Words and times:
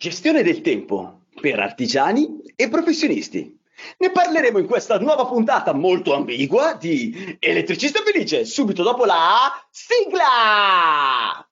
Gestione 0.00 0.42
del 0.42 0.62
tempo 0.62 1.26
per 1.42 1.60
artigiani 1.60 2.40
e 2.56 2.70
professionisti. 2.70 3.54
Ne 3.98 4.10
parleremo 4.10 4.56
in 4.56 4.66
questa 4.66 4.98
nuova 4.98 5.26
puntata 5.26 5.74
molto 5.74 6.14
ambigua 6.14 6.72
di 6.72 7.36
Elettricista 7.38 8.00
Felice, 8.00 8.46
subito 8.46 8.82
dopo 8.82 9.04
la 9.04 9.52
sigla! 9.70 11.46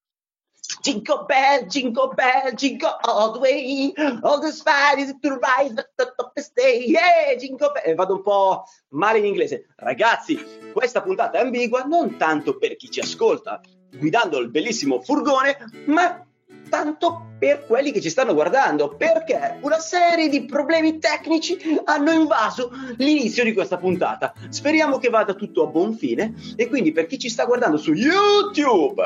Jingle 0.80 1.24
bell, 1.26 1.66
jingle 1.66 2.14
bell, 2.14 2.54
jingle 2.54 2.96
all 3.02 3.32
the 3.32 3.38
way, 3.38 3.92
all 4.22 4.40
the 4.40 4.50
spies 4.50 5.14
to 5.20 5.38
ride 5.38 5.78
up 5.98 6.32
the 6.32 6.40
stay, 6.40 6.88
yeah, 6.88 7.36
jingle 7.36 7.70
bell. 7.70 7.94
Vado 7.96 8.14
un 8.14 8.22
po' 8.22 8.64
male 8.92 9.18
in 9.18 9.26
inglese. 9.26 9.66
Ragazzi, 9.76 10.42
questa 10.72 11.02
puntata 11.02 11.36
è 11.36 11.42
ambigua 11.42 11.82
non 11.82 12.16
tanto 12.16 12.56
per 12.56 12.76
chi 12.76 12.90
ci 12.90 13.00
ascolta 13.00 13.60
guidando 13.90 14.38
il 14.38 14.50
bellissimo 14.50 15.00
furgone, 15.00 15.56
ma 15.86 16.26
tanto 16.68 17.34
per 17.38 17.64
quelli 17.66 17.92
che 17.92 18.00
ci 18.00 18.10
stanno 18.10 18.34
guardando, 18.34 18.96
perché 18.96 19.58
una 19.62 19.78
serie 19.78 20.28
di 20.28 20.44
problemi 20.44 20.98
tecnici 20.98 21.56
hanno 21.84 22.10
invaso 22.10 22.70
l'inizio 22.96 23.44
di 23.44 23.52
questa 23.52 23.76
puntata. 23.76 24.32
Speriamo 24.48 24.98
che 24.98 25.08
vada 25.08 25.34
tutto 25.34 25.64
a 25.64 25.66
buon 25.66 25.94
fine 25.94 26.34
e 26.56 26.68
quindi 26.68 26.92
per 26.92 27.06
chi 27.06 27.18
ci 27.18 27.28
sta 27.28 27.44
guardando 27.44 27.76
su 27.76 27.92
YouTube 27.92 29.02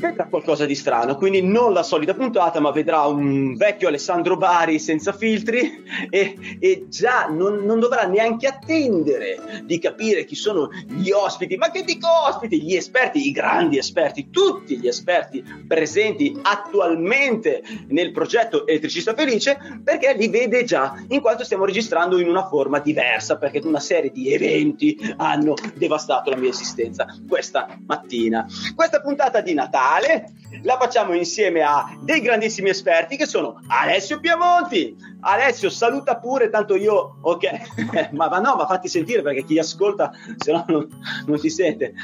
vedrà 0.00 0.24
qualcosa 0.24 0.64
di 0.64 0.74
strano, 0.74 1.16
quindi 1.16 1.42
non 1.42 1.72
la 1.72 1.82
solita 1.82 2.14
puntata, 2.14 2.58
ma 2.58 2.70
vedrà 2.70 3.04
un 3.04 3.54
vecchio 3.54 3.88
Alessandro 3.88 4.36
Bari 4.36 4.78
senza 4.78 5.12
filtri 5.12 5.84
e, 6.08 6.36
e 6.58 6.86
già 6.88 7.26
non, 7.26 7.64
non, 7.64 7.78
dovrà 7.78 8.04
neanche 8.04 8.46
attendere 8.46 9.62
di 9.64 9.78
capire 9.78 10.24
chi 10.24 10.34
sono 10.34 10.70
gli 10.86 11.10
ospiti, 11.10 11.56
ma 11.56 11.70
che 11.70 11.84
dico 11.84 12.08
ospiti, 12.26 12.62
gli 12.62 12.74
esperti, 12.74 13.26
i 13.26 13.30
grandi 13.30 13.76
esperti, 13.76 14.30
tutti 14.30 14.78
gli 14.78 14.88
esperti 14.88 15.44
presenti 15.68 16.36
attualmente 16.42 17.62
nel 17.88 18.10
progetto 18.12 18.66
Elettricista 18.66 19.14
Felice, 19.14 19.80
perché 19.84 20.14
li 20.14 20.28
vede 20.28 20.64
già, 20.64 20.94
in 21.08 21.20
quanto 21.20 21.44
stiamo 21.44 21.66
registrando 21.66 22.18
in 22.18 22.28
una 22.28 22.46
forma 22.46 22.78
diversa, 22.78 23.36
perché 23.36 23.60
una 23.64 23.80
serie 23.80 24.10
di 24.10 24.32
eventi 24.32 24.96
hanno 25.16 25.54
devastato 25.74 26.30
la 26.30 26.36
mia 26.36 26.48
esistenza 26.50 27.06
questa 27.28 27.78
mattina. 27.86 28.46
Questa 28.74 29.00
puntata 29.00 29.40
di 29.40 29.52
Natale 29.52 29.89
musicale 29.90 30.32
la 30.62 30.76
facciamo 30.78 31.14
insieme 31.14 31.62
a 31.62 31.96
dei 32.02 32.20
grandissimi 32.20 32.68
esperti 32.68 33.16
che 33.16 33.26
sono 33.26 33.60
Alessio 33.68 34.20
Piamonti. 34.20 34.96
Alessio, 35.20 35.70
saluta 35.70 36.16
pure, 36.18 36.50
tanto 36.50 36.74
io, 36.76 37.18
ok, 37.20 38.10
ma, 38.12 38.28
ma, 38.28 38.38
no, 38.38 38.56
ma 38.56 38.66
fatti 38.66 38.88
sentire 38.88 39.22
perché 39.22 39.44
chi 39.44 39.58
ascolta 39.58 40.10
se 40.36 40.52
no 40.52 40.64
non, 40.68 40.88
non 41.26 41.40
ti 41.40 41.50
sente. 41.50 41.94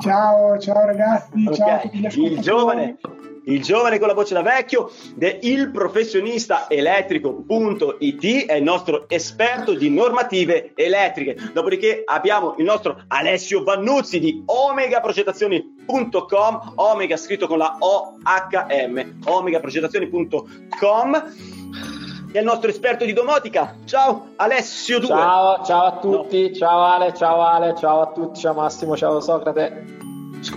Ciao, 0.00 0.58
ciao 0.58 0.84
ragazzi, 0.86 1.44
okay. 1.46 1.54
ciao 1.54 1.70
a 1.70 1.78
tutti 1.78 1.98
gli 1.98 2.32
Il 2.32 2.40
giovane, 2.40 2.98
il 3.46 3.62
giovane 3.62 3.98
con 3.98 4.08
la 4.08 4.14
voce 4.14 4.32
da 4.34 4.42
vecchio 4.42 4.90
de 5.14 5.38
il 5.42 5.70
professionista 5.70 6.68
elettrico.it 6.68 8.46
è 8.46 8.54
il 8.54 8.62
nostro 8.62 9.06
esperto 9.08 9.74
di 9.74 9.90
normative 9.90 10.72
elettriche. 10.74 11.36
Dopodiché 11.52 12.02
abbiamo 12.04 12.54
il 12.58 12.64
nostro 12.64 13.02
Alessio 13.08 13.62
Vannuzzi 13.62 14.18
di 14.18 14.42
omegaprogettazioni.com, 14.46 16.72
omega 16.76 17.16
scritto 17.16 17.46
con 17.46 17.58
la 17.58 17.76
OHM, 17.78 19.18
omegaprogettazioni.com 19.24 21.32
è 22.32 22.38
il 22.38 22.44
nostro 22.44 22.68
esperto 22.68 23.04
di 23.04 23.12
domotica. 23.12 23.76
Ciao 23.84 24.30
Alessio 24.36 24.98
2. 24.98 25.08
Ciao, 25.08 25.64
ciao 25.64 25.84
a 25.84 25.98
tutti, 25.98 26.48
no. 26.48 26.54
ciao 26.54 26.82
Ale, 26.82 27.14
ciao 27.14 27.42
Ale, 27.42 27.76
ciao 27.76 28.00
a 28.00 28.06
tutti, 28.08 28.40
ciao 28.40 28.54
Massimo, 28.54 28.96
ciao 28.96 29.20
Socrate. 29.20 30.03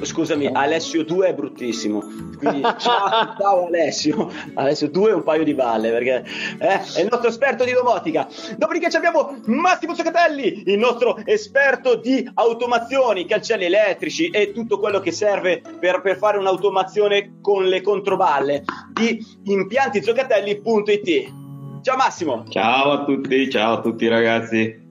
Scusami, 0.01 0.47
Alessio 0.51 1.03
2 1.03 1.27
è 1.27 1.33
bruttissimo. 1.33 2.03
Quindi, 2.37 2.61
ciao, 2.77 3.35
ciao, 3.39 3.65
Alessio. 3.67 4.31
Alessio 4.53 4.89
2 4.89 5.11
è 5.11 5.13
un 5.13 5.23
paio 5.23 5.43
di 5.43 5.53
balle 5.53 5.89
perché 5.91 6.23
eh, 6.59 6.81
è 6.95 7.01
il 7.01 7.07
nostro 7.09 7.29
esperto 7.29 7.63
di 7.63 7.73
domotica. 7.73 8.27
Dopodiché 8.57 8.95
abbiamo 8.95 9.37
Massimo 9.45 9.93
Zoccatelli, 9.93 10.63
il 10.67 10.77
nostro 10.77 11.17
esperto 11.25 11.95
di 11.95 12.29
automazioni, 12.33 13.25
cancelli 13.25 13.65
elettrici 13.65 14.29
e 14.29 14.51
tutto 14.51 14.79
quello 14.79 14.99
che 14.99 15.11
serve 15.11 15.61
per, 15.79 16.01
per 16.01 16.17
fare 16.17 16.37
un'automazione 16.37 17.39
con 17.41 17.65
le 17.65 17.81
controballe 17.81 18.63
di 18.93 19.23
impiantizoccatelli.it. 19.43 21.33
Ciao 21.81 21.95
Massimo. 21.95 22.43
Ciao 22.49 22.91
a 22.91 23.03
tutti, 23.05 23.49
ciao 23.49 23.77
a 23.77 23.81
tutti 23.81 24.07
ragazzi. 24.07 24.86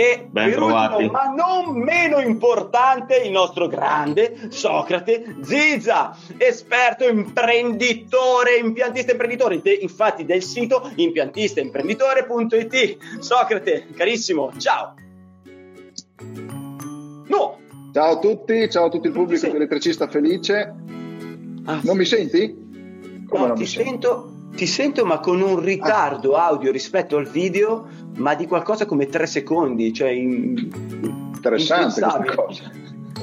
E 0.00 0.26
ben 0.30 0.52
trovati. 0.52 1.02
Ultimo, 1.02 1.12
ma 1.12 1.24
non 1.24 1.76
meno 1.76 2.20
importante, 2.20 3.16
il 3.16 3.30
nostro 3.30 3.68
grande 3.68 4.48
Socrate 4.48 5.36
Ziza, 5.42 6.16
esperto 6.38 7.06
imprenditore, 7.06 8.56
impiantista 8.56 9.12
imprenditore, 9.12 9.60
de, 9.60 9.74
infatti 9.74 10.24
del 10.24 10.42
sito 10.42 10.90
impiantistaimprenditore.it. 10.94 13.18
Socrate, 13.18 13.88
carissimo, 13.94 14.50
ciao. 14.56 14.94
No. 17.26 17.58
Ciao 17.92 18.12
a 18.12 18.18
tutti, 18.18 18.70
ciao 18.70 18.86
a 18.86 18.88
tutto 18.88 19.06
il 19.06 19.12
pubblico 19.12 19.44
dell'elettricista 19.44 20.08
felice. 20.08 20.76
Ah, 21.66 21.78
non 21.82 21.98
mi 21.98 22.06
senti? 22.06 23.26
Come 23.28 23.48
no, 23.48 23.52
ti 23.52 23.66
sento 23.66 24.38
ti 24.54 24.66
sento 24.66 25.04
ma 25.04 25.20
con 25.20 25.40
un 25.40 25.60
ritardo 25.60 26.34
audio 26.34 26.72
rispetto 26.72 27.16
al 27.16 27.26
video, 27.26 27.86
ma 28.16 28.34
di 28.34 28.46
qualcosa 28.46 28.86
come 28.86 29.06
tre 29.06 29.26
secondi, 29.26 29.92
cioè 29.92 30.10
in, 30.10 30.70
interessante 31.34 32.00
questa 32.00 32.34
cosa. 32.34 32.70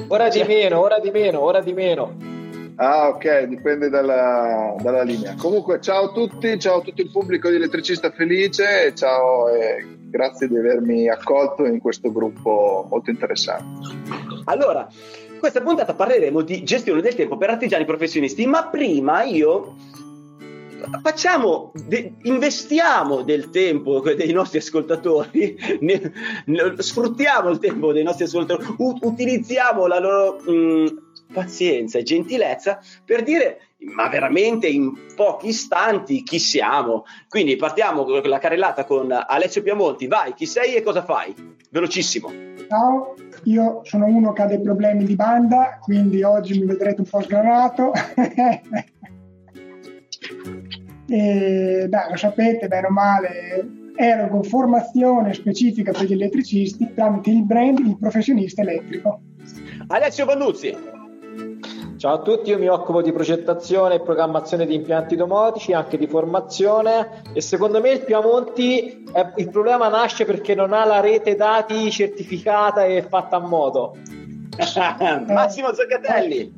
Ora 0.08 0.28
di 0.28 0.38
cioè, 0.38 0.46
meno, 0.46 0.80
ora 0.80 0.98
di 0.98 1.10
meno, 1.10 1.40
ora 1.40 1.60
di 1.60 1.72
meno. 1.72 2.36
Ah, 2.76 3.08
ok, 3.08 3.42
dipende 3.44 3.88
dalla, 3.88 4.76
dalla, 4.80 5.02
linea. 5.02 5.34
Comunque, 5.36 5.80
ciao 5.80 6.04
a 6.04 6.12
tutti, 6.12 6.58
ciao 6.60 6.78
a 6.78 6.80
tutto 6.80 7.02
il 7.02 7.10
pubblico 7.10 7.48
di 7.50 7.56
Elettricista 7.56 8.10
Felice, 8.12 8.92
ciao 8.94 9.48
e 9.48 9.84
grazie 10.08 10.46
di 10.46 10.56
avermi 10.56 11.08
accolto 11.08 11.66
in 11.66 11.80
questo 11.80 12.12
gruppo 12.12 12.86
molto 12.88 13.10
interessante. 13.10 13.96
Allora, 14.44 14.88
questa 15.40 15.60
puntata 15.60 15.94
parleremo 15.94 16.40
di 16.42 16.62
gestione 16.62 17.00
del 17.00 17.16
tempo 17.16 17.36
per 17.36 17.50
artigiani 17.50 17.84
professionisti, 17.84 18.46
ma 18.46 18.64
prima 18.66 19.24
io 19.24 19.74
facciamo, 21.02 21.72
de, 21.74 22.14
investiamo 22.22 23.22
del 23.22 23.50
tempo 23.50 24.00
dei 24.14 24.32
nostri 24.32 24.58
ascoltatori, 24.58 25.56
ne, 25.80 26.12
ne, 26.46 26.74
sfruttiamo 26.78 27.48
il 27.50 27.58
tempo 27.58 27.92
dei 27.92 28.02
nostri 28.02 28.24
ascoltatori, 28.24 28.74
u, 28.78 28.98
utilizziamo 29.00 29.86
la 29.86 29.98
loro 29.98 30.40
mh, 30.40 30.52
mm, 30.52 30.86
pazienza 31.32 31.98
e 31.98 32.02
gentilezza 32.02 32.80
per 33.04 33.22
dire 33.22 33.60
ma 33.80 34.08
veramente 34.08 34.66
in 34.66 34.92
pochi 35.14 35.48
istanti 35.48 36.22
chi 36.22 36.38
siamo. 36.38 37.04
Quindi 37.28 37.56
partiamo 37.56 38.04
con 38.04 38.20
la 38.24 38.38
carrellata 38.38 38.84
con 38.84 39.08
Alessio 39.10 39.62
Piamonti. 39.62 40.08
Vai, 40.08 40.34
chi 40.34 40.46
sei 40.46 40.74
e 40.74 40.82
cosa 40.82 41.04
fai? 41.04 41.32
Velocissimo. 41.70 42.28
Ciao, 42.68 43.14
io 43.44 43.80
sono 43.84 44.06
uno 44.06 44.32
che 44.32 44.42
ha 44.42 44.46
dei 44.46 44.60
problemi 44.60 45.04
di 45.04 45.14
banda, 45.14 45.78
quindi 45.80 46.22
oggi 46.22 46.58
mi 46.58 46.66
vedrete 46.66 47.00
un 47.00 47.06
po' 47.08 47.22
sgranato. 47.22 47.92
E, 51.08 51.86
beh, 51.88 52.06
lo 52.10 52.16
sapete, 52.16 52.68
bene 52.68 52.86
o 52.86 52.90
male, 52.90 53.66
erogo 53.96 54.42
formazione 54.42 55.32
specifica 55.32 55.90
per 55.92 56.04
gli 56.04 56.12
elettricisti 56.12 56.92
tramite 56.94 57.30
il 57.30 57.44
brand 57.44 57.78
Il 57.78 57.96
Professionista 57.98 58.60
Elettrico. 58.60 59.20
Alessio 59.88 60.26
Vannuzzi. 60.26 60.76
Ciao 61.96 62.14
a 62.14 62.22
tutti, 62.22 62.50
io 62.50 62.58
mi 62.58 62.68
occupo 62.68 63.02
di 63.02 63.10
progettazione 63.10 63.96
e 63.96 64.00
programmazione 64.00 64.66
di 64.66 64.74
impianti 64.74 65.16
domotici, 65.16 65.72
anche 65.72 65.98
di 65.98 66.06
formazione 66.06 67.22
e 67.32 67.40
secondo 67.40 67.80
me 67.80 67.90
il 67.90 68.04
Piamonti, 68.04 69.02
è, 69.10 69.32
il 69.36 69.50
problema 69.50 69.88
nasce 69.88 70.24
perché 70.24 70.54
non 70.54 70.72
ha 70.72 70.84
la 70.84 71.00
rete 71.00 71.34
dati 71.34 71.90
certificata 71.90 72.84
e 72.84 73.02
fatta 73.02 73.36
a 73.36 73.40
modo. 73.40 73.96
Massimo 75.26 75.72
Zoccatelli. 75.72 76.52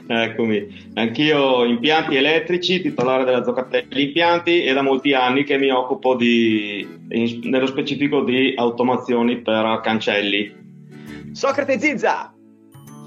Eccomi, 0.13 0.91
anch'io 0.95 1.63
impianti 1.63 2.17
elettrici, 2.17 2.81
titolare 2.81 3.23
della 3.23 3.45
Zoccatelli 3.45 4.07
Impianti 4.07 4.61
e 4.61 4.73
da 4.73 4.81
molti 4.81 5.13
anni 5.13 5.45
che 5.45 5.57
mi 5.57 5.69
occupo 5.69 6.15
di, 6.15 6.85
in, 7.07 7.39
nello 7.45 7.65
specifico 7.65 8.21
di 8.21 8.53
automazioni 8.57 9.39
per 9.39 9.79
cancelli. 9.81 10.53
Socrate 11.31 11.79
Zizza. 11.79 12.33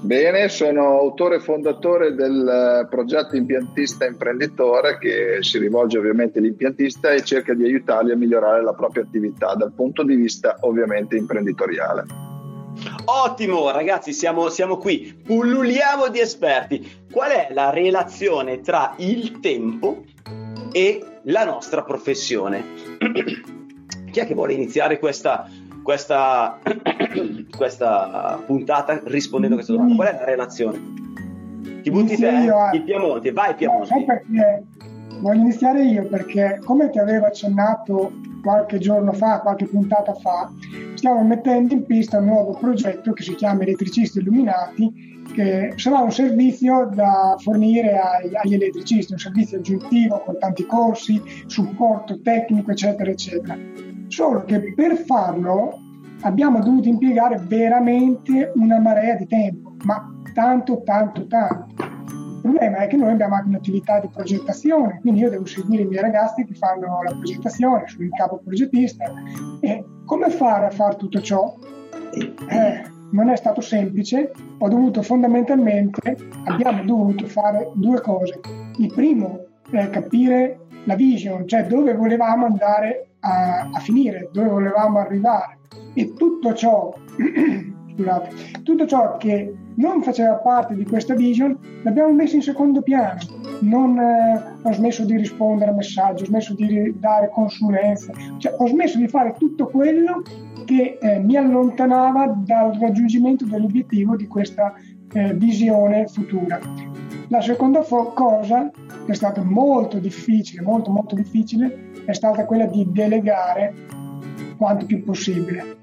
Bene, 0.01 0.49
sono 0.49 0.97
autore 0.97 1.35
e 1.35 1.39
fondatore 1.41 2.15
del 2.15 2.87
progetto 2.89 3.35
Impiantista 3.35 4.05
Imprenditore 4.05 4.97
che 4.97 5.37
si 5.41 5.59
rivolge 5.59 5.99
ovviamente 5.99 6.39
all'impiantista 6.39 7.11
e 7.11 7.23
cerca 7.23 7.53
di 7.53 7.65
aiutarli 7.65 8.13
a 8.13 8.17
migliorare 8.17 8.63
la 8.63 8.73
propria 8.73 9.03
attività 9.03 9.53
dal 9.53 9.73
punto 9.73 10.01
di 10.01 10.15
vista 10.15 10.57
ovviamente 10.61 11.15
imprenditoriale. 11.15 12.24
Ottimo, 13.05 13.71
ragazzi, 13.71 14.13
siamo, 14.13 14.49
siamo 14.49 14.77
qui, 14.77 15.15
pulluliamo 15.23 16.09
di 16.09 16.19
esperti. 16.19 17.03
Qual 17.11 17.31
è 17.31 17.47
la 17.51 17.69
relazione 17.69 18.61
tra 18.61 18.93
il 18.97 19.39
tempo 19.39 20.03
e 20.71 21.19
la 21.23 21.45
nostra 21.45 21.83
professione? 21.83 22.63
Chi 24.11 24.19
è 24.19 24.25
che 24.25 24.33
vuole 24.33 24.53
iniziare 24.53 24.99
questa, 24.99 25.49
questa, 25.83 26.59
questa 27.55 28.41
puntata 28.45 29.01
rispondendo 29.05 29.55
a 29.55 29.57
questa 29.59 29.73
domanda? 29.73 29.95
Qual 29.95 30.07
è 30.07 30.17
la 30.19 30.25
relazione? 30.25 30.93
Ti 31.81 31.91
butti 31.91 32.17
te, 32.17 32.51
il 32.73 32.83
Piemonte, 32.83 33.31
vai 33.31 33.53
Piemonte. 33.53 33.93
No, 33.93 34.05
perché 34.05 34.63
voglio 35.25 35.41
iniziare 35.41 35.83
io 35.83 36.05
perché 36.07 36.59
come 36.63 36.91
ti 36.91 36.99
avevo 36.99 37.25
accennato 37.25 38.11
qualche 38.43 38.77
giorno 38.77 39.11
fa, 39.11 39.39
qualche 39.39 39.65
puntata 39.65 40.13
fa, 40.13 40.51
stiamo 40.93 41.23
mettendo 41.23 41.73
in 41.73 41.83
pista 41.83 42.19
un 42.19 42.25
nuovo 42.25 42.55
progetto 42.59 43.11
che 43.11 43.23
si 43.23 43.33
chiama 43.33 43.63
Elettricisti 43.63 44.19
Illuminati 44.19 45.23
che 45.33 45.73
sarà 45.77 46.01
un 46.01 46.11
servizio 46.11 46.91
da 46.93 47.35
fornire 47.39 47.97
ai, 47.97 48.35
agli 48.35 48.53
elettricisti, 48.53 49.13
un 49.13 49.17
servizio 49.17 49.57
aggiuntivo 49.57 50.21
con 50.23 50.37
tanti 50.37 50.63
corsi, 50.67 51.19
supporto 51.47 52.21
tecnico, 52.21 52.69
eccetera, 52.69 53.09
eccetera. 53.09 53.57
Solo 54.07 54.43
che 54.43 54.73
per 54.75 54.95
farlo 54.97 55.79
abbiamo 56.21 56.59
dovuto 56.59 56.87
impiegare 56.87 57.43
veramente 57.47 58.51
una 58.53 58.79
marea 58.79 59.15
di 59.15 59.25
tempo, 59.25 59.73
ma 59.85 60.07
tanto, 60.35 60.83
tanto, 60.85 61.25
tanto. 61.25 61.94
Problema 62.45 62.77
è 62.77 62.87
che 62.87 62.95
noi 62.95 63.09
abbiamo 63.09 63.33
anche 63.33 63.47
un'attività 63.47 63.99
di 63.99 64.07
progettazione, 64.07 64.99
quindi 65.01 65.21
io 65.21 65.31
devo 65.31 65.47
seguire 65.47 65.81
i 65.81 65.87
miei 65.87 66.03
ragazzi 66.03 66.45
che 66.45 66.53
fanno 66.53 67.01
la 67.01 67.09
progettazione, 67.09 67.87
sono 67.87 68.03
il 68.03 68.11
capo 68.11 68.37
progettista. 68.37 69.11
E 69.61 69.83
come 70.05 70.29
fare 70.29 70.67
a 70.67 70.69
fare 70.69 70.95
tutto 70.95 71.19
ciò? 71.21 71.55
Eh, 72.13 72.83
non 73.13 73.29
è 73.29 73.35
stato 73.35 73.61
semplice, 73.61 74.31
ho 74.59 74.69
dovuto 74.69 75.01
fondamentalmente, 75.01 76.15
abbiamo 76.43 76.83
dovuto 76.83 77.25
fare 77.25 77.71
due 77.73 77.99
cose. 78.01 78.39
Il 78.77 78.93
primo 78.93 79.45
è 79.71 79.89
capire 79.89 80.67
la 80.83 80.93
vision, 80.93 81.47
cioè 81.47 81.65
dove 81.65 81.95
volevamo 81.95 82.45
andare 82.45 83.07
a, 83.21 83.71
a 83.73 83.79
finire, 83.79 84.29
dove 84.31 84.49
volevamo 84.49 84.99
arrivare. 84.99 85.57
E 85.95 86.13
tutto 86.13 86.53
ciò, 86.53 86.93
scusate, 87.91 88.61
tutto 88.61 88.85
ciò 88.85 89.17
che 89.17 89.51
non 89.75 90.01
faceva 90.03 90.35
parte 90.35 90.75
di 90.75 90.85
questa 90.85 91.15
vision 91.15 91.57
l'abbiamo 91.83 92.11
messo 92.13 92.35
in 92.35 92.41
secondo 92.41 92.81
piano. 92.81 93.19
Non 93.61 93.97
eh, 93.97 94.43
ho 94.61 94.71
smesso 94.73 95.05
di 95.05 95.17
rispondere 95.17 95.71
a 95.71 95.73
messaggi, 95.73 96.23
ho 96.23 96.25
smesso 96.25 96.53
di 96.53 96.93
dare 96.97 97.29
consulenze, 97.29 98.13
cioè 98.37 98.55
ho 98.57 98.67
smesso 98.67 98.97
di 98.97 99.07
fare 99.07 99.33
tutto 99.37 99.67
quello 99.67 100.21
che 100.65 100.97
eh, 100.99 101.19
mi 101.19 101.35
allontanava 101.35 102.35
dal 102.37 102.77
raggiungimento 102.79 103.45
dell'obiettivo 103.45 104.15
di 104.15 104.27
questa 104.27 104.73
eh, 105.13 105.33
visione 105.33 106.07
futura. 106.07 106.59
La 107.29 107.41
seconda 107.41 107.81
fo- 107.83 108.13
cosa, 108.13 108.69
che 109.05 109.11
è 109.11 109.15
stata 109.15 109.43
molto 109.43 109.99
difficile, 109.99 110.61
molto 110.61 110.91
molto 110.91 111.15
difficile, 111.15 111.91
è 112.05 112.13
stata 112.13 112.45
quella 112.45 112.65
di 112.65 112.85
delegare 112.91 113.73
quanto 114.57 114.85
più 114.85 115.03
possibile. 115.03 115.77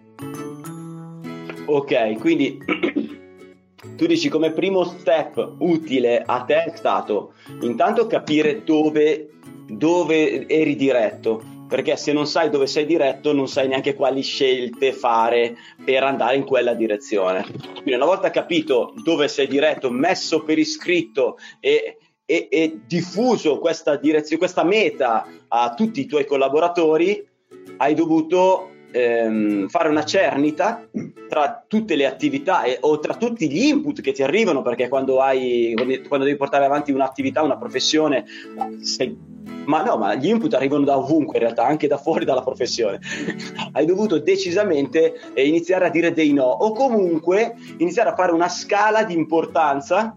Ok, 1.67 2.19
quindi 2.19 2.59
tu 4.03 4.09
dici 4.09 4.29
come 4.29 4.51
primo 4.51 4.83
step 4.83 5.55
utile 5.59 6.25
a 6.27 6.43
te 6.43 6.65
è 6.65 6.73
stato 6.75 7.35
intanto 7.61 8.09
capire 8.09 8.65
dove, 8.65 9.29
dove 9.69 10.49
eri 10.49 10.75
diretto, 10.75 11.41
perché 11.69 11.97
se 11.97 12.13
non 12.13 12.27
sai 12.27 12.51
dove 12.51 12.67
sei 12.67 12.85
diretto 12.85 13.33
non 13.33 13.47
sai 13.47 13.69
neanche 13.69 13.95
quali 13.95 14.23
scelte 14.23 14.93
fare 14.93 15.57
per 15.85 16.03
andare 16.03 16.35
in 16.35 16.43
quella 16.43 16.75
direzione. 16.75 17.47
Quindi 17.75 17.93
una 17.93 18.07
volta 18.07 18.31
capito 18.31 18.93
dove 19.05 19.29
sei 19.29 19.47
diretto, 19.47 19.89
messo 19.89 20.43
per 20.43 20.59
iscritto 20.59 21.37
e, 21.61 21.99
e, 22.25 22.49
e 22.51 22.81
diffuso 22.85 23.61
questa, 23.61 24.01
questa 24.37 24.65
meta 24.65 25.29
a 25.47 25.75
tutti 25.75 26.01
i 26.01 26.07
tuoi 26.07 26.27
collaboratori, 26.27 27.25
hai 27.77 27.95
dovuto 27.95 28.72
ehm, 28.93 29.69
fare 29.69 29.89
una 29.89 30.05
cernita 30.05 30.87
tra 31.29 31.65
tutte 31.67 31.97
le 31.97 32.07
attività 32.07 32.63
e, 32.63 32.79
o 32.81 32.99
tra 32.99 33.15
tutti 33.15 33.51
gli 33.51 33.65
input 33.65 34.01
che 34.01 34.13
ti 34.13 34.23
arrivano, 34.23 34.63
perché 34.63 34.89
quando, 34.89 35.21
hai, 35.21 35.75
quando 36.07 36.25
devi 36.25 36.37
portare 36.37 36.65
avanti 36.65 36.93
un'attività, 36.93 37.43
una 37.43 37.57
professione, 37.57 38.25
sei 38.81 39.31
ma 39.65 39.83
no, 39.83 39.97
ma 39.97 40.15
gli 40.15 40.29
input 40.29 40.55
arrivano 40.55 40.85
da 40.85 40.99
ovunque 40.99 41.37
in 41.37 41.45
realtà, 41.45 41.65
anche 41.65 41.87
da 41.87 41.97
fuori 41.97 42.25
dalla 42.25 42.43
professione. 42.43 42.99
Hai 43.73 43.87
dovuto 43.87 44.19
decisamente 44.19 45.15
eh, 45.35 45.47
iniziare 45.47 45.87
a 45.87 45.91
dire 45.91 46.13
dei 46.13 46.33
no 46.33 46.45
o 46.45 46.73
comunque 46.73 47.55
iniziare 47.77 48.11
a 48.11 48.15
fare 48.15 48.33
una 48.33 48.49
scala 48.49 49.05
di 49.05 49.15
importanza 49.15 50.17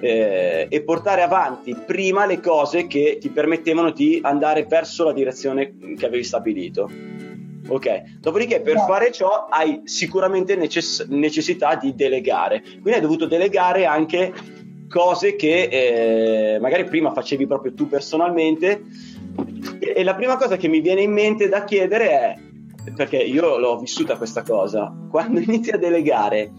eh, 0.00 0.66
e 0.68 0.82
portare 0.82 1.22
avanti 1.22 1.74
prima 1.74 2.26
le 2.26 2.40
cose 2.40 2.86
che 2.86 3.16
ti 3.18 3.30
permettevano 3.30 3.90
di 3.90 4.20
andare 4.22 4.64
verso 4.64 5.04
la 5.04 5.12
direzione 5.12 5.76
che 5.96 6.06
avevi 6.06 6.24
stabilito. 6.24 6.90
Ok, 7.66 8.18
dopodiché 8.20 8.60
per 8.60 8.78
fare 8.86 9.10
ciò 9.10 9.46
hai 9.48 9.82
sicuramente 9.84 10.54
necess- 10.54 11.06
necessità 11.08 11.76
di 11.76 11.94
delegare, 11.94 12.60
quindi 12.60 12.92
hai 12.92 13.00
dovuto 13.00 13.26
delegare 13.26 13.86
anche 13.86 14.32
cose 14.88 15.34
che 15.34 16.54
eh, 16.54 16.58
magari 16.60 16.84
prima 16.84 17.12
facevi 17.12 17.46
proprio 17.46 17.74
tu 17.74 17.88
personalmente. 17.88 18.82
E 19.80 20.04
la 20.04 20.14
prima 20.14 20.36
cosa 20.36 20.56
che 20.56 20.68
mi 20.68 20.80
viene 20.80 21.02
in 21.02 21.12
mente 21.12 21.48
da 21.48 21.64
chiedere 21.64 22.10
è, 22.10 22.38
perché 22.94 23.16
io 23.16 23.58
l'ho 23.58 23.78
vissuta 23.78 24.16
questa 24.16 24.42
cosa, 24.42 24.94
quando 25.10 25.40
inizi 25.40 25.70
a 25.70 25.78
delegare, 25.78 26.52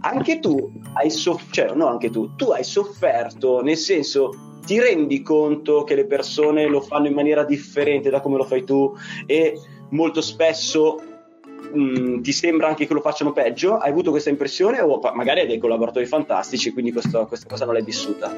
anche 0.00 0.38
tu 0.38 0.72
hai 0.94 1.10
sofferto, 1.10 1.52
cioè 1.52 1.74
no 1.74 1.88
anche 1.88 2.10
tu, 2.10 2.34
tu 2.36 2.50
hai 2.50 2.64
sofferto, 2.64 3.60
nel 3.60 3.76
senso 3.76 4.30
ti 4.64 4.80
rendi 4.80 5.20
conto 5.20 5.84
che 5.84 5.94
le 5.94 6.06
persone 6.06 6.66
lo 6.66 6.80
fanno 6.80 7.06
in 7.06 7.14
maniera 7.14 7.44
differente 7.44 8.08
da 8.08 8.20
come 8.20 8.38
lo 8.38 8.44
fai 8.44 8.64
tu 8.64 8.94
e 9.26 9.58
molto 9.90 10.20
spesso 10.20 11.00
mh, 11.72 11.78
mm, 11.78 12.20
ti 12.20 12.32
sembra 12.32 12.68
anche 12.68 12.86
che 12.86 12.94
lo 12.94 13.00
facciano 13.00 13.32
peggio? 13.32 13.76
Hai 13.76 13.90
avuto 13.90 14.10
questa 14.10 14.30
impressione 14.30 14.80
o 14.80 15.00
magari 15.14 15.40
hai 15.40 15.46
dei 15.46 15.58
collaboratori 15.58 16.06
fantastici, 16.06 16.72
quindi 16.72 16.92
questo, 16.92 17.26
questa 17.26 17.48
cosa 17.48 17.64
non 17.64 17.74
l'hai 17.74 17.84
vissuta? 17.84 18.30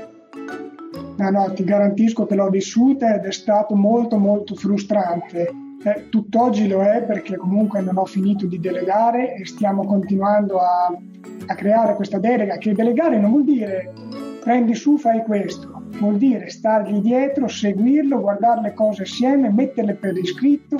No, 1.16 1.30
no, 1.30 1.52
ti 1.54 1.64
garantisco 1.64 2.26
che 2.26 2.34
l'ho 2.34 2.50
vissuta 2.50 3.14
ed 3.14 3.24
è 3.24 3.32
stato 3.32 3.74
molto 3.74 4.18
molto 4.18 4.54
frustrante. 4.54 5.64
Eh, 5.82 6.08
tutt'oggi 6.08 6.66
lo 6.66 6.82
è 6.82 7.02
perché 7.04 7.36
comunque 7.36 7.80
non 7.80 7.96
ho 7.96 8.06
finito 8.06 8.46
di 8.46 8.58
delegare 8.58 9.34
e 9.34 9.46
stiamo 9.46 9.84
continuando 9.84 10.58
a, 10.58 10.92
a 11.46 11.54
creare 11.54 11.94
questa 11.94 12.18
delega, 12.18 12.58
che 12.58 12.72
delegare 12.72 13.18
non 13.18 13.30
vuol 13.30 13.44
dire 13.44 13.92
prendi 14.46 14.74
su, 14.76 14.96
fai 14.96 15.22
questo, 15.24 15.82
vuol 15.98 16.18
dire 16.18 16.50
stargli 16.50 17.00
dietro, 17.00 17.48
seguirlo, 17.48 18.20
guardare 18.20 18.60
le 18.60 18.74
cose 18.74 19.02
assieme, 19.02 19.50
metterle 19.50 19.94
per 19.94 20.16
iscritto, 20.16 20.76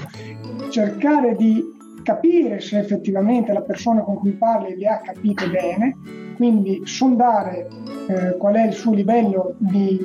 cercare 0.71 1.35
di 1.35 1.63
capire 2.03 2.61
se 2.61 2.79
effettivamente 2.79 3.53
la 3.53 3.63
persona 3.63 4.03
con 4.03 4.17
cui 4.17 4.33
parli 4.33 4.77
le 4.77 4.87
ha 4.87 5.01
capite 5.01 5.49
bene, 5.49 5.97
quindi 6.37 6.83
sondare 6.85 7.69
eh, 8.09 8.37
qual 8.37 8.55
è 8.55 8.67
il 8.67 8.73
suo 8.73 8.93
livello 8.93 9.57
di 9.59 9.99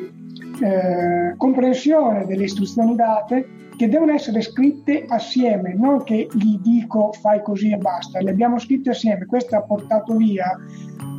eh, 0.61 1.35
comprensione 1.37 2.25
delle 2.25 2.45
istruzioni 2.45 2.95
date 2.95 3.59
che 3.75 3.87
devono 3.87 4.13
essere 4.13 4.41
scritte 4.41 5.05
assieme, 5.07 5.73
non 5.73 6.03
che 6.03 6.27
gli 6.33 6.57
dico 6.59 7.11
fai 7.13 7.41
così 7.41 7.71
e 7.71 7.77
basta, 7.77 8.21
le 8.21 8.31
abbiamo 8.31 8.59
scritte 8.59 8.91
assieme, 8.91 9.25
questo 9.25 9.55
ha 9.55 9.61
portato 9.61 10.15
via 10.15 10.55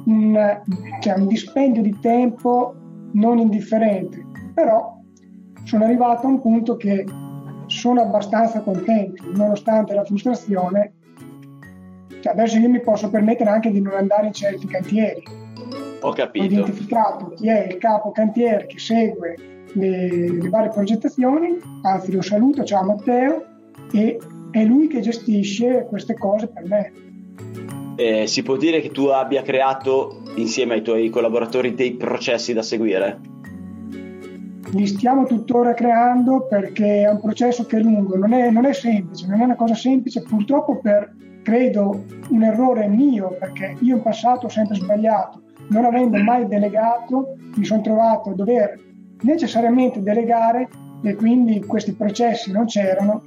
un, 0.06 0.60
cioè 1.00 1.14
un 1.18 1.26
dispendio 1.26 1.82
di 1.82 1.96
tempo 2.00 2.74
non 3.12 3.38
indifferente, 3.38 4.24
però 4.54 4.96
sono 5.64 5.84
arrivato 5.84 6.26
a 6.26 6.30
un 6.30 6.40
punto 6.40 6.76
che 6.76 7.04
sono 7.72 8.02
abbastanza 8.02 8.60
contento, 8.60 9.24
nonostante 9.34 9.94
la 9.94 10.04
frustrazione. 10.04 10.92
Cioè 12.20 12.32
adesso 12.32 12.58
io 12.58 12.68
mi 12.68 12.80
posso 12.80 13.10
permettere 13.10 13.50
anche 13.50 13.70
di 13.70 13.80
non 13.80 13.94
andare 13.94 14.26
in 14.26 14.32
certi 14.32 14.66
cantieri. 14.66 15.22
Ho 16.00 16.12
capito. 16.12 16.44
Ho 16.44 16.48
identificato 16.48 17.32
chi 17.34 17.48
è 17.48 17.66
il 17.66 17.78
capo 17.78 18.12
cantiere 18.12 18.66
che 18.66 18.78
segue 18.78 19.36
le, 19.72 20.38
le 20.38 20.48
varie 20.48 20.70
progettazioni, 20.70 21.58
anzi 21.82 22.12
lo 22.12 22.22
saluto, 22.22 22.62
ciao 22.62 22.84
Matteo, 22.84 23.44
e 23.92 24.18
è 24.50 24.64
lui 24.64 24.86
che 24.86 25.00
gestisce 25.00 25.86
queste 25.88 26.14
cose 26.14 26.48
per 26.48 26.64
me. 26.66 26.92
Eh, 27.96 28.26
si 28.26 28.42
può 28.42 28.56
dire 28.56 28.80
che 28.80 28.90
tu 28.90 29.06
abbia 29.06 29.42
creato 29.42 30.22
insieme 30.36 30.74
ai 30.74 30.82
tuoi 30.82 31.08
collaboratori 31.10 31.74
dei 31.74 31.94
processi 31.94 32.52
da 32.52 32.62
seguire? 32.62 33.31
Li 34.72 34.86
stiamo 34.86 35.26
tuttora 35.26 35.74
creando 35.74 36.46
perché 36.46 37.02
è 37.02 37.10
un 37.10 37.20
processo 37.20 37.66
che 37.66 37.78
è 37.78 37.80
lungo, 37.80 38.16
non 38.16 38.32
è, 38.32 38.50
non 38.50 38.64
è 38.64 38.72
semplice, 38.72 39.26
non 39.26 39.40
è 39.40 39.44
una 39.44 39.56
cosa 39.56 39.74
semplice, 39.74 40.22
purtroppo 40.22 40.78
per, 40.78 41.14
credo, 41.42 42.04
un 42.30 42.42
errore 42.42 42.88
mio, 42.88 43.36
perché 43.38 43.76
io 43.80 43.96
in 43.96 44.02
passato 44.02 44.46
ho 44.46 44.48
sempre 44.48 44.76
sbagliato, 44.76 45.42
non 45.68 45.84
avendo 45.84 46.16
mai 46.22 46.46
delegato, 46.46 47.36
mi 47.54 47.64
sono 47.64 47.82
trovato 47.82 48.30
a 48.30 48.34
dover 48.34 48.80
necessariamente 49.22 50.02
delegare 50.02 50.68
e 51.02 51.14
quindi 51.16 51.60
questi 51.60 51.92
processi 51.92 52.50
non 52.50 52.66
c'erano 52.66 53.22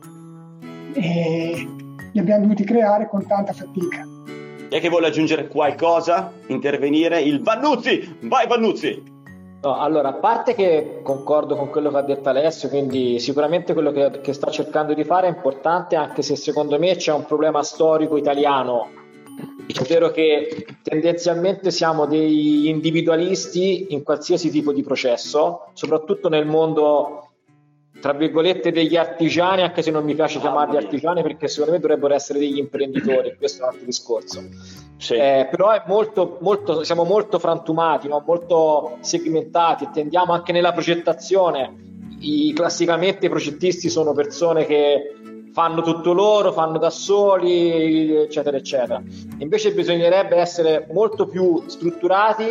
e 0.94 1.68
li 2.12 2.20
abbiamo 2.20 2.42
dovuti 2.42 2.64
creare 2.64 3.08
con 3.08 3.26
tanta 3.28 3.54
fatica. 3.54 4.04
E 4.68 4.80
che 4.80 4.90
vuole 4.90 5.08
aggiungere 5.08 5.48
qualcosa? 5.48 6.32
Intervenire? 6.48 7.22
Il 7.22 7.42
Vannuzzi! 7.44 8.18
Vai 8.24 8.48
Vannuzzi! 8.48 9.15
No, 9.62 9.80
allora, 9.80 10.10
a 10.10 10.14
parte 10.14 10.54
che 10.54 11.00
concordo 11.02 11.56
con 11.56 11.70
quello 11.70 11.90
che 11.90 11.98
ha 11.98 12.02
detto 12.04 12.30
Alessio, 12.30 12.70
quindi 12.70 13.20
sicuramente 13.20 13.74
quello 13.74 13.92
che, 13.92 14.20
che, 14.22 14.34
sta 14.34 14.52
cercando 14.52 14.94
di 14.94 15.04
fare 15.04 15.28
è 15.28 15.32
importante, 15.32 15.96
anche 15.96 16.22
se 16.22 16.36
secondo 16.36 16.78
me 16.78 16.96
c'è 16.96 17.12
un 17.12 17.26
problema 17.26 17.64
storico 17.64 18.16
italiano, 18.16 18.90
ovvero 19.82 20.12
che 20.12 20.68
tendenzialmente 20.84 21.72
siamo 21.72 22.06
degli 22.06 22.68
individualisti 22.68 23.88
in 23.90 24.04
qualsiasi 24.04 24.52
tipo 24.52 24.72
di 24.72 24.84
processo, 24.84 25.70
soprattutto 25.74 26.30
nel 26.30 26.46
mondo 26.46 27.32
tra 28.00 28.14
virgolette 28.14 28.72
degli 28.72 28.98
artigiani, 28.98 29.64
anche 29.64 29.82
se 29.82 29.90
non 29.90 30.04
mi 30.04 30.14
piace 30.14 30.40
chiamarli 30.40 30.78
artigiani 30.78 31.24
perché 31.24 31.48
secondo 31.48 31.72
me 31.72 31.80
dovrebbero 31.80 32.14
essere 32.14 32.38
degli 32.38 32.60
imprenditori, 32.60 33.36
questo 33.36 33.62
è 33.62 33.64
un 33.64 33.72
altro 33.72 33.86
discorso. 33.86 34.44
Sì. 34.98 35.16
Eh, 35.16 35.48
però 35.50 35.82
molto, 35.88 36.38
molto, 36.42 36.84
siamo 36.84 37.04
molto 37.04 37.40
frantumati, 37.40 38.08
no? 38.08 38.24
molto 38.26 38.98
segmentati, 39.02 39.90
tendiamo 39.92 40.34
anche 40.34 40.52
nella 40.52 40.72
progettazione. 40.72 41.84
I, 42.20 42.54
classicamente 42.54 43.26
i 43.26 43.30
progettisti 43.30 43.90
sono 43.90 44.14
persone 44.14 44.66
che 44.66 45.16
fanno 45.52 45.82
tutto 45.82 46.12
loro, 46.14 46.52
fanno 46.52 46.78
da 46.78 46.90
soli, 46.90 48.14
eccetera, 48.14 48.58
eccetera. 48.58 49.02
Invece 49.38 49.74
bisognerebbe 49.74 50.36
essere 50.38 50.88
molto 50.92 51.28
più 51.28 51.64
strutturati 51.68 52.48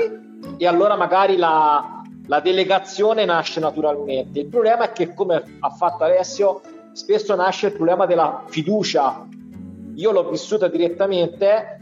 e 0.57 0.67
allora 0.67 0.97
magari 0.97 1.37
la, 1.37 2.03
la 2.27 2.41
delegazione 2.41 3.25
nasce 3.25 3.61
naturalmente. 3.61 4.41
Il 4.41 4.47
problema 4.47 4.85
è 4.85 4.93
che, 4.93 5.13
come 5.13 5.43
ha 5.61 5.71
fatto 5.71 6.05
Alessio, 6.05 6.63
spesso 6.93 7.35
nasce 7.35 7.67
il 7.67 7.73
problema 7.75 8.07
della 8.07 8.45
fiducia. 8.47 9.27
Io 9.97 10.11
l'ho 10.11 10.31
vissuta 10.31 10.69
direttamente, 10.69 11.79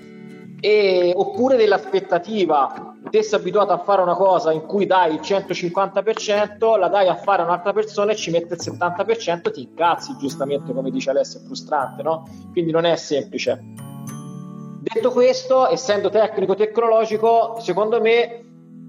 e, 0.65 1.13
oppure 1.17 1.57
dell'aspettativa. 1.57 2.95
Te 3.11 3.25
sei 3.25 3.41
abituato 3.41 3.73
a 3.73 3.79
fare 3.79 4.01
una 4.01 4.15
cosa 4.15 4.53
in 4.53 4.65
cui 4.65 4.87
dai 4.87 5.15
il 5.15 5.21
150%, 5.21 6.79
la 6.79 6.87
dai 6.87 7.09
a 7.09 7.17
fare 7.17 7.43
a 7.43 7.47
un'altra 7.47 7.73
persona 7.73 8.13
e 8.13 8.15
ci 8.15 8.31
mette 8.31 8.55
il 8.55 8.61
70%, 8.63 9.51
ti 9.51 9.63
incazzi, 9.63 10.17
giustamente, 10.21 10.73
come 10.73 10.93
dice 10.93 11.11
Alessio, 11.11 11.41
è 11.41 11.43
frustrante, 11.43 12.05
no? 12.05 12.29
Quindi 12.53 12.71
non 12.71 12.85
è 12.85 12.95
semplice. 12.95 13.61
Detto 14.81 15.11
questo, 15.11 15.69
essendo 15.69 16.11
tecnico 16.11 16.55
tecnologico, 16.55 17.57
secondo 17.59 18.01
me 18.01 18.45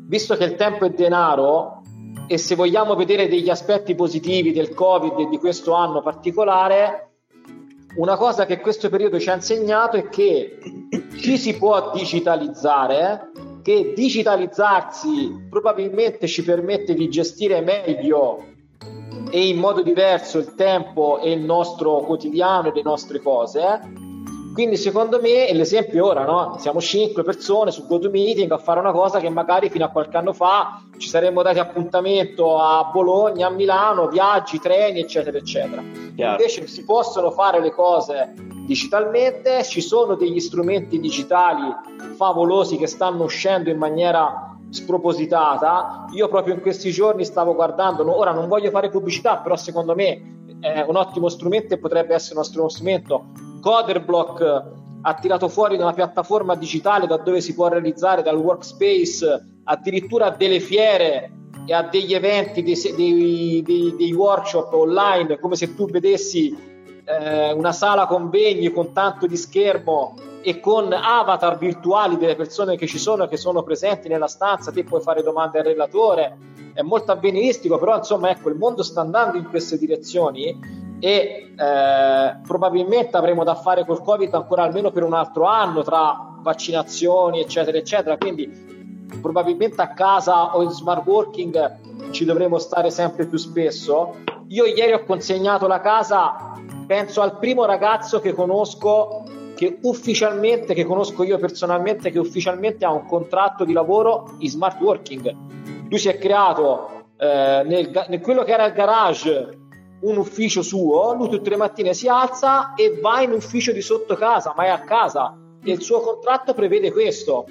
visto 0.07 0.35
che 0.35 0.43
il 0.43 0.53
tempo 0.53 0.85
è 0.85 0.91
denaro 0.91 1.81
e 2.27 2.37
se 2.37 2.53
vogliamo 2.53 2.93
vedere 2.93 3.27
degli 3.27 3.49
aspetti 3.49 3.95
positivi 3.95 4.51
del 4.51 4.75
Covid 4.75 5.17
e 5.17 5.27
di 5.27 5.39
questo 5.39 5.73
anno 5.73 6.03
particolare, 6.03 7.12
una 7.95 8.15
cosa 8.17 8.45
che 8.45 8.59
questo 8.59 8.89
periodo 8.89 9.19
ci 9.19 9.29
ha 9.29 9.35
insegnato 9.35 9.97
è 9.97 10.09
che 10.09 10.57
ci 11.19 11.37
si 11.37 11.55
può 11.57 11.91
digitalizzare, 11.93 13.31
che 13.61 13.93
digitalizzarsi 13.95 15.47
probabilmente 15.49 16.27
ci 16.27 16.43
permette 16.43 16.93
di 16.93 17.07
gestire 17.09 17.61
meglio 17.61 18.45
e 19.29 19.47
in 19.47 19.57
modo 19.57 19.81
diverso 19.81 20.37
il 20.39 20.53
tempo 20.55 21.19
e 21.19 21.31
il 21.31 21.41
nostro 21.41 22.01
quotidiano 22.01 22.69
e 22.69 22.73
le 22.73 22.81
nostre 22.83 23.19
cose 23.19 23.79
quindi 24.53 24.77
secondo 24.77 25.19
me 25.19 25.51
l'esempio 25.51 26.05
ora, 26.05 26.23
no? 26.23 26.57
Siamo 26.59 26.79
cinque 26.79 27.23
persone 27.23 27.71
su 27.71 27.87
GoToMeeting 27.87 28.51
a 28.51 28.57
fare 28.57 28.79
una 28.79 28.91
cosa 28.91 29.19
che 29.19 29.29
magari 29.29 29.69
fino 29.69 29.85
a 29.85 29.89
qualche 29.89 30.15
anno 30.15 30.31
fa 30.31 30.81
ci 30.97 31.09
saremmo 31.09 31.41
dati 31.41 31.57
appuntamento 31.59 32.59
a 32.59 32.89
Bologna, 32.93 33.47
a 33.47 33.49
Milano, 33.49 34.07
viaggi, 34.07 34.59
treni, 34.59 34.99
eccetera, 34.99 35.37
eccetera. 35.37 35.81
Chiaro. 36.15 36.31
Invece 36.33 36.67
si 36.67 36.85
possono 36.85 37.31
fare 37.31 37.59
le 37.59 37.71
cose 37.71 38.33
digitalmente, 38.65 39.63
ci 39.63 39.81
sono 39.81 40.15
degli 40.15 40.39
strumenti 40.39 40.99
digitali 40.99 41.73
favolosi 42.15 42.77
che 42.77 42.87
stanno 42.87 43.23
uscendo 43.23 43.69
in 43.69 43.77
maniera 43.77 44.52
spropositata. 44.73 46.07
Io 46.13 46.27
proprio 46.27 46.55
in 46.55 46.61
questi 46.61 46.91
giorni 46.91 47.23
stavo 47.23 47.53
guardando, 47.53 48.03
ora 48.17 48.31
non 48.31 48.47
voglio 48.47 48.71
fare 48.71 48.89
pubblicità, 48.89 49.37
però 49.37 49.55
secondo 49.55 49.93
me 49.95 50.31
è 50.59 50.83
un 50.87 50.95
ottimo 50.95 51.29
strumento 51.29 51.73
e 51.73 51.77
potrebbe 51.77 52.15
essere 52.15 52.35
un 52.35 52.39
nostro 52.39 52.67
strumento. 52.67 53.25
Coderblock 53.61 54.63
ha 55.05 55.13
tirato 55.15 55.47
fuori 55.47 55.75
una 55.75 55.93
piattaforma 55.93 56.55
digitale 56.55 57.07
da 57.07 57.17
dove 57.17 57.41
si 57.41 57.53
può 57.53 57.67
realizzare 57.67 58.23
dal 58.23 58.37
workspace 58.37 59.59
addirittura 59.65 60.29
delle 60.31 60.59
fiere 60.59 61.31
e 61.65 61.73
a 61.73 61.83
degli 61.83 62.13
eventi, 62.13 62.63
dei, 62.63 62.75
dei, 62.95 63.61
dei, 63.63 63.95
dei 63.97 64.13
workshop 64.13 64.73
online, 64.73 65.39
come 65.39 65.55
se 65.55 65.75
tu 65.75 65.85
vedessi 65.85 66.55
eh, 67.05 67.51
una 67.53 67.71
sala 67.71 68.05
convegni 68.05 68.71
con 68.71 68.91
tanto 68.91 69.27
di 69.27 69.37
schermo 69.37 70.15
e 70.43 70.59
con 70.59 70.91
avatar 70.91 71.57
virtuali 71.57 72.17
delle 72.17 72.35
persone 72.35 72.75
che 72.75 72.85
ci 72.85 72.99
sono 72.99 73.27
che 73.27 73.37
sono 73.37 73.63
presenti 73.63 74.09
nella 74.09 74.27
stanza, 74.27 74.71
te 74.71 74.83
puoi 74.83 75.01
fare 75.01 75.23
domande 75.23 75.59
al 75.59 75.65
relatore, 75.65 76.37
è 76.73 76.81
molto 76.81 77.11
avveniristico, 77.11 77.77
però 77.77 77.95
insomma 77.95 78.29
ecco 78.29 78.49
il 78.49 78.55
mondo 78.55 78.83
sta 78.83 79.01
andando 79.01 79.37
in 79.37 79.47
queste 79.49 79.77
direzioni 79.77 80.59
e 80.99 81.53
eh, 81.57 82.37
probabilmente 82.45 83.17
avremo 83.17 83.43
da 83.43 83.55
fare 83.55 83.85
col 83.85 84.01
Covid 84.01 84.33
ancora 84.33 84.63
almeno 84.63 84.91
per 84.91 85.03
un 85.03 85.13
altro 85.13 85.45
anno 85.45 85.81
tra 85.81 86.35
vaccinazioni 86.39 87.39
eccetera 87.39 87.77
eccetera. 87.77 88.17
Quindi 88.17 88.71
probabilmente 89.21 89.81
a 89.81 89.93
casa 89.93 90.55
o 90.55 90.61
in 90.61 90.69
smart 90.69 91.05
working 91.05 92.11
ci 92.11 92.25
dovremo 92.25 92.57
stare 92.57 92.89
sempre 92.89 93.25
più 93.25 93.37
spesso. 93.37 94.15
Io 94.47 94.65
ieri 94.65 94.93
ho 94.93 95.03
consegnato 95.03 95.67
la 95.67 95.79
casa 95.79 96.51
penso 96.85 97.21
al 97.21 97.37
primo 97.37 97.65
ragazzo 97.65 98.19
che 98.19 98.33
conosco 98.33 99.23
che 99.55 99.77
ufficialmente 99.81 100.73
che 100.73 100.85
conosco 100.85 101.23
io 101.23 101.37
personalmente 101.37 102.11
che 102.11 102.19
ufficialmente 102.19 102.85
ha 102.85 102.91
un 102.91 103.05
contratto 103.05 103.63
di 103.65 103.73
lavoro 103.73 104.35
in 104.39 104.49
smart 104.49 104.79
working 104.81 105.35
lui 105.89 105.99
si 105.99 106.09
è 106.09 106.17
creato 106.17 107.05
eh, 107.17 107.63
nel, 107.65 108.05
nel 108.07 108.19
quello 108.21 108.43
che 108.43 108.51
era 108.51 108.65
il 108.65 108.73
garage 108.73 109.61
un 110.03 110.17
ufficio 110.17 110.61
suo, 110.61 111.13
lui 111.13 111.29
tutte 111.29 111.49
le 111.49 111.55
mattine 111.55 111.93
si 111.93 112.07
alza 112.07 112.73
e 112.73 112.99
va 112.99 113.21
in 113.21 113.31
ufficio 113.31 113.71
di 113.71 113.81
sotto 113.81 114.15
casa, 114.15 114.53
ma 114.55 114.65
è 114.65 114.69
a 114.69 114.81
casa 114.81 115.37
e 115.63 115.71
il 115.71 115.81
suo 115.81 116.01
contratto 116.01 116.53
prevede 116.53 116.91
questo. 116.91 117.45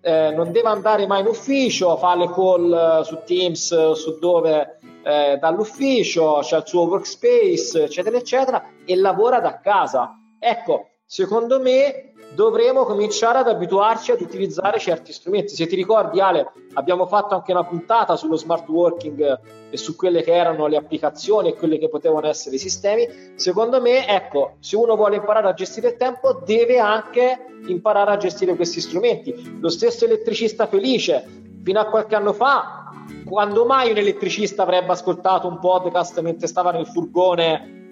Eh, 0.00 0.30
non 0.30 0.52
deve 0.52 0.68
andare 0.68 1.06
mai 1.06 1.20
in 1.20 1.26
ufficio, 1.26 1.96
fa 1.96 2.14
le 2.14 2.30
call 2.30 3.02
su 3.02 3.18
Teams, 3.24 3.92
su 3.92 4.18
dove 4.18 4.78
eh, 5.02 5.38
dall'ufficio, 5.40 6.40
c'è 6.42 6.58
il 6.58 6.66
suo 6.66 6.82
workspace, 6.82 7.84
eccetera, 7.84 8.16
eccetera, 8.16 8.64
e 8.84 8.94
lavora 8.96 9.40
da 9.40 9.58
casa. 9.58 10.14
Ecco, 10.38 10.90
secondo 11.06 11.60
me 11.60 12.12
dovremo 12.34 12.84
cominciare 12.84 13.38
ad 13.38 13.48
abituarci 13.48 14.10
ad 14.10 14.20
utilizzare 14.20 14.78
certi 14.78 15.12
strumenti. 15.12 15.54
Se 15.54 15.66
ti 15.66 15.76
ricordi, 15.76 16.20
Ale, 16.20 16.52
abbiamo 16.74 17.06
fatto 17.06 17.34
anche 17.34 17.52
una 17.52 17.64
puntata 17.64 18.16
sullo 18.16 18.36
smart 18.36 18.68
working 18.68 19.40
e 19.70 19.76
su 19.76 19.94
quelle 19.96 20.22
che 20.22 20.34
erano 20.34 20.66
le 20.66 20.76
applicazioni 20.76 21.48
e 21.48 21.54
quelle 21.54 21.78
che 21.78 21.88
potevano 21.88 22.26
essere 22.26 22.56
i 22.56 22.58
sistemi. 22.58 23.08
Secondo 23.36 23.80
me, 23.80 24.06
ecco, 24.08 24.56
se 24.58 24.76
uno 24.76 24.96
vuole 24.96 25.16
imparare 25.16 25.48
a 25.48 25.54
gestire 25.54 25.88
il 25.88 25.96
tempo, 25.96 26.42
deve 26.44 26.78
anche 26.78 27.46
imparare 27.68 28.10
a 28.10 28.16
gestire 28.16 28.56
questi 28.56 28.80
strumenti. 28.80 29.58
Lo 29.60 29.68
stesso 29.68 30.04
elettricista 30.04 30.66
felice, 30.66 31.24
fino 31.62 31.80
a 31.80 31.86
qualche 31.86 32.16
anno 32.16 32.32
fa, 32.32 32.90
quando 33.24 33.64
mai 33.64 33.92
un 33.92 33.96
elettricista 33.96 34.62
avrebbe 34.62 34.92
ascoltato 34.92 35.46
un 35.48 35.58
podcast 35.58 36.20
mentre 36.20 36.48
stava 36.48 36.72
nel 36.72 36.86
furgone 36.86 37.85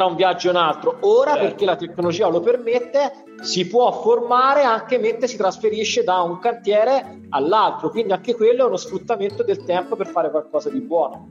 tra 0.00 0.08
un 0.08 0.16
viaggio 0.16 0.46
e 0.46 0.50
un 0.52 0.56
altro. 0.56 0.96
Ora, 1.00 1.32
certo. 1.32 1.46
perché 1.46 1.64
la 1.66 1.76
tecnologia 1.76 2.28
lo 2.28 2.40
permette, 2.40 3.12
si 3.42 3.66
può 3.66 3.92
formare 3.92 4.62
anche 4.62 4.98
mentre 4.98 5.28
si 5.28 5.36
trasferisce 5.36 6.04
da 6.04 6.22
un 6.22 6.38
cantiere 6.38 7.20
all'altro, 7.28 7.90
quindi 7.90 8.12
anche 8.12 8.34
quello 8.34 8.64
è 8.64 8.66
uno 8.66 8.78
sfruttamento 8.78 9.42
del 9.42 9.62
tempo 9.64 9.96
per 9.96 10.06
fare 10.06 10.30
qualcosa 10.30 10.70
di 10.70 10.80
buono. 10.80 11.28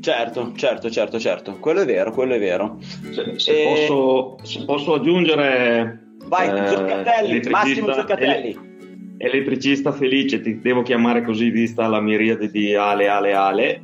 Certo, 0.00 0.52
certo, 0.54 0.90
certo, 0.90 1.18
certo, 1.18 1.58
quello 1.58 1.80
è 1.80 1.84
vero, 1.84 2.12
quello 2.12 2.34
è 2.34 2.38
vero. 2.38 2.78
Se, 2.80 3.38
se, 3.38 3.62
e... 3.62 3.86
posso, 3.88 4.36
se 4.44 4.64
posso, 4.64 4.94
aggiungere... 4.94 6.16
Vai, 6.26 6.56
eh, 6.56 6.68
Zuccatelli, 6.68 7.50
Massimo 7.50 7.92
Zuccatelli. 7.92 8.70
Elettricista 9.18 9.90
felice, 9.90 10.40
ti 10.40 10.60
devo 10.60 10.82
chiamare 10.82 11.24
così 11.24 11.50
vista 11.50 11.88
la 11.88 12.00
miriade 12.00 12.48
di 12.48 12.76
Ale, 12.76 13.08
Ale, 13.08 13.32
Ale. 13.32 13.82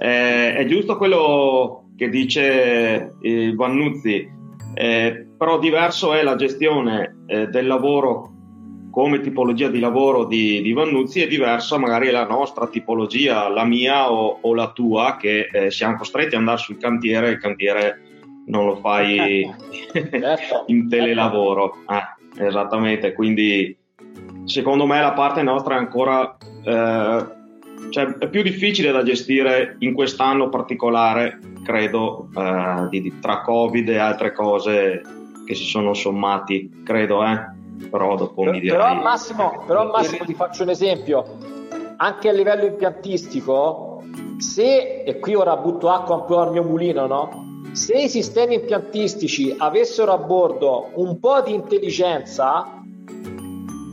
Eh, 0.00 0.54
è 0.54 0.64
giusto 0.66 0.96
quello 0.96 1.87
che 1.98 2.08
dice 2.08 3.16
eh, 3.20 3.52
Vannuzzi, 3.56 4.30
eh, 4.72 5.26
però 5.36 5.58
diverso 5.58 6.14
è 6.14 6.22
la 6.22 6.36
gestione 6.36 7.24
eh, 7.26 7.48
del 7.48 7.66
lavoro 7.66 8.34
come 8.92 9.20
tipologia 9.20 9.68
di 9.68 9.80
lavoro 9.80 10.24
di, 10.24 10.62
di 10.62 10.72
Vannuzzi 10.72 11.22
e 11.22 11.26
diversa 11.26 11.76
magari 11.76 12.10
la 12.10 12.24
nostra 12.24 12.68
tipologia, 12.68 13.48
la 13.48 13.64
mia 13.64 14.12
o, 14.12 14.38
o 14.40 14.54
la 14.54 14.70
tua, 14.70 15.16
che 15.18 15.48
eh, 15.52 15.70
siamo 15.72 15.96
costretti 15.96 16.34
ad 16.34 16.40
andare 16.40 16.58
sul 16.58 16.78
cantiere 16.78 17.26
e 17.26 17.30
il 17.32 17.38
cantiere 17.38 18.00
non 18.46 18.66
lo 18.66 18.76
fai 18.76 19.52
certo. 19.92 20.64
in 20.70 20.88
telelavoro. 20.88 21.82
Ah, 21.86 22.16
esattamente, 22.36 23.12
quindi 23.12 23.76
secondo 24.44 24.86
me 24.86 25.00
la 25.00 25.12
parte 25.12 25.42
nostra 25.42 25.74
è 25.74 25.78
ancora 25.78 26.36
eh, 26.64 27.37
cioè, 27.90 28.06
è 28.18 28.28
più 28.28 28.42
difficile 28.42 28.90
da 28.90 29.02
gestire 29.02 29.76
in 29.80 29.94
quest'anno 29.94 30.48
particolare, 30.48 31.38
credo, 31.64 32.28
eh, 32.36 32.88
di, 32.90 33.18
tra 33.20 33.42
Covid 33.42 33.88
e 33.88 33.98
altre 33.98 34.32
cose 34.32 35.02
che 35.46 35.54
si 35.54 35.64
sono 35.64 35.94
sommati, 35.94 36.82
credo, 36.84 37.24
eh. 37.24 37.40
però 37.90 38.16
dopo 38.16 38.42
però, 38.42 38.52
mi 38.52 38.60
direi... 38.60 38.76
Però 38.76 38.94
Massimo, 38.94 39.64
però 39.66 39.90
Massimo 39.90 40.24
ti 40.24 40.34
faccio 40.34 40.62
un 40.62 40.70
esempio, 40.70 41.38
anche 41.96 42.28
a 42.28 42.32
livello 42.32 42.66
impiantistico, 42.66 44.02
se, 44.38 45.02
e 45.04 45.18
qui 45.18 45.34
ora 45.34 45.56
butto 45.56 45.88
acqua 45.88 46.16
un 46.16 46.24
po' 46.26 46.40
al 46.40 46.52
mio 46.52 46.62
mulino, 46.62 47.06
no? 47.06 47.46
Se 47.72 47.94
i 47.94 48.08
sistemi 48.08 48.54
impiantistici 48.54 49.54
avessero 49.56 50.12
a 50.12 50.18
bordo 50.18 50.90
un 50.94 51.18
po' 51.18 51.40
di 51.42 51.54
intelligenza, 51.54 52.82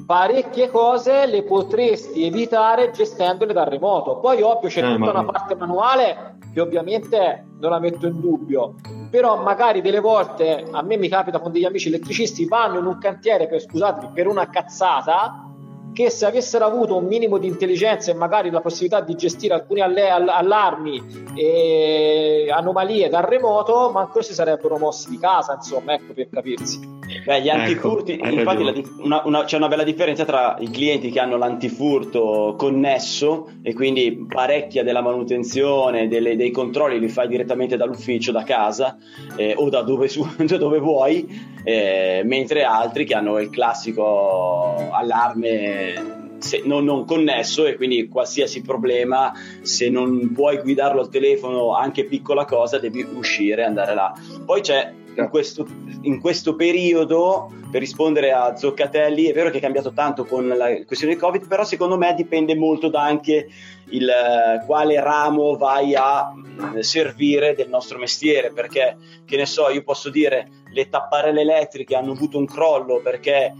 parecchie 0.05 0.69
cose 0.69 1.25
le 1.25 1.43
potresti 1.43 2.25
evitare 2.25 2.91
gestendole 2.91 3.53
dal 3.53 3.67
remoto. 3.67 4.17
Poi, 4.19 4.41
ovvio, 4.41 4.69
c'è 4.69 4.83
eh, 4.83 4.93
tutta 4.93 5.11
ma... 5.11 5.19
una 5.19 5.25
parte 5.25 5.55
manuale 5.55 6.37
che 6.53 6.61
ovviamente 6.61 7.47
non 7.59 7.71
la 7.71 7.79
metto 7.79 8.07
in 8.07 8.19
dubbio, 8.19 8.75
però 9.09 9.41
magari 9.41 9.81
delle 9.81 9.99
volte 9.99 10.65
a 10.71 10.81
me 10.81 10.97
mi 10.97 11.09
capita 11.09 11.39
con 11.39 11.51
degli 11.51 11.65
amici 11.65 11.89
elettricisti 11.89 12.45
vanno 12.45 12.79
in 12.79 12.85
un 12.85 12.97
cantiere 12.97 13.47
per 13.47 13.59
scusatemi 13.61 14.11
per 14.13 14.27
una 14.27 14.47
cazzata 14.49 15.49
che 15.91 16.09
se 16.09 16.25
avessero 16.25 16.65
avuto 16.65 16.97
un 16.97 17.05
minimo 17.05 17.37
di 17.37 17.47
intelligenza 17.47 18.11
e 18.11 18.13
magari 18.15 18.49
la 18.51 18.59
possibilità 18.59 18.99
di 18.99 19.15
gestire 19.15 19.53
alcuni 19.53 19.79
alle- 19.79 20.09
allarmi 20.09 21.33
e 21.35 22.49
anomalie 22.51 23.07
dal 23.07 23.23
remoto, 23.23 23.91
manco 23.91 24.21
si 24.21 24.33
sarebbero 24.33 24.77
mossi 24.77 25.09
di 25.09 25.17
casa, 25.17 25.53
insomma, 25.55 25.93
ecco 25.93 26.11
per 26.13 26.27
capirsi. 26.29 26.94
Beh, 27.25 27.41
gli 27.41 27.47
ecco, 27.47 27.57
antifurti, 27.57 28.11
ecco, 28.13 28.29
infatti 28.29 28.63
la, 28.63 28.73
una, 28.99 29.21
una, 29.25 29.43
c'è 29.45 29.57
una 29.57 29.67
bella 29.67 29.83
differenza 29.83 30.25
tra 30.25 30.57
i 30.59 30.69
clienti 30.69 31.09
che 31.09 31.19
hanno 31.19 31.37
l'antifurto 31.37 32.53
connesso 32.55 33.49
e 33.63 33.73
quindi 33.73 34.27
parecchia 34.29 34.83
della 34.83 35.01
manutenzione, 35.01 36.07
delle, 36.07 36.35
dei 36.35 36.51
controlli 36.51 36.99
li 36.99 37.09
fai 37.09 37.27
direttamente 37.27 37.77
dall'ufficio, 37.77 38.31
da 38.31 38.43
casa 38.43 38.95
eh, 39.37 39.55
o 39.57 39.69
da 39.69 39.81
dove, 39.81 40.07
su, 40.07 40.23
da 40.37 40.57
dove 40.57 40.77
vuoi, 40.77 41.27
eh, 41.63 42.21
mentre 42.23 42.63
altri 42.63 43.05
che 43.05 43.15
hanno 43.15 43.39
il 43.39 43.49
classico 43.49 44.75
allarme 44.91 46.23
se, 46.37 46.61
non, 46.63 46.83
non, 46.83 47.05
connesso 47.05 47.65
e 47.65 47.75
quindi 47.75 48.07
qualsiasi 48.07 48.61
problema, 48.61 49.33
se 49.61 49.89
non 49.89 50.31
puoi 50.31 50.59
guidarlo 50.59 51.01
al 51.01 51.09
telefono, 51.09 51.73
anche 51.73 52.05
piccola 52.05 52.45
cosa, 52.45 52.77
devi 52.77 53.01
uscire 53.01 53.63
e 53.63 53.65
andare 53.65 53.95
là. 53.95 54.13
Poi 54.45 54.61
c'è 54.61 54.93
in 55.15 55.29
questo, 55.29 55.65
in 56.01 56.19
questo, 56.19 56.55
periodo, 56.55 57.51
per 57.71 57.79
rispondere 57.79 58.31
a 58.31 58.55
Zoccatelli, 58.55 59.25
è 59.25 59.33
vero 59.33 59.49
che 59.49 59.57
è 59.57 59.61
cambiato 59.61 59.91
tanto 59.93 60.25
con 60.25 60.47
la 60.47 60.83
questione 60.85 61.13
del 61.13 61.21
Covid, 61.21 61.47
però 61.47 61.63
secondo 61.63 61.97
me 61.97 62.13
dipende 62.13 62.55
molto 62.55 62.89
da 62.89 63.03
anche 63.03 63.47
il 63.89 64.09
quale 64.65 64.99
ramo 64.99 65.55
vai 65.55 65.95
a 65.95 66.33
mm, 66.33 66.79
servire 66.79 67.55
del 67.55 67.69
nostro 67.69 67.97
mestiere, 67.97 68.51
perché 68.51 68.97
che 69.25 69.37
ne 69.37 69.45
so, 69.45 69.69
io 69.69 69.83
posso 69.83 70.09
dire 70.09 70.49
le 70.71 70.89
tapparelle 70.89 71.41
elettriche 71.41 71.95
hanno 71.95 72.11
avuto 72.11 72.37
un 72.37 72.45
crollo 72.45 72.99
perché 73.01 73.53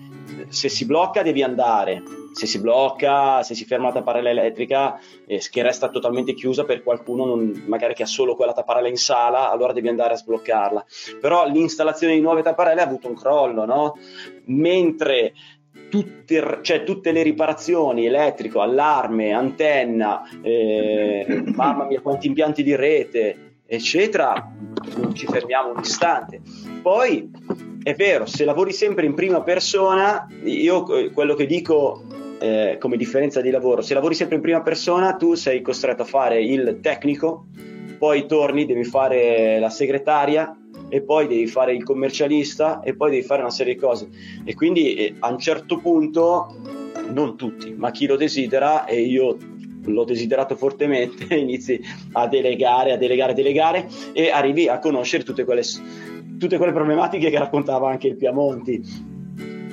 se 0.50 0.70
si 0.70 0.86
blocca 0.86 1.22
devi 1.22 1.44
andare, 1.44 2.02
se 2.36 2.48
si 2.48 2.60
blocca, 2.60 3.44
se 3.44 3.56
si 3.56 3.63
ferma 3.63 3.88
la 3.88 3.94
tapparella 3.94 4.30
elettrica 4.30 5.00
eh, 5.25 5.42
che 5.50 5.63
resta 5.63 5.88
totalmente 5.88 6.34
chiusa 6.34 6.65
per 6.65 6.84
qualcuno 6.84 7.24
non, 7.25 7.63
magari 7.65 7.94
che 7.94 8.04
ha 8.04 8.08
solo 8.08 8.36
quella 8.36 8.51
tapparella 8.51 8.89
in 8.89 8.98
sala, 8.98 9.50
allora 9.50 9.72
devi 9.72 9.88
andare 9.88 10.15
a 10.15 10.18
sbloccarla. 10.18 10.86
Però 11.22 11.48
l'installazione 11.48 12.13
di 12.13 12.20
nuove 12.20 12.42
tapparelle 12.42 12.82
ha 12.82 12.86
avuto 12.86 13.08
un 13.08 13.15
crollo, 13.15 13.63
no? 13.63 13.98
Mentre 14.48 15.32
tutte, 15.89 16.60
cioè, 16.62 16.84
tutte 16.84 17.13
le 17.13 17.24
riparazioni, 17.24 18.06
elettrico, 18.06 18.60
allarme, 18.60 19.32
antenna, 19.32 20.22
eh, 20.42 21.42
mamma 21.56 21.86
mia 21.86 22.01
quanti 22.01 22.27
impianti 22.27 22.63
di 22.63 22.75
rete, 22.75 23.60
eccetera, 23.65 24.51
non 24.98 25.15
ci 25.15 25.25
fermiamo 25.25 25.72
un 25.72 25.80
istante. 25.80 26.42
Poi 26.82 27.32
è 27.82 27.94
vero, 27.94 28.25
se 28.25 28.44
lavori 28.44 28.74
sempre 28.74 29.06
in 29.06 29.13
prima 29.13 29.42
persona, 29.42 30.27
io 30.44 30.94
eh, 30.98 31.12
quello 31.12 31.34
che 31.34 31.46
dico 31.46 32.04
eh, 32.39 32.77
come 32.80 32.98
differenza 32.98 33.42
di 33.42 33.50
lavoro. 33.50 33.82
Se 33.82 33.94
lavori 33.94 34.15
sempre 34.15 34.36
in 34.36 34.42
prima 34.42 34.62
persona, 34.62 35.15
tu 35.15 35.36
sei 35.36 35.62
costretto 35.62 36.04
a 36.04 36.06
fare 36.06 36.44
il 36.44 36.80
tecnico, 36.82 37.48
poi 37.98 38.25
torni, 38.25 38.65
devi 38.65 38.84
fare 38.84 39.60
la 39.60 39.70
segretaria 39.70 40.56
e 40.89 41.01
poi 41.01 41.27
devi 41.27 41.48
fare 41.48 41.74
il 41.74 41.84
commercialista 41.84 42.82
e 42.82 42.96
poi 42.96 43.12
devi 43.12 43.24
fare 43.24 43.42
una 43.42 43.51
serie 43.51 43.74
di 43.74 43.80
cose. 43.80 44.10
E 44.44 44.54
quindi 44.54 44.96
eh, 44.96 45.15
a 45.20 45.32
un 45.32 45.39
certo 45.39 45.80
punto, 45.80 46.56
non 47.12 47.38
tutti, 47.38 47.74
ma 47.74 47.92
chi 47.92 48.06
lo 48.06 48.15
desidera, 48.15 48.86
e 48.86 49.01
io 49.01 49.38
l'ho 49.86 50.04
desiderato 50.04 50.56
fortemente, 50.56 51.34
inizi 51.36 51.80
a 52.13 52.27
delegare, 52.27 52.92
a 52.92 52.98
delegare, 52.98 53.32
a 53.32 53.36
delegare 53.36 53.88
e 54.13 54.30
arrivi 54.30 54.68
a 54.68 54.80
conoscere 54.80 55.24
tutte 55.24 55.44
quelle, 55.44 55.63
tutte 56.38 56.58
quelle 56.58 56.74
problematiche 56.74 57.30
che 57.30 57.39
raccontava 57.39 57.90
anche 57.90 58.07
il 58.07 58.16
Piamonti 58.16 59.14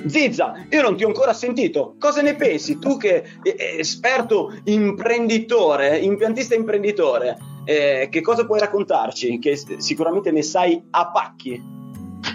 Zizza, 0.05 0.65
io 0.69 0.81
non 0.81 0.95
ti 0.95 1.03
ho 1.03 1.07
ancora 1.07 1.33
sentito. 1.33 1.95
Cosa 1.99 2.21
ne 2.21 2.35
pensi? 2.35 2.79
Tu 2.79 2.97
che 2.97 3.23
è 3.41 3.75
esperto 3.77 4.53
imprenditore, 4.65 5.97
impiantista 5.97 6.55
imprenditore, 6.55 7.37
eh, 7.65 8.07
che 8.11 8.21
cosa 8.21 8.45
puoi 8.45 8.59
raccontarci? 8.59 9.39
Che 9.39 9.57
sicuramente 9.77 10.31
ne 10.31 10.41
sai 10.41 10.81
a 10.91 11.09
pacchi. 11.11 11.61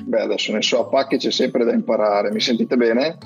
Beh, 0.05 0.21
adesso 0.21 0.53
ne 0.53 0.63
so 0.63 0.81
a 0.81 0.87
pacchi, 0.87 1.19
c'è 1.19 1.31
sempre 1.31 1.65
da 1.65 1.73
imparare. 1.73 2.31
Mi 2.33 2.41
sentite 2.41 2.77
bene? 2.77 3.19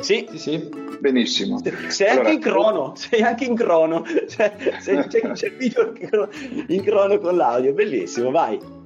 Sì, 0.00 0.26
sì, 0.30 0.38
sì. 0.38 0.86
Benissimo. 1.00 1.60
Sei 1.88 2.08
allora, 2.08 2.28
anche 2.28 2.32
in 2.32 2.40
crono, 2.40 2.92
sei 2.96 3.22
anche 3.22 3.44
in 3.44 3.54
crono. 3.54 4.04
Cioè, 4.28 4.56
c'è, 4.80 5.32
c'è 5.32 5.46
il 5.46 5.56
video 5.56 5.92
in 6.68 6.82
crono 6.82 7.18
con 7.18 7.36
l'audio, 7.36 7.72
bellissimo, 7.72 8.30
vai. 8.30 8.77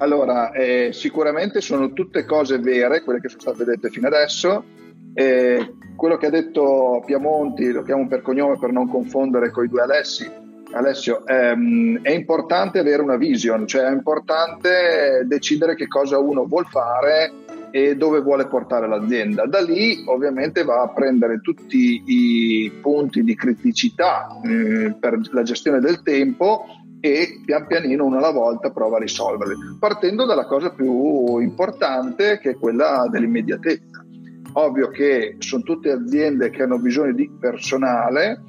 Allora, 0.00 0.50
eh, 0.52 0.90
sicuramente 0.92 1.60
sono 1.60 1.92
tutte 1.92 2.24
cose 2.24 2.58
vere, 2.58 3.02
quelle 3.02 3.20
che 3.20 3.28
sono 3.28 3.42
state 3.42 3.64
dette 3.64 3.90
fino 3.90 4.06
adesso. 4.06 4.64
Eh, 5.12 5.74
quello 5.94 6.16
che 6.16 6.26
ha 6.26 6.30
detto 6.30 7.02
Piamonti, 7.04 7.70
lo 7.70 7.82
chiamo 7.82 8.08
per 8.08 8.22
cognome 8.22 8.58
per 8.58 8.72
non 8.72 8.88
confondere 8.88 9.50
con 9.50 9.64
i 9.64 9.68
due 9.68 9.82
Alessi, 9.82 10.30
Alessio, 10.72 11.26
ehm, 11.26 12.00
è 12.02 12.12
importante 12.12 12.78
avere 12.78 13.02
una 13.02 13.16
vision, 13.16 13.66
cioè 13.66 13.82
è 13.82 13.90
importante 13.90 15.24
decidere 15.26 15.74
che 15.74 15.88
cosa 15.88 16.18
uno 16.18 16.46
vuole 16.46 16.68
fare 16.70 17.32
e 17.70 17.96
dove 17.96 18.20
vuole 18.20 18.46
portare 18.46 18.88
l'azienda. 18.88 19.46
Da 19.46 19.60
lì 19.60 20.02
ovviamente 20.06 20.64
va 20.64 20.82
a 20.82 20.88
prendere 20.88 21.40
tutti 21.40 22.02
i 22.06 22.72
punti 22.80 23.22
di 23.22 23.34
criticità 23.34 24.28
eh, 24.44 24.94
per 24.98 25.20
la 25.32 25.42
gestione 25.42 25.80
del 25.80 26.02
tempo 26.02 26.66
e 27.00 27.40
pian 27.44 27.66
pianino 27.66 28.04
uno 28.04 28.18
alla 28.18 28.30
volta 28.30 28.70
prova 28.70 28.96
a 28.96 29.00
risolverli, 29.00 29.54
partendo 29.78 30.26
dalla 30.26 30.44
cosa 30.44 30.70
più 30.70 31.38
importante 31.38 32.38
che 32.38 32.50
è 32.50 32.56
quella 32.56 33.08
dell'immediatezza. 33.10 34.04
Ovvio 34.52 34.88
che 34.88 35.36
sono 35.38 35.62
tutte 35.62 35.90
aziende 35.90 36.50
che 36.50 36.62
hanno 36.62 36.78
bisogno 36.78 37.12
di 37.12 37.30
personale, 37.38 38.42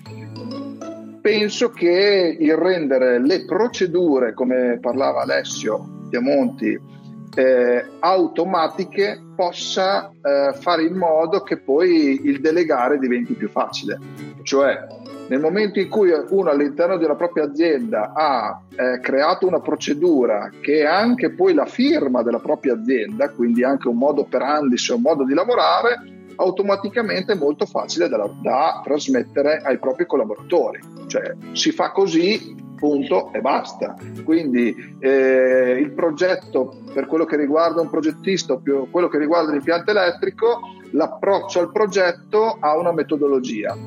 penso 1.22 1.70
che 1.70 2.36
il 2.40 2.56
rendere 2.56 3.20
le 3.20 3.46
procedure, 3.46 4.34
come 4.34 4.80
parlava 4.82 5.22
Alessio 5.22 6.08
Piamonti, 6.10 6.80
eh, 7.36 7.86
automatiche 8.00 9.22
possa 9.36 10.10
eh, 10.10 10.54
fare 10.54 10.84
in 10.84 10.96
modo 10.96 11.41
che 11.41 11.58
poi 11.58 12.22
il 12.26 12.41
delegare 12.41 13.00
diventi 13.00 13.34
più 13.34 13.50
facile. 13.50 14.00
Cioè, 14.44 14.88
nel 15.28 15.39
momento 15.39 15.80
in 15.80 15.88
cui 15.88 16.12
uno 16.12 16.50
all'interno 16.50 16.98
della 16.98 17.15
propria 17.15 17.46
azienda 17.46 18.12
ha 18.13 18.62
eh, 18.76 19.00
creato 19.00 19.48
una 19.48 19.62
procedura 19.62 20.50
che 20.60 20.80
è 20.80 20.86
anche 20.86 21.32
poi 21.32 21.54
la 21.54 21.65
firma 21.65 22.22
della 22.22 22.39
propria 22.39 22.74
azienda, 22.74 23.30
quindi 23.30 23.63
anche 23.63 23.88
un 23.88 23.96
modo 23.98 24.22
operandi, 24.22 24.76
un 24.89 25.02
modo 25.02 25.24
di 25.24 25.34
lavorare, 25.34 26.00
automaticamente 26.36 27.32
è 27.32 27.38
molto 27.38 27.65
facile 27.65 28.10
da, 28.10 28.30
da 28.41 28.82
trasmettere 28.84 29.62
ai 29.63 29.78
propri 29.80 30.06
collaboratori. 30.06 30.80
Cioè 31.08 31.36
si 31.54 31.72
fa 31.72 31.91
così, 31.91 32.56
punto 32.82 33.32
e 33.32 33.41
basta. 33.41 33.96
Quindi 34.26 34.98
eh, 35.00 35.78
il 35.80 35.91
progetto, 35.91 36.82
per 36.91 37.06
quello 37.06 37.26
che 37.26 37.38
riguarda 37.38 37.80
un 37.80 37.91
progettista 37.91 38.54
o 38.54 38.58
più 38.58 38.89
quello 38.89 39.08
che 39.08 39.20
riguarda 39.20 39.52
l'impianto 39.52 39.91
elettrico, 39.91 40.62
l'approccio 40.94 41.60
al 41.60 41.72
progetto 41.72 42.58
ha 42.60 42.76
una 42.76 42.91
metodologia 42.91 43.78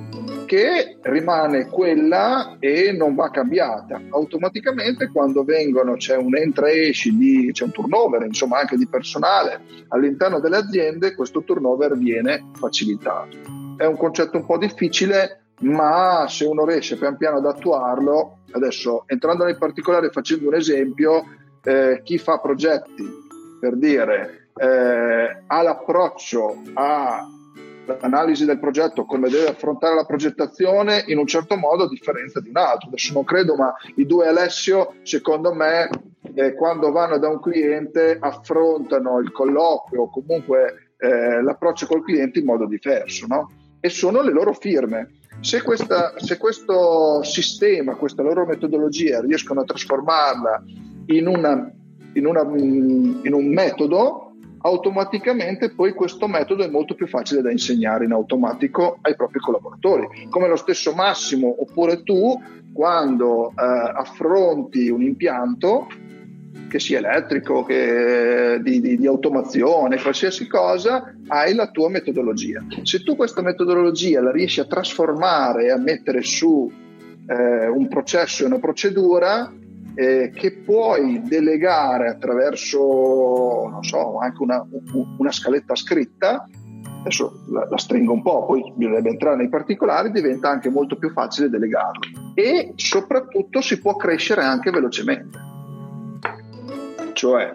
che 0.47 0.99
rimane 1.03 1.69
quella 1.69 2.57
e 2.61 2.93
non 2.93 3.15
va 3.15 3.31
cambiata. 3.31 4.01
Automaticamente 4.11 5.09
quando 5.09 5.43
vengono, 5.43 5.95
c'è 5.95 6.17
un 6.17 6.37
entra 6.37 6.69
e 6.69 6.89
esci, 6.89 7.17
di, 7.17 7.51
c'è 7.53 7.65
un 7.65 7.73
turnover 7.73 8.23
insomma 8.23 8.61
anche 8.61 8.77
di 8.77 8.87
personale 8.87 9.63
all'interno 9.89 10.39
delle 10.39 10.59
aziende, 10.59 11.15
questo 11.15 11.43
turnover 11.43 11.97
viene 11.97 12.51
facilitato. 12.53 13.37
È 13.77 13.85
un 13.85 13.97
concetto 13.97 14.37
un 14.37 14.47
po' 14.47 14.59
difficile, 14.59 15.44
ma 15.61 16.27
se 16.29 16.45
uno 16.45 16.65
riesce 16.65 16.97
pian 16.97 17.17
piano 17.17 17.39
ad 17.39 17.47
attuarlo, 17.47 18.39
adesso 18.53 19.05
entrando 19.07 19.45
nei 19.45 19.57
particolari 19.57 20.09
facendo 20.11 20.49
un 20.49 20.55
esempio, 20.55 21.25
eh, 21.63 22.01
chi 22.05 22.19
fa 22.19 22.39
progetti 22.39 23.07
per 23.61 23.77
dire 23.77 24.49
eh, 24.57 25.43
ha 25.47 25.63
l'approccio 25.63 26.61
a 26.75 27.29
l'analisi 28.01 28.45
del 28.45 28.59
progetto, 28.59 29.05
come 29.05 29.29
deve 29.29 29.49
affrontare 29.49 29.95
la 29.95 30.05
progettazione 30.05 31.05
in 31.09 31.19
un 31.19 31.27
certo 31.27 31.57
modo 31.57 31.85
a 31.85 31.89
differenza 31.89 32.41
di 32.41 32.49
un 32.49 32.57
altro. 32.57 32.89
Adesso 32.89 33.13
non 33.13 33.25
credo, 33.25 33.57
ma 33.57 33.75
i 33.97 34.07
due 34.07 34.27
Alessio, 34.27 34.95
secondo 35.03 35.53
me, 35.55 35.89
eh, 36.35 36.55
quando 36.55 36.91
vanno 36.91 37.19
da 37.19 37.29
un 37.29 37.41
cliente 37.41 38.17
affrontano 38.19 39.19
il 39.19 39.31
colloquio 39.33 40.03
o 40.03 40.11
comunque 40.11 40.93
eh, 40.97 41.43
l'approccio 41.43 41.87
col 41.87 42.05
cliente 42.05 42.39
in 42.39 42.47
modo 42.47 42.67
diverso, 42.67 43.27
no? 43.27 43.51
E 43.81 43.91
sono 43.91 44.23
le 44.23 44.33
loro 44.33 44.55
firme. 44.55 45.11
Se, 45.45 45.61
questa, 45.63 46.15
se 46.17 46.39
questo 46.39 47.23
sistema, 47.23 47.97
questa 47.97 48.23
loro 48.23 48.47
metodologia 48.47 49.21
riescono 49.21 49.61
a 49.61 49.65
trasformarla 49.65 50.63
in, 51.09 51.27
una, 51.27 51.71
in, 52.15 52.25
una, 52.25 52.41
in 52.57 53.31
un 53.31 53.53
metodo, 53.53 54.33
automaticamente 54.63 55.75
poi 55.75 55.93
questo 55.93 56.29
metodo 56.29 56.65
è 56.65 56.71
molto 56.71 56.95
più 56.95 57.07
facile 57.07 57.43
da 57.43 57.51
insegnare 57.51 58.07
in 58.07 58.13
automatico 58.13 58.97
ai 59.03 59.15
propri 59.17 59.39
collaboratori. 59.39 60.09
Come 60.31 60.49
lo 60.49 60.57
stesso 60.57 60.95
Massimo 60.95 61.55
oppure 61.61 62.03
tu 62.05 62.41
quando 62.73 63.51
eh, 63.51 63.53
affronti 63.57 64.89
un 64.89 65.03
impianto 65.03 65.89
che 66.69 66.79
sia 66.81 66.99
elettrico, 66.99 67.65
che 67.65 68.59
di, 68.63 68.81
di, 68.81 68.97
di, 68.97 69.07
automazione, 69.07 70.01
qualsiasi 70.01 70.47
cosa, 70.47 71.15
hai 71.29 71.55
la 71.55 71.69
tua 71.69 71.89
metodologia. 71.89 72.65
Se 72.83 73.03
tu 73.03 73.17
questa 73.17 73.43
metodologia 73.43 74.21
la 74.21 74.33
riesci 74.33 74.61
a 74.61 74.67
trasformare, 74.67 75.71
a 75.71 75.79
mettere 75.79 76.23
su 76.23 76.71
eh, 77.27 77.67
un 77.69 77.89
processo 77.89 78.43
e 78.43 78.47
una 78.47 78.59
procedura, 78.59 79.53
eh, 79.95 80.33
che 80.35 80.53
puoi 80.65 81.23
delegare 81.23 82.09
attraverso, 82.09 83.69
non 83.71 83.83
so, 83.83 84.19
anche 84.19 84.43
una, 84.43 84.65
una 85.19 85.31
scaletta 85.31 85.77
scritta, 85.77 86.49
adesso 87.01 87.45
la, 87.51 87.67
la, 87.69 87.79
stringo 87.79 88.13
un 88.13 88.23
po', 88.23 88.47
poi 88.47 88.73
bisognerebbe 88.75 89.11
entrare 89.11 89.37
nei 89.37 89.49
particolari, 89.49 90.11
diventa 90.11 90.51
anche 90.51 90.71
molto 90.71 90.97
più 90.97 91.11
facile 91.11 91.49
delegarlo 91.49 92.01
e 92.35 92.73
soprattutto 92.77 93.61
si 93.61 93.79
può 93.79 93.95
crescere 93.95 94.43
anche 94.43 94.71
velocemente. 94.71 95.53
Cioè, 97.15 97.55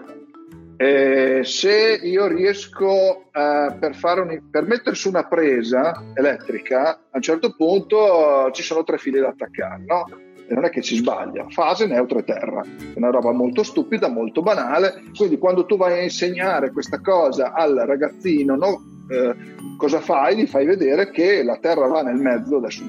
eh, 0.78 1.42
se 1.44 2.00
io 2.02 2.28
riesco 2.28 3.26
eh, 3.34 3.76
per, 3.78 3.96
un, 4.22 4.50
per, 4.50 4.66
mettere 4.66 4.96
su 4.96 5.10
una 5.10 5.28
presa 5.28 6.02
elettrica, 6.16 6.92
a 6.92 7.10
un 7.12 7.22
certo 7.22 7.54
punto 7.54 8.48
uh, 8.48 8.52
ci 8.52 8.64
sono 8.64 8.84
tre 8.84 8.98
fili 8.98 9.20
da 9.20 9.28
attaccare, 9.28 9.84
no? 9.86 10.06
E 10.50 10.54
non 10.56 10.66
è 10.66 10.70
che 10.70 10.82
ci 10.82 10.96
sbaglia, 10.96 11.46
fase, 11.50 11.86
neutro 11.86 12.18
e 12.18 12.24
terra. 12.24 12.62
È 12.62 12.98
una 12.98 13.12
roba 13.12 13.32
molto 13.32 13.62
stupida, 13.62 14.10
molto 14.10 14.42
banale. 14.42 15.04
Quindi 15.16 15.38
quando 15.38 15.66
tu 15.66 15.78
vai 15.78 16.00
a 16.00 16.02
insegnare 16.02 16.72
questa 16.72 17.00
cosa 17.02 17.54
al 17.54 17.76
ragazzino, 17.76 18.56
no? 18.56 18.82
eh, 19.10 19.36
cosa 19.78 20.00
fai? 20.00 20.38
Gli 20.38 20.46
fai 20.46 20.66
vedere 20.66 21.10
che 21.10 21.44
la 21.44 21.58
terra 21.58 21.88
va 21.88 22.02
nel 22.02 22.18
mezzo, 22.18 22.58
adesso 22.58 22.84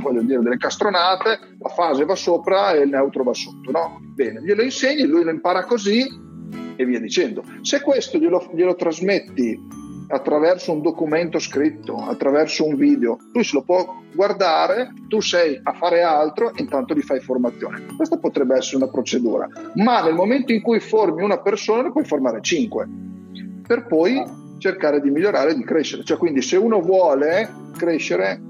voglio 0.00 0.22
dire 0.22 0.40
delle 0.40 0.56
castronate, 0.56 1.38
la 1.58 1.68
fase 1.68 2.04
va 2.04 2.14
sopra 2.14 2.72
e 2.72 2.82
il 2.82 2.88
neutro 2.88 3.24
va 3.24 3.34
sotto, 3.34 3.70
no? 3.70 4.00
Bene, 4.14 4.40
glielo 4.42 4.62
insegni, 4.62 5.04
lui 5.04 5.24
lo 5.24 5.30
impara 5.30 5.64
così 5.64 6.06
e 6.76 6.84
via 6.84 7.00
dicendo. 7.00 7.42
Se 7.62 7.80
questo 7.80 8.18
glielo, 8.18 8.50
glielo 8.54 8.74
trasmetti 8.76 9.86
attraverso 10.08 10.72
un 10.72 10.82
documento 10.82 11.38
scritto, 11.38 11.96
attraverso 11.96 12.66
un 12.66 12.76
video, 12.76 13.18
lui 13.32 13.44
se 13.44 13.54
lo 13.54 13.62
può 13.62 14.00
guardare, 14.14 14.92
tu 15.08 15.20
sei 15.20 15.58
a 15.62 15.72
fare 15.72 16.02
altro, 16.02 16.52
intanto 16.56 16.94
gli 16.94 17.02
fai 17.02 17.20
formazione. 17.20 17.84
Questa 17.96 18.16
potrebbe 18.16 18.56
essere 18.56 18.76
una 18.76 18.88
procedura, 18.88 19.48
ma 19.74 20.02
nel 20.02 20.14
momento 20.14 20.52
in 20.52 20.62
cui 20.62 20.80
formi 20.80 21.22
una 21.22 21.38
persona 21.38 21.82
ne 21.82 21.92
puoi 21.92 22.04
formare 22.04 22.40
cinque, 22.40 22.88
per 23.66 23.86
poi 23.86 24.22
cercare 24.58 25.00
di 25.00 25.10
migliorare 25.10 25.50
e 25.50 25.54
di 25.54 25.64
crescere. 25.64 26.04
Cioè, 26.04 26.16
quindi 26.16 26.42
se 26.42 26.56
uno 26.56 26.80
vuole 26.80 27.48
crescere 27.76 28.40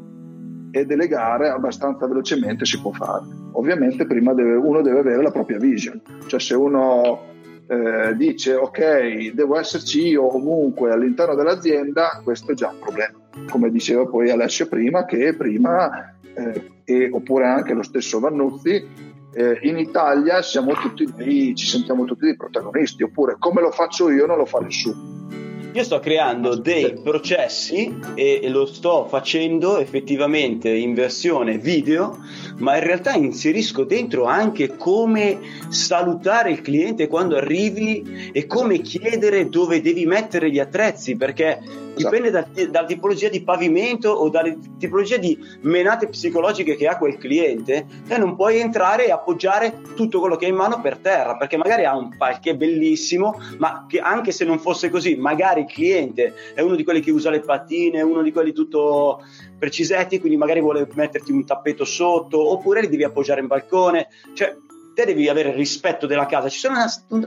e 0.71 0.85
delegare 0.85 1.49
abbastanza 1.49 2.07
velocemente 2.07 2.65
si 2.65 2.81
può 2.81 2.93
fare. 2.93 3.25
Ovviamente 3.53 4.07
prima 4.07 4.33
deve, 4.35 4.55
uno 4.55 4.83
deve 4.83 5.01
avere 5.01 5.23
la 5.23 5.31
propria 5.31 5.59
vision, 5.59 6.01
cioè 6.27 6.39
se 6.39 6.55
uno 6.55 7.28
eh, 7.69 8.17
dice 8.17 8.55
ok 8.55 9.33
devo 9.33 9.59
esserci 9.59 10.09
io 10.09 10.35
ovunque 10.35 10.91
all'interno 10.91 11.35
dell'azienda, 11.35 12.21
questo 12.25 12.53
è 12.53 12.55
già 12.55 12.69
un 12.69 12.79
problema. 12.79 13.19
Come 13.51 13.71
diceva 13.71 14.07
poi 14.07 14.31
Alessio 14.31 14.67
prima, 14.67 15.05
che 15.05 15.35
prima, 15.35 16.15
eh, 16.35 16.71
e, 16.85 17.11
oppure 17.13 17.47
anche 17.47 17.75
lo 17.75 17.83
stesso 17.83 18.21
Vannuzzi, 18.21 18.87
eh, 19.35 19.59
in 19.63 19.79
Italia 19.79 20.41
siamo 20.41 20.73
tutti 20.73 21.07
dei, 21.15 21.55
ci 21.55 21.67
sentiamo 21.67 22.05
tutti 22.05 22.25
dei 22.25 22.37
protagonisti, 22.37 23.03
oppure 23.03 23.37
come 23.39 23.61
lo 23.61 23.71
faccio 23.71 24.11
io 24.11 24.27
non 24.27 24.39
lo 24.39 24.47
fa 24.47 24.61
nessuno. 24.61 25.48
Io 25.73 25.85
sto 25.85 25.99
creando 26.01 26.57
dei 26.57 26.99
processi 27.03 27.95
e, 28.15 28.49
lo 28.49 28.65
sto 28.65 29.07
facendo 29.07 29.79
effettivamente 29.79 30.71
in 30.71 30.95
versione 30.95 31.59
video, 31.59 32.19
ma 32.57 32.77
in 32.77 32.85
realtà 32.85 33.13
inserisco 33.13 33.85
dentro 33.85 34.25
anche 34.25 34.77
come 34.77 35.39
salutare 35.69 36.51
il 36.51 36.63
cliente 36.63 37.07
quando 37.07 37.37
arrivi 37.37 38.31
e 38.33 38.47
come 38.47 38.81
chiedere 38.81 39.49
dove 39.51 39.81
devi 39.81 40.07
mettere 40.07 40.51
gli 40.51 40.59
attrezzi, 40.59 41.17
perché 41.17 41.61
Esatto. 41.99 42.17
dipende 42.17 42.31
da, 42.31 42.47
dalla 42.71 42.87
tipologia 42.87 43.29
di 43.29 43.43
pavimento 43.43 44.11
o 44.11 44.29
dalla 44.29 44.55
tipologia 44.79 45.17
di 45.17 45.37
menate 45.63 46.09
psicologiche 46.09 46.77
che 46.77 46.87
ha 46.87 46.97
quel 46.97 47.19
cliente, 47.19 47.87
te 48.07 48.17
non 48.19 48.37
puoi 48.37 48.61
entrare 48.61 49.07
e 49.07 49.11
appoggiare 49.11 49.81
tutto 49.97 50.21
quello 50.21 50.37
che 50.37 50.45
hai 50.45 50.53
in 50.53 50.57
mano 50.57 50.81
per 50.81 50.99
terra, 50.99 51.37
perché 51.37 51.57
magari 51.57 51.85
ha 51.85 51.97
un 51.97 52.17
palche 52.17 52.55
bellissimo, 52.55 53.41
ma 53.59 53.87
che 53.89 53.99
anche 53.99 54.31
se 54.31 54.45
non 54.45 54.59
fosse 54.61 54.91
così, 54.91 55.17
magari 55.17 55.58
il 55.59 55.67
cliente 55.67 56.35
è 56.55 56.61
uno 56.61 56.75
di 56.75 56.85
quelli 56.85 57.01
che 57.01 57.11
usa 57.11 57.31
le 57.31 57.41
pattine, 57.41 57.99
è 57.99 58.03
uno 58.03 58.23
di 58.23 58.33
quelli 58.33 58.53
tutto 58.53 59.23
precisetti, 59.59 60.19
quindi 60.19 60.39
magari 60.39 60.61
vuole 60.61 60.89
metterti 60.95 61.33
un 61.33 61.45
tappeto 61.45 61.85
sotto, 61.85 62.51
oppure 62.51 62.81
li 62.81 62.89
devi 62.89 63.05
appoggiare 63.05 63.41
in 63.41 63.47
balcone, 63.47 64.09
cioè 64.35 64.57
te 64.95 65.05
devi 65.05 65.29
avere 65.29 65.55
rispetto 65.55 66.07
della 66.07 66.27
casa. 66.27 66.49
Ci 66.49 66.59
sono 66.59 66.77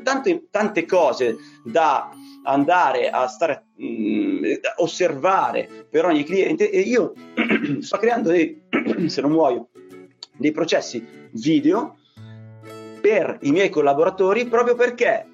tante, 0.03 0.47
tante 0.49 0.85
cose 0.85 1.37
da 1.63 2.09
andare 2.43 3.09
a 3.09 3.27
stare 3.27 3.67
mh, 3.75 3.85
mm, 3.85 4.43
osservare 4.77 5.87
per 5.89 6.05
ogni 6.05 6.23
cliente. 6.23 6.69
E 6.69 6.79
io 6.81 7.13
sto 7.79 7.97
creando 7.97 8.29
dei, 8.29 8.61
se 9.07 9.21
non 9.21 9.31
muoio, 9.31 9.69
dei 10.37 10.51
processi 10.51 11.05
video 11.31 11.97
per 12.99 13.37
i 13.41 13.51
miei 13.51 13.69
collaboratori 13.69 14.45
proprio 14.45 14.75
perché 14.75 15.27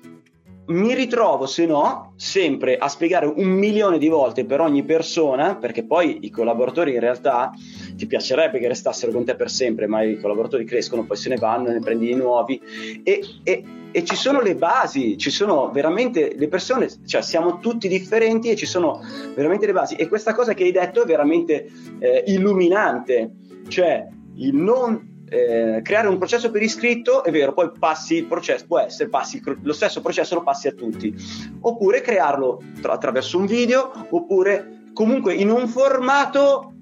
mi 0.68 0.94
ritrovo, 0.94 1.46
se 1.46 1.66
no, 1.66 2.14
sempre 2.18 2.78
a 2.78 2.88
spiegare 2.90 3.26
un 3.26 3.48
milione 3.48 3.98
di 3.98 4.10
volte 4.10 4.46
per 4.46 4.60
ogni 4.60 4.84
persona, 4.84 5.56
perché 5.56 5.84
poi 5.84 6.20
i 6.22 6.30
collaboratori 6.30 6.94
in 6.94 7.00
realtà 7.00 7.52
ti 7.96 8.06
piacerebbe 8.06 8.60
che 8.60 8.68
restassero 8.68 9.12
con 9.12 9.24
te 9.24 9.36
per 9.36 9.50
sempre, 9.50 9.88
ma 9.88 10.02
i 10.04 10.20
collaboratori 10.20 10.66
crescono, 10.66 11.06
poi 11.06 11.18
se 11.18 11.30
ne 11.30 11.38
vanno, 11.38 11.70
ne 11.70 11.80
prendi 11.80 12.08
di 12.08 12.16
nuovi. 12.16 12.60
E, 13.04 13.22
e, 13.44 13.64
e 13.92 14.04
ci 14.04 14.16
sono 14.16 14.42
le 14.42 14.56
basi, 14.56 15.18
ci 15.18 15.30
sono 15.30 15.72
veramente 15.72 16.34
le 16.36 16.48
persone, 16.50 16.90
cioè 17.06 17.22
siamo 17.22 17.60
tutti 17.60 17.88
differenti 17.88 18.50
e 18.50 18.56
ci 18.56 18.66
sono 18.66 19.00
veramente 19.36 19.66
le 19.66 19.74
basi. 19.74 19.96
E 19.96 20.08
questa 20.10 20.34
cosa 20.34 20.54
che 20.54 20.64
hai 20.64 20.72
detto 20.72 21.04
è 21.04 21.06
veramente 21.06 21.70
eh, 22.00 22.24
illuminante, 22.28 23.32
cioè 23.70 24.06
il 24.36 24.54
non 24.54 25.16
eh, 25.30 25.82
creare 25.84 26.08
un 26.08 26.18
processo 26.18 26.50
per 26.52 26.62
iscritto, 26.62 27.24
è 27.24 27.32
vero, 27.32 27.54
poi 27.54 27.72
passi 27.78 28.16
il 28.16 28.26
processo, 28.26 28.66
può 28.66 28.80
essere, 28.80 29.10
passi 29.10 29.42
lo 29.62 29.74
stesso 29.74 30.02
processo 30.02 30.36
lo 30.36 30.44
passi 30.44 30.68
a 30.68 30.72
tutti, 30.72 31.14
oppure 31.62 32.02
crearlo 32.02 32.62
tra, 32.82 32.94
attraverso 32.94 33.38
un 33.38 33.46
video, 33.46 33.92
oppure 34.10 34.86
comunque 34.94 35.34
in 35.34 35.50
un 35.50 35.68
formato 35.68 36.74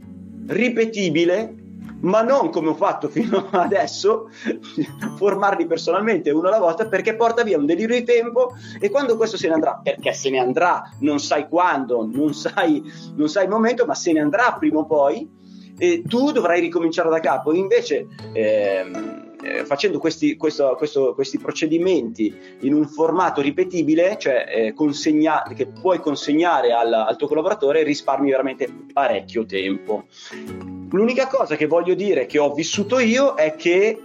ripetibile, 0.47 1.55
ma 2.01 2.21
non 2.21 2.49
come 2.49 2.69
ho 2.69 2.75
fatto 2.75 3.07
fino 3.09 3.49
adesso, 3.51 4.29
formarli 5.17 5.65
personalmente 5.65 6.29
uno 6.29 6.47
alla 6.47 6.59
volta 6.59 6.87
perché 6.87 7.15
porta 7.15 7.43
via 7.43 7.57
un 7.57 7.65
delirio 7.65 7.97
di 7.97 8.03
tempo 8.03 8.53
e 8.79 8.89
quando 8.89 9.17
questo 9.17 9.37
se 9.37 9.47
ne 9.47 9.55
andrà, 9.55 9.79
perché 9.81 10.13
se 10.13 10.29
ne 10.29 10.37
andrà, 10.37 10.83
non 10.99 11.19
sai 11.19 11.47
quando, 11.47 12.07
non 12.11 12.33
sai, 12.33 12.83
non 13.15 13.27
sai 13.27 13.45
il 13.45 13.49
momento, 13.49 13.85
ma 13.85 13.95
se 13.95 14.11
ne 14.11 14.19
andrà 14.19 14.55
prima 14.59 14.79
o 14.79 14.85
poi, 14.85 15.27
e 15.77 16.03
tu 16.07 16.31
dovrai 16.31 16.59
ricominciare 16.59 17.09
da 17.09 17.19
capo. 17.19 17.53
Invece, 17.53 18.07
ehm, 18.33 19.33
eh, 19.41 19.65
facendo 19.65 19.99
questi, 19.99 20.37
questo, 20.37 20.75
questo, 20.75 21.13
questi, 21.13 21.37
procedimenti 21.37 22.33
in 22.61 22.73
un 22.73 22.87
formato 22.87 23.41
ripetibile, 23.41 24.17
cioè 24.17 24.45
eh, 24.47 24.73
consegna, 24.73 25.43
che 25.55 25.67
puoi 25.67 25.99
consegnare 25.99 26.73
al, 26.73 26.91
al, 26.91 27.15
tuo 27.15 27.27
collaboratore, 27.27 27.83
risparmi 27.83 28.31
veramente 28.31 28.67
parecchio 28.91 29.45
tempo. 29.45 30.05
L'unica 30.89 31.27
cosa 31.27 31.55
che 31.55 31.67
voglio 31.67 31.93
dire 31.93 32.25
che 32.25 32.39
ho 32.39 32.53
vissuto 32.53 32.99
io 32.99 33.35
è 33.35 33.55
che 33.55 33.99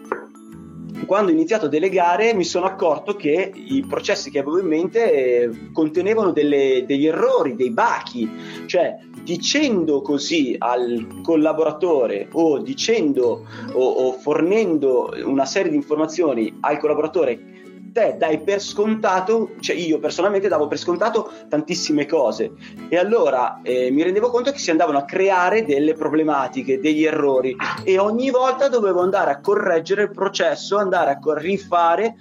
quando 1.07 1.31
ho 1.31 1.35
iniziato 1.35 1.67
a 1.67 1.69
delegare 1.69 2.35
mi 2.35 2.45
sono 2.45 2.67
accorto 2.67 3.17
che 3.17 3.53
i 3.55 3.85
processi 3.87 4.31
che 4.31 4.39
avevo 4.39 4.59
in 4.59 4.67
mente 4.67 5.13
eh, 5.13 5.51
contenevano 5.73 6.33
delle, 6.33 6.85
degli 6.87 7.07
errori, 7.07 7.55
dei 7.57 7.71
bachi, 7.71 8.29
cioè 8.67 8.99
dicendo 9.23 10.03
così 10.03 10.55
al 10.59 11.21
collaboratore 11.23 12.29
o 12.33 12.59
dicendo 12.59 13.47
o, 13.73 13.85
o 13.85 14.13
fornendo 14.13 15.13
una 15.25 15.45
serie 15.45 15.71
di 15.71 15.77
informazioni 15.77 16.57
al 16.61 16.79
collaboratore 16.79 17.60
te 17.93 18.17
dai 18.19 18.41
per 18.41 18.61
scontato, 18.61 19.53
cioè 19.61 19.77
io 19.77 19.99
personalmente 19.99 20.49
davo 20.49 20.67
per 20.67 20.79
scontato 20.79 21.31
tantissime 21.49 22.07
cose 22.07 22.53
e 22.89 22.97
allora 22.97 23.61
eh, 23.63 23.91
mi 23.91 24.03
rendevo 24.03 24.31
conto 24.31 24.51
che 24.53 24.59
si 24.59 24.71
andavano 24.71 24.99
a 24.99 25.05
creare 25.05 25.65
delle 25.65 25.95
problematiche, 25.95 26.81
degli 26.81 27.05
errori 27.05 27.57
e 27.85 27.99
ogni 27.99 28.31
volta 28.31 28.69
dovevo 28.69 29.01
andare 29.01 29.31
a 29.31 29.41
correggere 29.41 30.03
il 30.03 30.11
processo, 30.11 30.79
andare 30.79 31.11
a 31.11 31.19
rifare 31.39 32.17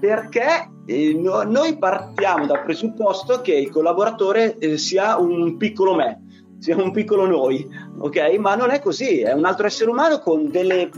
perché 0.00 0.70
eh, 0.86 1.14
no, 1.14 1.42
noi 1.42 1.78
partiamo 1.78 2.46
dal 2.46 2.62
presupposto 2.62 3.40
che 3.40 3.54
il 3.54 3.70
collaboratore 3.70 4.58
eh, 4.58 4.76
sia 4.76 5.18
un 5.18 5.56
piccolo 5.56 5.94
me, 5.94 6.22
sia 6.58 6.76
un 6.76 6.90
piccolo 6.92 7.26
noi, 7.26 7.66
ok? 7.98 8.36
Ma 8.38 8.54
non 8.54 8.70
è 8.70 8.80
così, 8.80 9.20
è 9.20 9.32
un 9.32 9.44
altro 9.44 9.66
essere 9.66 9.90
umano 9.90 10.18
con 10.18 10.50
delle, 10.50 10.90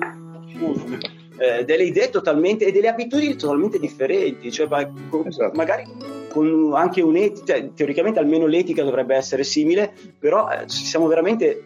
eh, 1.38 1.64
delle 1.64 1.84
idee 1.84 2.10
totalmente 2.10 2.66
e 2.66 2.72
delle 2.72 2.88
abitudini 2.88 3.36
totalmente 3.36 3.78
differenti, 3.78 4.50
cioè 4.50 4.68
con, 5.08 5.26
esatto. 5.26 5.56
magari 5.56 5.84
con 6.28 6.72
anche 6.74 7.00
un'etica, 7.02 7.54
cioè, 7.54 7.70
teoricamente 7.74 8.18
almeno 8.18 8.46
l'etica 8.46 8.82
dovrebbe 8.82 9.14
essere 9.14 9.44
simile, 9.44 9.92
però 10.18 10.48
eh, 10.50 10.68
siamo 10.68 11.06
veramente 11.06 11.62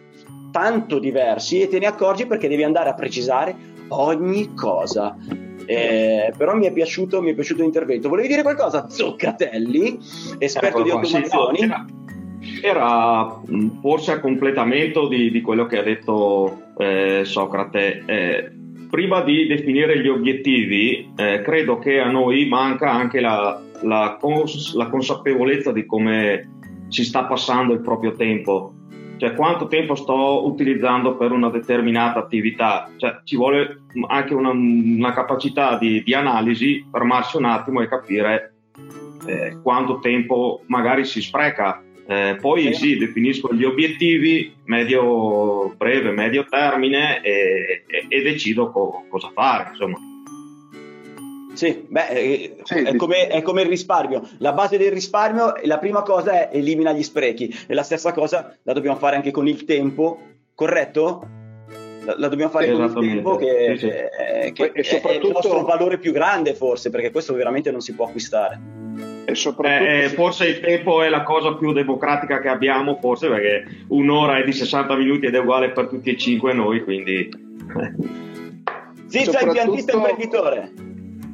tanto 0.51 0.99
diversi 0.99 1.61
e 1.61 1.67
te 1.67 1.79
ne 1.79 1.87
accorgi 1.87 2.25
perché 2.25 2.47
devi 2.47 2.63
andare 2.63 2.89
a 2.89 2.93
precisare 2.93 3.55
ogni 3.89 4.53
cosa. 4.53 5.15
Eh, 5.65 6.33
però 6.37 6.55
mi 6.55 6.65
è, 6.65 6.71
piaciuto, 6.73 7.21
mi 7.21 7.31
è 7.31 7.33
piaciuto 7.33 7.61
l'intervento. 7.61 8.09
Volevi 8.09 8.27
dire 8.27 8.41
qualcosa, 8.41 8.89
Zoccatelli, 8.89 9.99
esperto 10.37 10.79
ecco, 10.79 10.83
di 10.83 10.89
automazioni? 10.89 11.57
Sì, 11.59 11.65
no, 11.65 11.85
era, 12.61 13.41
forse 13.81 14.11
a 14.11 14.19
completamento 14.19 15.07
di, 15.07 15.31
di, 15.31 15.41
quello 15.41 15.65
che 15.67 15.77
ha 15.77 15.83
detto 15.83 16.61
eh, 16.77 17.21
Socrate. 17.23 18.03
Eh, 18.05 18.51
prima 18.91 19.21
di 19.21 19.47
definire 19.47 19.99
gli 19.99 20.07
obiettivi, 20.07 21.11
eh, 21.15 21.41
credo 21.41 21.79
che 21.79 21.99
a 21.99 22.11
noi 22.11 22.47
manca 22.47 22.91
anche 22.91 23.19
la, 23.19 23.59
la, 23.81 24.17
cons- 24.19 24.75
la 24.75 24.87
consapevolezza 24.87 25.71
di 25.71 25.85
come 25.87 26.59
si 26.89 27.03
sta 27.03 27.23
passando 27.23 27.73
il 27.73 27.81
proprio 27.81 28.11
tempo 28.11 28.75
cioè 29.21 29.35
quanto 29.35 29.67
tempo 29.67 29.93
sto 29.93 30.47
utilizzando 30.47 31.15
per 31.15 31.31
una 31.31 31.51
determinata 31.51 32.17
attività, 32.17 32.89
cioè, 32.97 33.19
ci 33.23 33.35
vuole 33.35 33.83
anche 34.07 34.33
una, 34.33 34.49
una 34.49 35.13
capacità 35.13 35.77
di, 35.77 36.01
di, 36.01 36.15
analisi, 36.15 36.83
fermarsi 36.91 37.37
un 37.37 37.45
attimo 37.45 37.81
e 37.81 37.87
capire 37.87 38.55
eh, 39.27 39.59
quanto 39.61 39.99
tempo 39.99 40.63
magari 40.65 41.05
si 41.05 41.21
spreca. 41.21 41.83
Eh, 42.07 42.37
poi 42.41 42.73
sì, 42.73 42.97
definisco 42.97 43.53
gli 43.53 43.63
obiettivi 43.63 44.53
medio 44.65 45.73
breve, 45.77 46.11
medio 46.11 46.45
termine 46.49 47.21
e, 47.21 47.83
e, 47.87 48.05
e 48.07 48.21
decido 48.21 48.71
co- 48.71 49.05
cosa 49.09 49.31
fare. 49.33 49.69
Insomma. 49.69 49.97
Sì, 51.53 51.85
beh, 51.87 52.07
eh, 52.07 52.55
sì, 52.63 52.75
è, 52.75 52.95
come, 52.95 53.27
è, 53.27 53.41
come, 53.41 53.61
il 53.61 53.67
risparmio. 53.67 54.27
La 54.37 54.53
base 54.53 54.77
del 54.77 54.91
risparmio, 54.91 55.53
la 55.63 55.77
prima 55.77 56.01
cosa 56.01 56.49
è 56.49 56.57
elimina 56.57 56.93
gli 56.93 57.03
sprechi 57.03 57.53
e 57.67 57.73
la 57.73 57.83
stessa 57.83 58.13
cosa 58.13 58.57
la 58.63 58.73
dobbiamo 58.73 58.97
fare 58.97 59.17
anche 59.17 59.31
con 59.31 59.47
il 59.47 59.65
tempo, 59.65 60.19
corretto? 60.55 61.27
La, 62.05 62.15
la 62.17 62.27
dobbiamo 62.29 62.51
fare 62.51 62.71
con 62.71 62.83
il 62.83 62.93
tempo 62.93 63.35
che, 63.35 63.75
sì, 63.77 63.87
sì. 63.87 64.51
Che 64.53 64.71
è, 64.71 64.83
soprattutto... 64.83 65.09
è 65.09 65.27
il 65.27 65.31
nostro 65.33 65.61
valore 65.63 65.97
più 65.99 66.11
grande 66.11 66.55
forse, 66.55 66.89
perché 66.89 67.11
questo 67.11 67.33
veramente 67.33 67.69
non 67.69 67.81
si 67.81 67.93
può 67.93 68.05
acquistare. 68.05 68.80
E 69.25 69.35
soprattutto... 69.35 69.89
Eh, 69.89 70.09
forse 70.09 70.47
il 70.47 70.59
tempo 70.59 71.01
è 71.01 71.09
la 71.09 71.23
cosa 71.23 71.55
più 71.55 71.71
democratica 71.73 72.39
che 72.39 72.47
abbiamo, 72.47 72.97
forse 72.99 73.27
perché 73.29 73.85
un'ora 73.87 74.37
è 74.37 74.43
di 74.43 74.51
60 74.51 74.95
minuti 74.95 75.25
ed 75.25 75.35
è 75.35 75.39
uguale 75.39 75.71
per 75.71 75.87
tutti 75.87 76.09
e 76.09 76.17
cinque 76.17 76.53
noi, 76.53 76.83
quindi... 76.83 77.29
Sì, 79.07 79.23
sei 79.25 79.45
il 79.45 79.51
piantista 79.51 79.93
imprenditore. 79.93 80.71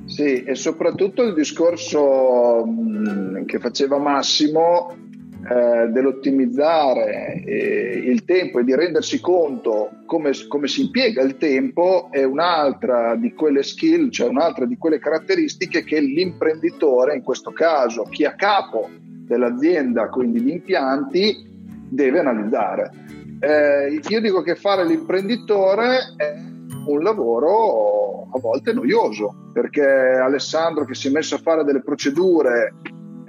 Sì, 0.06 0.44
e 0.44 0.56
soprattutto 0.56 1.22
il 1.22 1.34
discorso 1.34 2.66
mh, 2.66 3.46
che 3.46 3.60
faceva 3.60 3.98
Massimo 3.98 4.96
eh, 5.50 5.88
dell'ottimizzare 5.90 7.44
eh, 7.46 8.02
il 8.04 8.26
tempo 8.26 8.60
e 8.60 8.64
di 8.64 8.76
rendersi 8.76 9.20
conto 9.20 9.92
come, 10.06 10.32
come, 10.48 10.68
si 10.68 10.82
impiega 10.82 11.22
il 11.22 11.38
tempo 11.38 12.10
è 12.12 12.24
un'altra 12.24 13.16
di 13.16 13.34
quelle 13.34 13.64
skill, 13.64 14.10
cioè 14.10 14.30
un'altra 14.30 14.66
di 14.66 14.78
quelle 14.78 15.00
caratteristiche 15.00 15.84
che 15.84 16.00
l'imprenditore, 16.00 17.16
in 17.16 17.24
questo 17.24 17.52
caso 17.52 18.04
chi 18.04 18.24
è 18.24 18.28
a 18.28 18.36
capo 18.36 18.90
dell'azienda, 19.28 20.10
quindi 20.10 20.44
di 20.44 20.52
impianti, 20.52 21.46
deve 21.90 22.20
analizzare. 22.20 22.92
Eh, 23.40 24.00
io 24.08 24.22
dico 24.22 24.42
che 24.42 24.56
fare 24.56 24.86
l'imprenditore 24.86 26.16
è 26.18 26.36
un 26.88 27.04
lavoro 27.04 28.28
a 28.34 28.40
volte 28.40 28.74
noioso, 28.74 29.50
perché 29.54 29.84
Alessandro 29.84 30.86
che 30.86 30.96
si 30.96 31.08
è 31.08 31.12
messo 31.12 31.36
a 31.36 31.40
fare 31.40 31.64
delle 31.64 31.82
procedure 31.82 32.74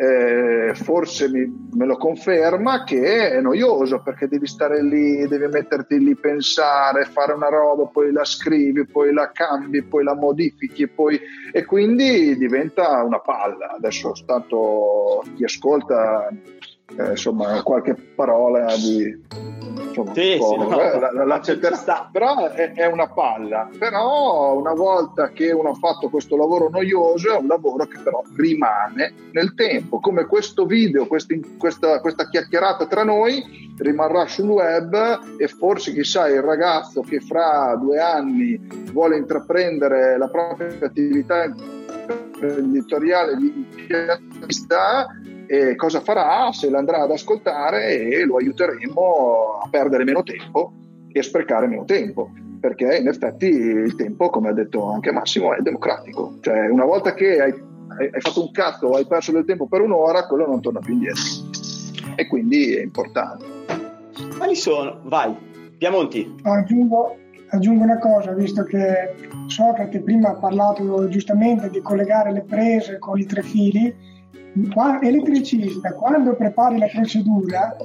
eh, 0.01 0.75
forse 0.77 1.29
mi, 1.29 1.69
me 1.73 1.85
lo 1.85 1.97
conferma 1.97 2.85
che 2.85 3.33
è 3.33 3.41
noioso 3.41 4.01
perché 4.01 4.29
devi 4.29 4.47
stare 4.47 4.81
lì, 4.81 5.27
devi 5.27 5.49
metterti 5.49 5.99
lì, 5.99 6.15
pensare, 6.15 7.05
fare 7.05 7.33
una 7.33 7.49
roba, 7.49 7.87
poi 7.87 8.13
la 8.13 8.25
scrivi, 8.25 8.87
poi 8.87 9.13
la 9.13 9.33
cambi, 9.33 9.83
poi 9.83 10.05
la 10.05 10.15
modifichi 10.15 10.87
poi, 10.87 11.19
e 11.53 11.65
quindi 11.65 12.37
diventa 12.37 13.03
una 13.03 13.19
palla. 13.19 13.75
Adesso 13.77 14.15
stato 14.15 15.25
chi 15.35 15.43
ascolta 15.43 16.29
eh, 16.97 17.11
insomma 17.11 17.63
qualche 17.63 17.95
parola 18.15 18.75
di 18.75 19.27
insomma, 19.89 20.15
sì, 20.15 20.39
sì, 20.41 20.57
no, 20.57 20.81
eh, 20.81 20.99
la, 20.99 21.13
la, 21.13 21.25
la 21.25 22.09
però 22.11 22.51
è, 22.51 22.73
è, 22.73 22.87
una 22.87 23.09
palla. 23.09 23.69
Però 23.79 24.57
una 24.57 24.73
volta 24.73 25.31
che 25.31 25.53
uno 25.53 25.71
ha 25.71 25.75
fatto 25.75 26.09
questo 26.09 26.37
lavoro 26.37 26.69
noioso 26.69 27.35
è 27.35 27.37
un 27.37 27.47
lavoro 27.47 27.87
che 27.87 27.99
però 28.03 28.23
rimane 28.37 29.13
nel 29.33 29.55
tempo. 29.55 30.01
Come 30.01 30.27
questo 30.27 30.65
video 30.65 31.07
questi, 31.07 31.57
questa, 31.59 32.01
questa 32.01 32.29
chiacchierata 32.29 32.87
tra 32.87 33.05
noi 33.05 33.75
rimarrà 33.79 34.27
sul 34.27 34.49
web 34.49 35.21
e 35.39 35.49
forse 35.49 35.93
chissà 35.93 36.29
il 36.29 36.43
ragazzo 36.43 37.03
che 37.03 37.21
fra 37.21 37.77
due 37.81 37.99
anni 38.01 38.59
vuole 38.93 39.17
intraprendere 39.17 40.17
la 40.17 40.29
propria 40.29 40.69
attività 40.83 41.45
imprenditoriale 41.45 43.37
di 43.37 43.53
impiantista 43.55 45.07
e 45.49 45.77
cosa 45.77 46.01
farà 46.01 46.53
se 46.53 46.69
l'andrà 46.69 47.03
ad 47.03 47.11
ascoltare 47.11 47.97
e 47.97 48.25
lo 48.25 48.37
aiuteremo 48.37 49.61
a 49.63 49.69
perdere 49.71 50.05
meno 50.05 50.23
tempo 50.23 50.73
e 51.11 51.19
a 51.19 51.23
sprecare 51.23 51.67
meno 51.67 51.85
tempo 51.85 52.31
perché 52.61 52.97
in 52.97 53.09
effetti 53.09 53.47
il 53.47 53.95
tempo 53.95 54.29
come 54.29 54.51
ha 54.51 54.53
detto 54.53 54.91
anche 54.91 55.13
Massimo 55.13 55.55
è 55.55 55.61
democratico. 55.61 56.37
Cioè 56.41 56.69
una 56.69 56.85
volta 56.85 57.15
che 57.15 57.41
hai, 57.41 57.53
hai 58.13 58.21
fatto 58.21 58.43
un 58.43 58.51
cazzo 58.51 58.89
o 58.89 58.97
hai 58.97 59.07
perso 59.07 59.33
del 59.33 59.45
tempo 59.45 59.67
per 59.67 59.81
un'ora 59.81 60.27
quello 60.27 60.47
non 60.47 60.61
torna 60.61 60.81
più 60.81 60.93
indietro. 60.93 61.23
E 62.15 62.27
quindi 62.27 62.75
è 62.75 62.83
importante. 62.83 63.45
Quali 64.37 64.57
sono? 64.57 65.01
vai 65.05 65.35
Piamonti 65.79 66.35
aggiungo, 66.43 67.17
aggiungo 67.51 67.85
una 67.85 67.99
cosa 67.99 68.33
visto 68.33 68.65
che 68.65 69.15
Socrate 69.47 70.01
prima 70.01 70.31
ha 70.31 70.35
parlato 70.35 71.09
giustamente 71.09 71.71
di 71.71 71.81
collegare 71.81 72.33
le 72.33 72.43
prese 72.43 72.99
con 72.99 73.19
i 73.19 73.25
tre 73.25 73.43
fili 73.43 74.18
elettricista, 75.01 75.93
quando 75.95 76.35
prepari 76.35 76.79
la 76.79 76.87
procedura, 76.87 77.77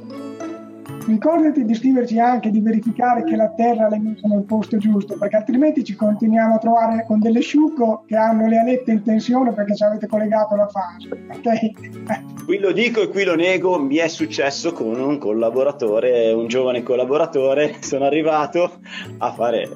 ricordati 1.06 1.66
di 1.66 1.74
scriverci 1.74 2.20
anche 2.20 2.50
di 2.50 2.60
verificare 2.60 3.24
che 3.24 3.36
la 3.36 3.50
terra 3.50 3.90
l'hai 3.90 4.00
messa 4.00 4.28
nel 4.28 4.44
posto 4.44 4.78
giusto, 4.78 5.18
perché 5.18 5.38
altrimenti 5.38 5.84
ci 5.84 5.96
continuiamo 5.96 6.56
a 6.56 6.58
trovare 6.58 7.06
con 7.06 7.20
delle 7.20 7.42
sciucco 7.42 8.04
che 8.08 8.16
hanno 8.16 8.48
le 8.48 8.60
alette 8.60 8.92
in 8.92 9.04
tensione 9.04 9.54
perché 9.54 9.76
ci 9.76 9.84
avete 9.84 10.08
collegato 10.08 10.56
la 10.56 10.68
fase. 10.68 11.10
Ok? 11.32 12.44
Qui 12.46 12.58
lo 12.60 12.74
dico 12.74 13.02
e 13.02 13.08
qui 13.08 13.24
lo 13.24 13.36
nego, 13.36 13.80
mi 13.80 13.96
è 13.96 14.08
successo 14.10 14.74
con 14.74 15.00
un 15.00 15.18
collaboratore, 15.18 16.34
un 16.34 16.48
giovane 16.48 16.84
collaboratore, 16.84 17.76
sono 17.82 18.04
arrivato 18.04 18.80
a 19.18 19.32
fare, 19.32 19.70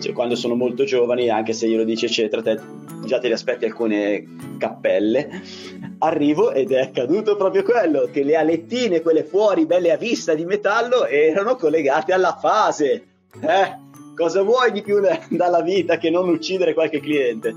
cioè, 0.00 0.12
quando 0.12 0.34
sono 0.34 0.56
molto 0.56 0.82
giovani, 0.82 1.28
anche 1.28 1.52
se 1.52 1.68
glielo 1.68 1.84
dice 1.84 2.06
eccetera, 2.06 2.42
te 2.42 2.60
già 3.04 3.18
te 3.20 3.28
li 3.28 3.32
aspetti 3.32 3.64
alcune 3.64 4.24
cappelle 4.58 5.40
arrivo 5.98 6.52
ed 6.52 6.70
è 6.70 6.80
accaduto 6.80 7.36
proprio 7.36 7.62
quello, 7.62 8.08
che 8.12 8.22
le 8.22 8.36
alettine, 8.36 9.00
quelle 9.00 9.24
fuori 9.24 9.66
belle 9.66 9.90
a 9.90 9.96
vista 9.96 10.34
di 10.34 10.44
metallo, 10.68 11.06
erano 11.06 11.56
collegate 11.56 12.12
alla 12.12 12.36
fase. 12.36 13.06
Eh, 13.40 13.78
cosa 14.14 14.42
vuoi 14.42 14.70
di 14.72 14.82
più 14.82 15.00
dalla 15.30 15.62
vita 15.62 15.96
che 15.96 16.10
non 16.10 16.28
uccidere 16.28 16.74
qualche 16.74 17.00
cliente? 17.00 17.54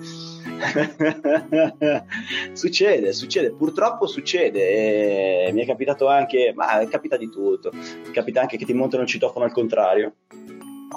succede, 2.54 3.12
succede, 3.12 3.52
purtroppo 3.52 4.08
succede. 4.08 5.48
E 5.48 5.52
mi 5.52 5.64
è 5.64 5.66
capitato 5.66 6.08
anche, 6.08 6.54
ma 6.56 6.86
capita 6.90 7.18
di 7.18 7.30
tutto. 7.30 7.72
Capita 8.12 8.40
anche 8.42 8.56
che 8.58 8.66
ti 8.66 8.74
montano 8.74 9.04
il 9.04 9.10
citofono 9.10 9.44
al 9.46 9.52
contrario. 9.52 10.14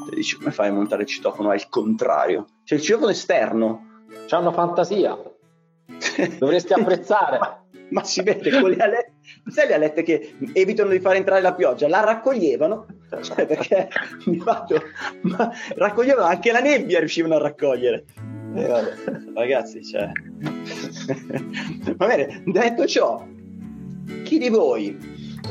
Ti 0.08 0.14
dici, 0.14 0.36
come 0.36 0.52
fai 0.52 0.68
a 0.68 0.72
montare 0.72 1.02
il 1.02 1.08
citofono 1.08 1.50
al 1.50 1.68
contrario? 1.68 2.46
C'è 2.64 2.76
il 2.76 2.82
citofono 2.82 3.10
esterno. 3.10 4.02
C'è 4.26 4.36
una 4.36 4.52
fantasia. 4.52 5.18
Dovresti 6.38 6.72
apprezzare. 6.72 7.62
ma, 7.94 8.02
si 8.02 8.22
vede 8.22 8.60
con 8.60 8.70
le 8.70 8.76
alette, 8.76 9.12
sai 9.46 9.68
le 9.68 9.74
alette 9.74 10.02
che 10.02 10.34
evitano 10.52 10.90
di 10.90 10.98
far 10.98 11.14
entrare 11.14 11.40
la 11.40 11.54
pioggia, 11.54 11.86
la 11.86 12.00
raccoglievano, 12.00 12.86
cioè 13.22 13.46
perché 13.46 13.88
mi 14.26 14.38
fatto, 14.40 14.82
ma 15.22 15.52
raccoglievano 15.76 16.26
anche 16.26 16.50
la 16.50 16.58
nebbia 16.58 16.98
riuscivano 16.98 17.36
a 17.36 17.38
raccogliere. 17.38 18.04
Eh, 18.56 18.66
vabbè, 18.66 18.94
ragazzi, 19.34 19.84
cioè... 19.84 20.10
Va 21.96 22.06
bene, 22.06 22.42
detto 22.44 22.84
ciò, 22.86 23.24
chi 24.24 24.38
di 24.38 24.48
voi 24.48 24.98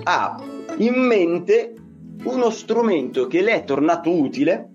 ha 0.04 0.38
in 0.78 0.96
mente 0.96 1.76
uno 2.24 2.50
strumento 2.50 3.28
che 3.28 3.42
le 3.42 3.54
è 3.54 3.64
tornato 3.64 4.12
utile 4.12 4.73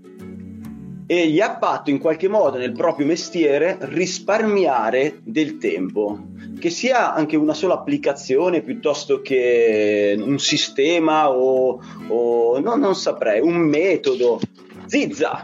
e 1.10 1.26
gli 1.28 1.40
ha 1.40 1.56
fatto 1.58 1.88
in 1.88 1.98
qualche 1.98 2.28
modo 2.28 2.58
nel 2.58 2.72
proprio 2.72 3.06
mestiere 3.06 3.78
risparmiare 3.80 5.20
del 5.22 5.56
tempo, 5.56 6.26
che 6.60 6.68
sia 6.68 7.14
anche 7.14 7.34
una 7.34 7.54
sola 7.54 7.72
applicazione 7.72 8.60
piuttosto 8.60 9.22
che 9.22 10.14
un 10.18 10.38
sistema 10.38 11.30
o, 11.30 11.80
o 12.08 12.60
no, 12.60 12.76
non 12.76 12.94
saprei, 12.94 13.40
un 13.40 13.56
metodo. 13.56 14.38
Zizza! 14.84 15.42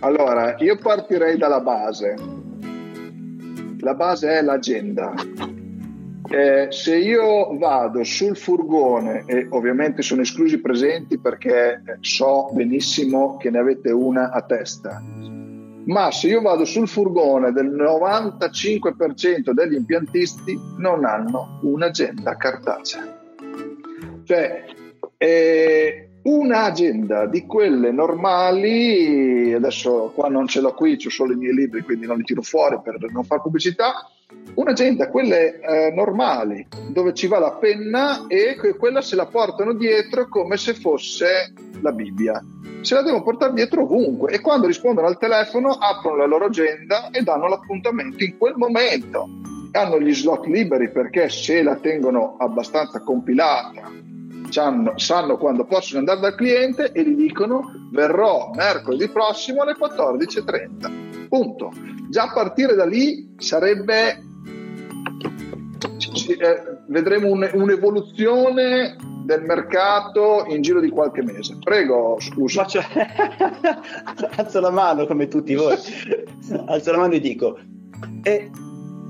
Allora, 0.00 0.56
io 0.58 0.76
partirei 0.76 1.38
dalla 1.38 1.60
base. 1.60 2.14
La 3.78 3.94
base 3.94 4.28
è 4.28 4.42
l'agenda 4.42 5.14
eh, 6.34 6.72
se 6.72 6.96
io 6.96 7.56
vado 7.56 8.02
sul 8.02 8.36
furgone, 8.36 9.22
e 9.26 9.46
ovviamente 9.50 10.02
sono 10.02 10.22
esclusi 10.22 10.60
presenti 10.60 11.16
perché 11.16 11.80
so 12.00 12.50
benissimo 12.52 13.36
che 13.36 13.50
ne 13.50 13.58
avete 13.58 13.92
una 13.92 14.32
a 14.32 14.42
testa, 14.42 15.00
ma 15.84 16.10
se 16.10 16.26
io 16.26 16.40
vado 16.40 16.64
sul 16.64 16.88
furgone 16.88 17.52
del 17.52 17.70
95% 17.70 19.52
degli 19.52 19.74
impiantisti 19.74 20.58
non 20.78 21.04
hanno 21.04 21.60
un'agenda 21.62 22.36
cartacea. 22.36 23.22
Cioè, 24.24 24.64
eh, 25.16 26.08
un'agenda 26.24 27.26
di 27.26 27.44
quelle 27.46 27.92
normali, 27.92 29.52
adesso 29.52 30.12
qua 30.14 30.28
non 30.28 30.46
ce 30.46 30.60
l'ho 30.60 30.72
qui, 30.72 30.98
ho 31.04 31.10
solo 31.10 31.32
i 31.32 31.36
miei 31.36 31.54
libri, 31.54 31.82
quindi 31.82 32.06
non 32.06 32.16
li 32.16 32.24
tiro 32.24 32.42
fuori 32.42 32.78
per 32.82 32.96
non 33.10 33.24
fare 33.24 33.42
pubblicità, 33.42 34.08
un'agenda, 34.54 35.10
quelle 35.10 35.60
eh, 35.60 35.92
normali, 35.94 36.66
dove 36.88 37.12
ci 37.12 37.26
va 37.26 37.38
la 37.38 37.52
penna 37.52 38.26
e 38.26 38.56
quella 38.78 39.02
se 39.02 39.16
la 39.16 39.26
portano 39.26 39.74
dietro 39.74 40.28
come 40.28 40.56
se 40.56 40.74
fosse 40.74 41.52
la 41.80 41.92
Bibbia. 41.92 42.42
Se 42.80 42.94
la 42.94 43.02
devono 43.02 43.22
portare 43.22 43.52
dietro 43.52 43.82
ovunque 43.82 44.32
e 44.32 44.40
quando 44.40 44.66
rispondono 44.66 45.06
al 45.06 45.18
telefono 45.18 45.70
aprono 45.70 46.16
la 46.16 46.26
loro 46.26 46.46
agenda 46.46 47.10
e 47.10 47.22
danno 47.22 47.48
l'appuntamento 47.48 48.24
in 48.24 48.36
quel 48.38 48.54
momento. 48.56 49.28
Hanno 49.72 50.00
gli 50.00 50.14
slot 50.14 50.46
liberi 50.46 50.90
perché 50.90 51.28
se 51.28 51.62
la 51.62 51.76
tengono 51.76 52.36
abbastanza 52.38 53.00
compilata 53.00 54.12
sanno, 54.54 54.92
sanno 54.96 55.36
quando 55.36 55.64
possono 55.64 55.98
andare 55.98 56.20
dal 56.20 56.36
cliente 56.36 56.92
e 56.92 57.02
gli 57.02 57.16
dicono 57.16 57.88
verrò 57.90 58.50
mercoledì 58.54 59.08
prossimo 59.08 59.62
alle 59.62 59.74
14.30. 59.74 61.26
Punto. 61.28 61.72
Già 62.08 62.24
a 62.24 62.32
partire 62.32 62.76
da 62.76 62.84
lì 62.84 63.34
sarebbe 63.38 64.22
eh, 66.38 66.78
vedremo 66.86 67.32
un, 67.32 67.50
un'evoluzione 67.52 68.96
del 69.24 69.42
mercato 69.42 70.44
in 70.46 70.62
giro 70.62 70.78
di 70.78 70.90
qualche 70.90 71.24
mese. 71.24 71.56
Prego, 71.58 72.18
scusa. 72.20 72.64
Cioè, 72.64 72.84
alzo 74.36 74.60
la 74.60 74.70
mano 74.70 75.04
come 75.06 75.26
tutti 75.26 75.54
voi. 75.56 75.76
alzo 76.66 76.92
la 76.92 76.98
mano 76.98 77.14
e 77.14 77.20
dico. 77.20 77.58
E 78.22 78.50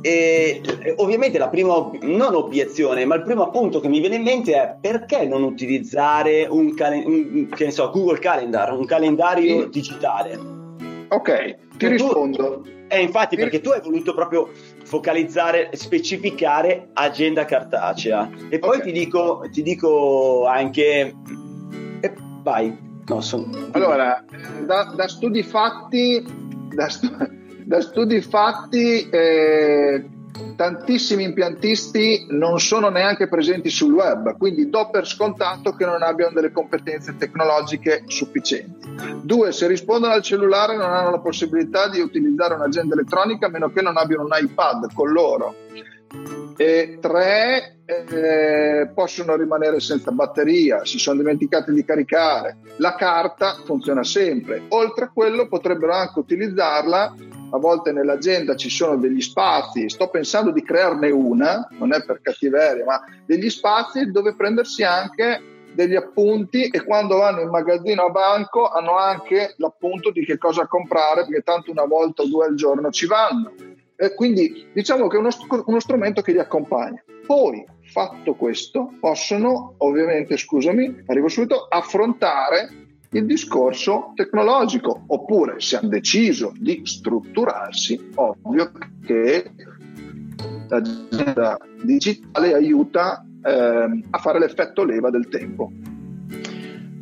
e, 0.07 0.61
ovviamente 0.97 1.39
la 1.39 1.49
prima, 1.49 1.91
non 2.03 2.35
obiezione, 2.35 3.07
ma 3.07 3.15
il 3.15 3.23
primo 3.23 3.43
appunto 3.43 3.81
che 3.81 3.89
mi 3.89 4.01
viene 4.01 4.17
in 4.17 4.23
mente 4.23 4.53
è 4.53 4.77
perché 4.79 5.25
non 5.25 5.43
utilizzare 5.43 6.47
un, 6.47 6.75
cal- 6.75 7.03
un 7.07 7.49
so, 7.71 7.89
Google 7.89 8.19
Calendar, 8.19 8.77
un 8.77 8.85
calendario 8.85 9.63
sì. 9.63 9.69
digitale? 9.71 10.39
Ok, 11.09 11.57
ti 11.79 11.87
rispondo. 11.89 12.61
Tu, 12.61 12.71
eh, 12.89 13.01
infatti, 13.01 13.35
ti 13.35 13.41
perché 13.41 13.63
tu 13.63 13.71
hai 13.71 13.81
voluto 13.81 14.13
proprio 14.13 14.51
focalizzare, 14.85 15.71
specificare 15.73 16.91
agenda 16.93 17.47
cartacea. 17.47 18.29
E 18.51 18.59
poi 18.59 18.77
okay. 18.77 18.93
ti, 18.93 18.93
dico, 18.93 19.49
ti 19.51 19.63
dico 19.63 20.45
anche... 20.45 21.15
Eh, 22.01 22.15
vai. 22.43 22.77
No, 23.07 23.23
son... 23.23 23.71
Allora, 23.71 24.23
da, 24.67 24.93
da 24.95 25.09
studi 25.09 25.43
fatti... 25.43 26.23
Da 26.75 26.91
stu- 26.91 27.43
da 27.65 27.81
studi 27.81 28.21
fatti, 28.21 29.09
eh, 29.09 30.05
tantissimi 30.57 31.23
impiantisti 31.23 32.27
non 32.31 32.59
sono 32.59 32.89
neanche 32.89 33.29
presenti 33.29 33.71
sul 33.71 33.93
web, 33.93 34.37
quindi 34.37 34.69
do 34.69 34.89
per 34.91 35.07
scontato 35.07 35.75
che 35.75 35.85
non 35.85 36.03
abbiano 36.03 36.35
delle 36.35 36.51
competenze 36.51 37.17
tecnologiche 37.17 38.05
sufficienti. 38.07 38.93
Due, 39.23 39.53
se 39.53 39.67
rispondono 39.67 40.13
al 40.13 40.23
cellulare 40.23 40.77
non 40.77 40.93
hanno 40.93 41.11
la 41.11 41.21
possibilità 41.21 41.89
di 41.89 42.01
utilizzare 42.01 42.55
un'agenda 42.55 42.95
elettronica 42.95 43.47
a 43.47 43.51
meno 43.51 43.71
che 43.71 43.83
non 43.83 43.97
abbiano 43.97 44.25
un 44.25 44.31
iPad 44.33 44.93
con 44.93 45.11
loro. 45.11 45.55
E 46.57 46.99
tre, 47.01 47.79
eh, 47.85 48.91
possono 48.95 49.35
rimanere 49.37 49.81
senza 49.81 50.13
batteria, 50.13 50.85
si 50.85 50.99
sono 50.99 51.19
dimenticati 51.19 51.73
di 51.73 51.85
caricare. 51.85 52.59
La 52.77 52.95
carta 52.95 53.57
funziona 53.65 54.05
sempre. 54.05 54.63
Oltre 54.69 55.07
a 55.07 55.11
quello 55.13 55.49
potrebbero 55.49 55.93
anche 55.93 56.21
utilizzarla 56.21 57.15
a 57.55 57.59
volte 57.59 57.93
nell'agenda 57.93 58.57
ci 58.57 58.69
sono 58.69 58.97
degli 58.97 59.21
spazi, 59.21 59.89
sto 59.89 60.09
pensando 60.09 60.51
di 60.51 60.63
crearne 60.63 61.11
una, 61.11 61.69
non 61.79 61.95
è 61.95 62.05
per 62.05 62.21
cattiveria, 62.21 62.85
ma 62.85 63.01
degli 63.25 63.49
spazi 63.49 64.11
dove 64.11 64.35
prendersi 64.35 64.83
anche 64.83 65.41
degli 65.73 65.95
appunti 65.95 66.67
e 66.67 66.83
quando 66.85 67.17
vanno 67.17 67.41
in 67.41 67.49
magazzino 67.49 68.07
a 68.07 68.11
banco 68.11 68.69
hanno 68.69 68.97
anche 68.97 69.55
l'appunto 69.59 70.11
di 70.11 70.25
che 70.25 70.37
cosa 70.37 70.67
comprare 70.67 71.25
perché 71.25 71.43
tanto 71.43 71.71
una 71.71 71.85
volta 71.85 72.23
o 72.23 72.27
due 72.27 72.47
al 72.47 72.55
giorno 72.55 72.91
ci 72.91 73.07
vanno. 73.07 73.53
E 73.97 74.15
quindi 74.15 74.71
diciamo 74.73 75.07
che 75.07 75.17
è 75.17 75.21
uno, 75.21 75.31
uno 75.67 75.81
strumento 75.81 76.23
che 76.23 76.33
li 76.33 76.41
accompagna. 76.41 77.03
Poi, 77.25 77.65
fatto 77.85 78.35
questo, 78.35 78.95
possono 78.99 79.75
ovviamente, 79.79 80.37
scusami, 80.37 81.05
arrivo 81.07 81.29
subito, 81.29 81.67
affrontare 81.69 82.84
il 83.15 83.27
discorso 83.27 84.13
tecnologico, 84.15 85.05
oppure 85.07 85.61
se 85.61 85.77
hanno 85.77 85.89
deciso 85.89 86.53
di 86.59 86.81
strutturarsi, 86.85 88.11
ovvio 88.17 88.73
che 89.05 89.51
l'agenda 90.69 91.59
digitale 91.83 92.55
aiuta 92.55 93.25
eh, 93.43 94.03
a 94.11 94.19
fare 94.19 94.39
l'effetto 94.39 94.85
leva 94.85 95.11
del 95.11 95.29
tempo. 95.29 95.71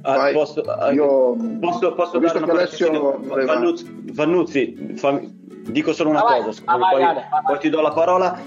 Ah, 0.03 0.31
posso, 0.33 0.61
ah, 0.63 0.91
io 0.91 1.37
posso, 1.61 1.95
posso 1.95 2.19
visto 2.19 2.41
che 2.41 2.51
Alessio 2.51 3.19
voleva... 3.21 3.55
Vannuzzi, 3.55 3.87
Vannuzzi 4.13 4.93
fammi, 4.97 5.33
dico 5.69 5.93
solo 5.93 6.11
una 6.11 6.25
ah, 6.25 6.37
cosa, 6.39 6.53
scusami, 6.53 6.81
vai, 6.81 6.91
poi, 6.91 7.03
vai, 7.03 7.43
poi, 7.47 7.59
ti 7.59 7.71
do 7.71 7.81
la 7.81 7.93
parola. 7.93 8.41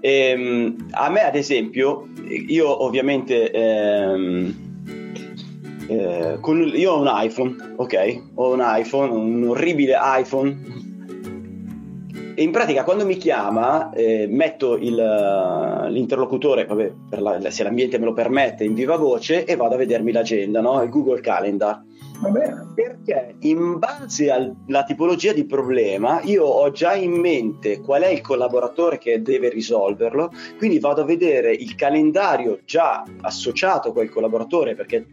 Ehm, 0.00 0.88
a 0.90 1.08
me, 1.08 1.24
ad 1.24 1.36
esempio, 1.36 2.08
io 2.26 2.84
ovviamente 2.84 3.50
ehm, 3.52 4.65
eh, 5.88 6.38
con, 6.40 6.70
io 6.74 6.92
ho 6.92 7.00
un 7.00 7.10
iPhone, 7.10 7.74
ok? 7.76 8.22
Ho 8.34 8.52
un 8.52 8.62
iPhone, 8.62 9.12
un 9.12 9.48
orribile 9.48 9.96
iPhone. 10.00 10.84
E 12.38 12.42
in 12.42 12.50
pratica 12.50 12.84
quando 12.84 13.06
mi 13.06 13.16
chiama 13.16 13.90
eh, 13.92 14.26
metto 14.28 14.76
il, 14.76 14.94
l'interlocutore, 14.94 16.66
vabbè, 16.66 16.92
la, 17.18 17.50
se 17.50 17.62
l'ambiente 17.62 17.98
me 17.98 18.04
lo 18.04 18.12
permette, 18.12 18.64
in 18.64 18.74
viva 18.74 18.96
voce 18.96 19.44
e 19.44 19.56
vado 19.56 19.74
a 19.74 19.78
vedermi 19.78 20.12
l'agenda, 20.12 20.60
no? 20.60 20.82
il 20.82 20.90
Google 20.90 21.20
Calendar. 21.20 21.82
Perché? 22.74 23.34
In 23.40 23.78
base 23.78 24.30
alla 24.30 24.84
tipologia 24.84 25.32
di 25.32 25.44
problema 25.44 26.20
io 26.22 26.44
ho 26.44 26.70
già 26.70 26.94
in 26.94 27.12
mente 27.12 27.80
qual 27.80 28.02
è 28.02 28.08
il 28.08 28.20
collaboratore 28.20 28.98
che 28.98 29.20
deve 29.22 29.50
risolverlo, 29.50 30.32
quindi 30.56 30.78
vado 30.78 31.02
a 31.02 31.04
vedere 31.04 31.52
il 31.52 31.74
calendario 31.74 32.60
già 32.64 33.04
associato 33.20 33.90
a 33.90 33.92
quel 33.92 34.08
collaboratore 34.08 34.74
perché, 34.74 35.06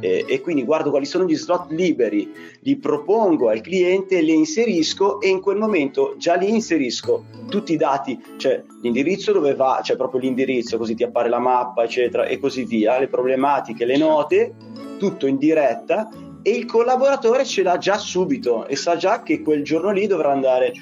eh, 0.00 0.24
e 0.26 0.40
quindi 0.40 0.64
guardo 0.64 0.90
quali 0.90 1.06
sono 1.06 1.24
gli 1.24 1.36
slot 1.36 1.70
liberi, 1.70 2.30
li 2.60 2.76
propongo 2.76 3.48
al 3.48 3.62
cliente, 3.62 4.20
li 4.20 4.34
inserisco 4.34 5.20
e 5.20 5.28
in 5.28 5.40
quel 5.40 5.56
momento 5.56 6.14
già 6.18 6.34
li 6.34 6.50
inserisco 6.50 7.24
tutti 7.48 7.72
i 7.72 7.76
dati, 7.76 8.22
cioè 8.36 8.62
l'indirizzo 8.82 9.32
dove 9.32 9.54
va, 9.54 9.80
cioè 9.82 9.96
proprio 9.96 10.20
l'indirizzo, 10.20 10.78
così 10.78 10.94
ti 10.94 11.02
appare 11.02 11.28
la 11.28 11.38
mappa, 11.38 11.84
eccetera, 11.84 12.26
e 12.26 12.38
così 12.38 12.64
via, 12.64 12.98
le 12.98 13.08
problematiche, 13.08 13.84
le 13.84 13.96
note, 13.96 14.54
tutto 14.98 15.26
in 15.26 15.38
diretta 15.38 16.08
e 16.42 16.50
il 16.50 16.64
collaboratore 16.64 17.44
ce 17.44 17.62
l'ha 17.62 17.78
già 17.78 17.98
subito 17.98 18.66
e 18.66 18.76
sa 18.76 18.96
già 18.96 19.22
che 19.22 19.42
quel 19.42 19.62
giorno 19.62 19.90
lì 19.90 20.06
dovrà 20.06 20.32
andare 20.32 20.72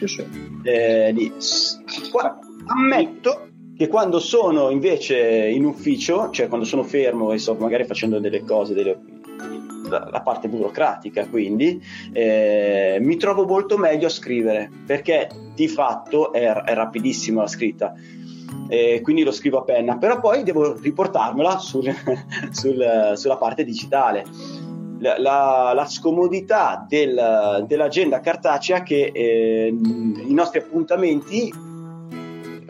eh, 0.62 1.12
lì. 1.12 1.32
Qua, 2.10 2.38
ammetto 2.66 3.48
che 3.76 3.88
quando 3.88 4.18
sono 4.18 4.70
invece 4.70 5.48
in 5.48 5.64
ufficio, 5.64 6.30
cioè 6.30 6.48
quando 6.48 6.66
sono 6.66 6.82
fermo 6.82 7.32
e 7.32 7.38
sto 7.38 7.54
magari 7.54 7.84
facendo 7.84 8.18
delle 8.18 8.42
cose, 8.44 8.74
delle, 8.74 8.98
la, 9.88 10.08
la, 10.10 10.20
parte 10.20 10.48
burocratica, 10.48 11.26
quindi 11.28 11.80
eh, 12.12 12.98
mi 13.00 13.16
trovo 13.16 13.44
molto 13.44 13.78
meglio 13.78 14.06
a 14.06 14.10
scrivere 14.10 14.68
perché 14.84 15.28
di 15.54 15.68
fatto 15.68 16.32
è, 16.32 16.44
è 16.44 16.74
rapidissima 16.74 17.42
la 17.42 17.48
scritta. 17.48 17.94
Eh, 18.70 19.00
quindi 19.02 19.22
lo 19.22 19.30
scrivo 19.30 19.58
a 19.58 19.62
penna, 19.62 19.96
però 19.96 20.20
poi 20.20 20.42
devo 20.42 20.76
riportarmela 20.78 21.58
sul, 21.58 21.88
sul, 22.50 23.12
sulla 23.14 23.36
parte 23.36 23.64
digitale 23.64 24.24
la, 24.98 25.18
la, 25.18 25.72
la 25.74 25.86
scomodità 25.86 26.84
del, 26.88 27.64
dell'agenda 27.66 28.20
cartacea 28.20 28.82
che 28.82 29.10
eh, 29.12 29.68
i 29.68 30.34
nostri 30.34 30.58
appuntamenti 30.60 31.52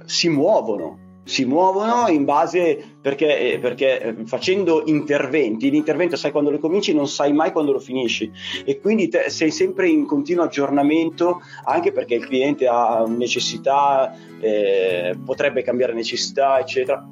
si 0.04 0.28
muovono 0.28 1.06
si 1.28 1.44
muovono 1.44 2.08
in 2.08 2.24
base 2.24 2.82
perché, 3.02 3.52
eh, 3.52 3.58
perché, 3.58 4.00
eh, 4.00 4.14
facendo 4.24 4.82
interventi, 4.86 5.68
l'intervento 5.68 6.16
sai 6.16 6.30
quando 6.30 6.50
lo 6.50 6.58
cominci, 6.58 6.94
non 6.94 7.06
sai 7.06 7.34
mai 7.34 7.52
quando 7.52 7.72
lo 7.72 7.80
finisci. 7.80 8.32
E 8.64 8.80
quindi 8.80 9.08
te, 9.08 9.28
sei 9.28 9.50
sempre 9.50 9.90
in 9.90 10.06
continuo 10.06 10.44
aggiornamento 10.44 11.42
anche 11.64 11.92
perché 11.92 12.14
il 12.14 12.26
cliente 12.26 12.66
ha 12.66 13.04
necessità, 13.06 14.16
eh, 14.40 15.18
potrebbe 15.22 15.62
cambiare 15.62 15.92
necessità, 15.92 16.58
eccetera 16.60 17.06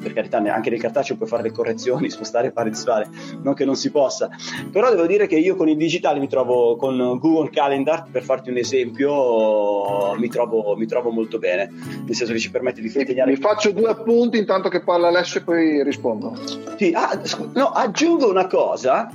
per 0.00 0.12
carità 0.12 0.38
anche 0.38 0.70
nel 0.70 0.80
cartaceo 0.80 1.16
puoi 1.16 1.28
fare 1.28 1.42
le 1.42 1.52
correzioni, 1.52 2.08
spostare 2.10 2.50
fare 2.50 2.70
disfare, 2.70 3.08
non 3.42 3.54
che 3.54 3.64
non 3.64 3.76
si 3.76 3.90
possa, 3.90 4.28
però 4.70 4.90
devo 4.90 5.06
dire 5.06 5.26
che 5.26 5.36
io 5.36 5.56
con 5.56 5.68
il 5.68 5.76
digitale 5.76 6.18
mi 6.18 6.28
trovo 6.28 6.76
con 6.76 6.96
Google 7.18 7.50
Calendar, 7.50 8.06
per 8.10 8.22
farti 8.22 8.50
un 8.50 8.56
esempio, 8.56 10.14
mi 10.16 10.28
trovo, 10.28 10.76
mi 10.76 10.86
trovo 10.86 11.10
molto 11.10 11.38
bene, 11.38 11.70
nel 12.04 12.14
senso 12.14 12.32
che 12.32 12.38
ci 12.38 12.50
permette 12.50 12.80
di 12.80 12.88
fottegnare. 12.88 13.30
Mi 13.30 13.36
faccio 13.36 13.72
due 13.72 13.88
appunti 13.88 14.38
intanto 14.38 14.68
che 14.68 14.82
parla 14.82 15.08
Alessio 15.08 15.40
e 15.40 15.42
poi 15.44 15.82
rispondo. 15.82 16.34
Sì, 16.76 16.92
ah, 16.94 17.20
no, 17.54 17.66
aggiungo 17.68 18.28
una 18.28 18.46
cosa 18.46 19.10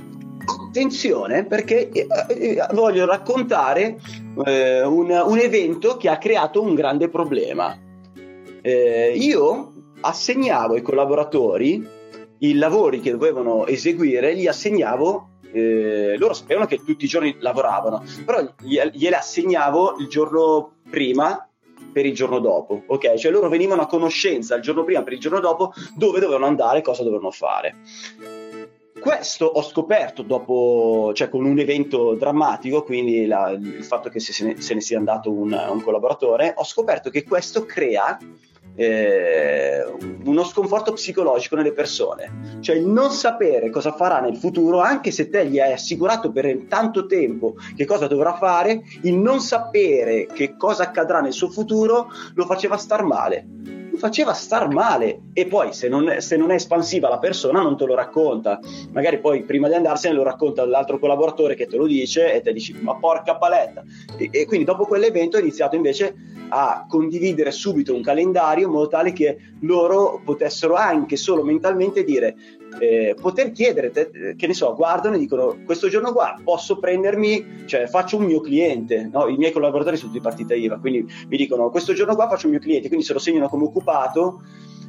attenzione 0.46 1.44
perché 1.44 1.88
eh, 1.90 2.06
eh, 2.28 2.66
voglio 2.72 3.06
raccontare 3.06 3.98
eh, 4.44 4.82
un, 4.82 5.10
un, 5.10 5.38
evento 5.38 5.96
che 5.96 6.08
ha 6.08 6.18
creato 6.18 6.60
un 6.60 6.74
grande 6.74 7.08
problema. 7.08 7.76
Eh, 8.60 9.12
io 9.16 9.73
assegnavo 10.04 10.74
ai 10.74 10.82
collaboratori 10.82 12.02
i 12.38 12.54
lavori 12.54 13.00
che 13.00 13.10
dovevano 13.10 13.66
eseguire, 13.66 14.32
li 14.34 14.46
assegnavo 14.46 15.28
eh, 15.54 16.16
loro 16.18 16.34
sapevano 16.34 16.66
che 16.66 16.82
tutti 16.84 17.04
i 17.04 17.08
giorni 17.08 17.36
lavoravano, 17.38 18.02
però 18.24 18.44
gliele 18.60 19.16
assegnavo 19.16 19.96
il 19.98 20.08
giorno 20.08 20.72
prima 20.90 21.48
per 21.92 22.06
il 22.06 22.14
giorno 22.14 22.40
dopo, 22.40 22.82
ok? 22.86 23.14
Cioè 23.14 23.30
loro 23.30 23.48
venivano 23.48 23.82
a 23.82 23.86
conoscenza 23.86 24.56
il 24.56 24.62
giorno 24.62 24.82
prima 24.82 25.04
per 25.04 25.12
il 25.12 25.20
giorno 25.20 25.38
dopo 25.38 25.72
dove 25.94 26.18
dovevano 26.18 26.46
andare, 26.46 26.82
cosa 26.82 27.04
dovevano 27.04 27.30
fare. 27.30 27.76
Questo 28.98 29.44
ho 29.44 29.62
scoperto 29.62 30.22
dopo, 30.22 31.12
cioè 31.14 31.28
con 31.28 31.44
un 31.44 31.58
evento 31.58 32.14
drammatico, 32.14 32.82
quindi 32.82 33.26
la, 33.26 33.50
il 33.50 33.84
fatto 33.84 34.08
che 34.08 34.18
se 34.18 34.44
ne, 34.44 34.60
se 34.60 34.74
ne 34.74 34.80
sia 34.80 34.98
andato 34.98 35.30
un, 35.30 35.52
un 35.52 35.82
collaboratore, 35.82 36.54
ho 36.56 36.64
scoperto 36.64 37.10
che 37.10 37.22
questo 37.22 37.64
crea 37.64 38.18
eh, 38.74 39.84
uno 40.24 40.44
sconforto 40.44 40.92
psicologico 40.92 41.56
nelle 41.56 41.72
persone, 41.72 42.58
cioè 42.60 42.76
il 42.76 42.86
non 42.86 43.10
sapere 43.10 43.70
cosa 43.70 43.92
farà 43.92 44.20
nel 44.20 44.36
futuro, 44.36 44.80
anche 44.80 45.10
se 45.10 45.28
te 45.28 45.46
gli 45.46 45.60
hai 45.60 45.72
assicurato 45.72 46.32
per 46.32 46.64
tanto 46.68 47.06
tempo 47.06 47.54
che 47.76 47.84
cosa 47.84 48.06
dovrà 48.06 48.34
fare, 48.34 48.82
il 49.02 49.14
non 49.14 49.40
sapere 49.40 50.26
che 50.26 50.56
cosa 50.56 50.84
accadrà 50.84 51.20
nel 51.20 51.32
suo 51.32 51.50
futuro 51.50 52.08
lo 52.34 52.44
faceva 52.46 52.76
star 52.76 53.04
male. 53.04 53.83
Faceva 53.96 54.32
star 54.32 54.72
male. 54.72 55.20
E 55.32 55.46
poi 55.46 55.72
se 55.72 55.88
non, 55.88 56.16
se 56.18 56.36
non 56.36 56.50
è 56.50 56.54
espansiva 56.54 57.08
la 57.08 57.18
persona 57.18 57.62
non 57.62 57.76
te 57.76 57.84
lo 57.84 57.94
racconta. 57.94 58.58
Magari 58.92 59.18
poi 59.18 59.42
prima 59.44 59.68
di 59.68 59.74
andarsene 59.74 60.14
lo 60.14 60.22
racconta 60.22 60.62
all'altro 60.62 60.98
collaboratore 60.98 61.54
che 61.54 61.66
te 61.66 61.76
lo 61.76 61.86
dice 61.86 62.32
e 62.32 62.40
te 62.40 62.52
dici 62.52 62.72
ma 62.80 62.96
porca 62.96 63.36
paletta. 63.36 63.82
E, 64.16 64.28
e 64.30 64.46
quindi 64.46 64.64
dopo 64.64 64.86
quell'evento 64.86 65.36
ho 65.36 65.40
iniziato 65.40 65.76
invece 65.76 66.14
a 66.48 66.86
condividere 66.88 67.50
subito 67.50 67.94
un 67.94 68.02
calendario 68.02 68.66
in 68.66 68.72
modo 68.72 68.88
tale 68.88 69.12
che 69.12 69.38
loro 69.60 70.20
potessero 70.24 70.74
anche 70.74 71.16
solo 71.16 71.42
mentalmente 71.42 72.04
dire 72.04 72.36
eh, 72.78 73.14
poter 73.20 73.52
chiedere, 73.52 73.90
te, 73.90 74.34
che 74.36 74.46
ne 74.46 74.54
so, 74.54 74.74
guardano 74.74 75.16
e 75.16 75.18
dicono 75.18 75.56
questo 75.64 75.88
giorno 75.88 76.12
qua 76.12 76.38
posso 76.42 76.78
prendermi, 76.78 77.64
cioè 77.66 77.86
faccio 77.86 78.16
un 78.16 78.24
mio 78.24 78.40
cliente, 78.40 79.08
no? 79.12 79.28
i 79.28 79.36
miei 79.36 79.52
collaboratori 79.52 79.96
sono 79.96 80.10
tutti 80.10 80.22
partita 80.22 80.54
IVA, 80.54 80.78
quindi 80.78 81.06
mi 81.28 81.36
dicono 81.36 81.70
questo 81.70 81.92
giorno 81.92 82.14
qua 82.14 82.28
faccio 82.28 82.46
un 82.46 82.52
mio 82.52 82.60
cliente, 82.60 82.88
quindi 82.88 83.04
se 83.04 83.12
lo 83.12 83.18
segnano 83.18 83.48
come 83.48 83.64
occupato, 83.64 84.42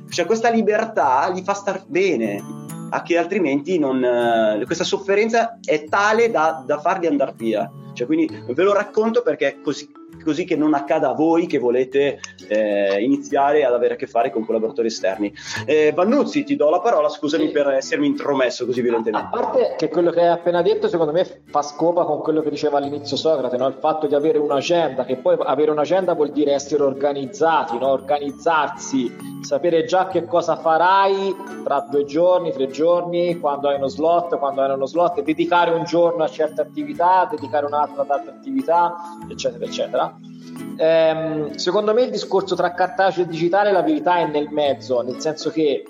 cioè 0.09 0.25
questa 0.25 0.49
libertà 0.49 1.29
li 1.33 1.43
fa 1.43 1.53
star 1.53 1.83
bene, 1.88 2.41
a 2.89 3.01
che 3.01 3.17
altrimenti 3.17 3.79
non, 3.79 4.03
eh, 4.03 4.63
questa 4.65 4.83
sofferenza 4.83 5.59
è 5.63 5.86
tale 5.86 6.29
da, 6.29 6.63
da 6.65 6.79
farli 6.79 7.07
andare 7.07 7.33
via. 7.36 7.69
Cioè, 7.95 8.05
quindi 8.05 8.43
ve 8.47 8.63
lo 8.63 8.73
racconto 8.73 9.21
perché 9.21 9.59
così 9.63 9.89
così 10.23 10.45
che 10.45 10.55
non 10.55 10.73
accada 10.73 11.09
a 11.09 11.13
voi 11.13 11.45
che 11.45 11.57
volete 11.57 12.19
eh, 12.47 13.01
iniziare 13.01 13.65
ad 13.65 13.73
avere 13.73 13.93
a 13.93 13.97
che 13.97 14.07
fare 14.07 14.31
con 14.31 14.45
collaboratori 14.45 14.87
esterni. 14.87 15.33
Eh, 15.65 15.91
Vannuzzi, 15.93 16.43
ti 16.43 16.55
do 16.55 16.69
la 16.69 16.79
parola, 16.79 17.09
scusami 17.09 17.49
per 17.49 17.67
essermi 17.69 18.07
intromesso 18.07 18.65
così 18.65 18.81
violentemente. 18.81 19.27
A 19.27 19.29
parte 19.29 19.75
che 19.77 19.89
quello 19.89 20.11
che 20.11 20.21
hai 20.21 20.29
appena 20.29 20.61
detto, 20.61 20.87
secondo 20.87 21.11
me 21.11 21.43
fa 21.45 21.61
scopa 21.61 22.05
con 22.05 22.21
quello 22.21 22.41
che 22.41 22.49
diceva 22.49 22.77
all'inizio 22.77 23.17
Socrate, 23.17 23.57
no? 23.57 23.67
il 23.67 23.77
fatto 23.79 24.07
di 24.07 24.15
avere 24.15 24.37
un'agenda, 24.37 25.05
che 25.05 25.17
poi 25.17 25.37
avere 25.39 25.71
un'agenda 25.71 26.13
vuol 26.13 26.31
dire 26.31 26.53
essere 26.53 26.83
organizzati, 26.83 27.77
no? 27.77 27.89
organizzarsi, 27.89 29.15
sapere 29.41 29.85
già 29.85 30.07
che 30.07 30.25
cosa 30.25 30.55
farai 30.55 31.35
tra 31.63 31.85
due 31.89 32.05
giorni, 32.05 32.51
tre 32.51 32.67
giorni, 32.67 33.39
quando 33.39 33.69
hai 33.69 33.75
uno 33.75 33.87
slot, 33.87 34.37
quando 34.37 34.61
hai 34.61 34.73
uno 34.73 34.85
slot, 34.85 35.21
dedicare 35.21 35.71
un 35.71 35.83
giorno 35.83 36.23
a 36.23 36.27
certe 36.27 36.61
attività, 36.61 37.27
dedicare 37.29 37.65
un 37.65 37.73
altro 37.73 37.84
ad 38.01 38.09
altre 38.09 38.31
attività, 38.31 38.95
eccetera, 39.29 39.65
eccetera. 39.65 40.17
Ehm, 40.77 41.55
secondo 41.55 41.93
me 41.93 42.03
il 42.03 42.11
discorso 42.11 42.55
tra 42.55 42.73
cartaceo 42.73 43.23
e 43.23 43.27
digitale 43.27 43.71
la 43.71 43.81
verità 43.81 44.17
è 44.17 44.27
nel 44.27 44.49
mezzo, 44.49 45.01
nel 45.01 45.19
senso 45.19 45.49
che 45.51 45.83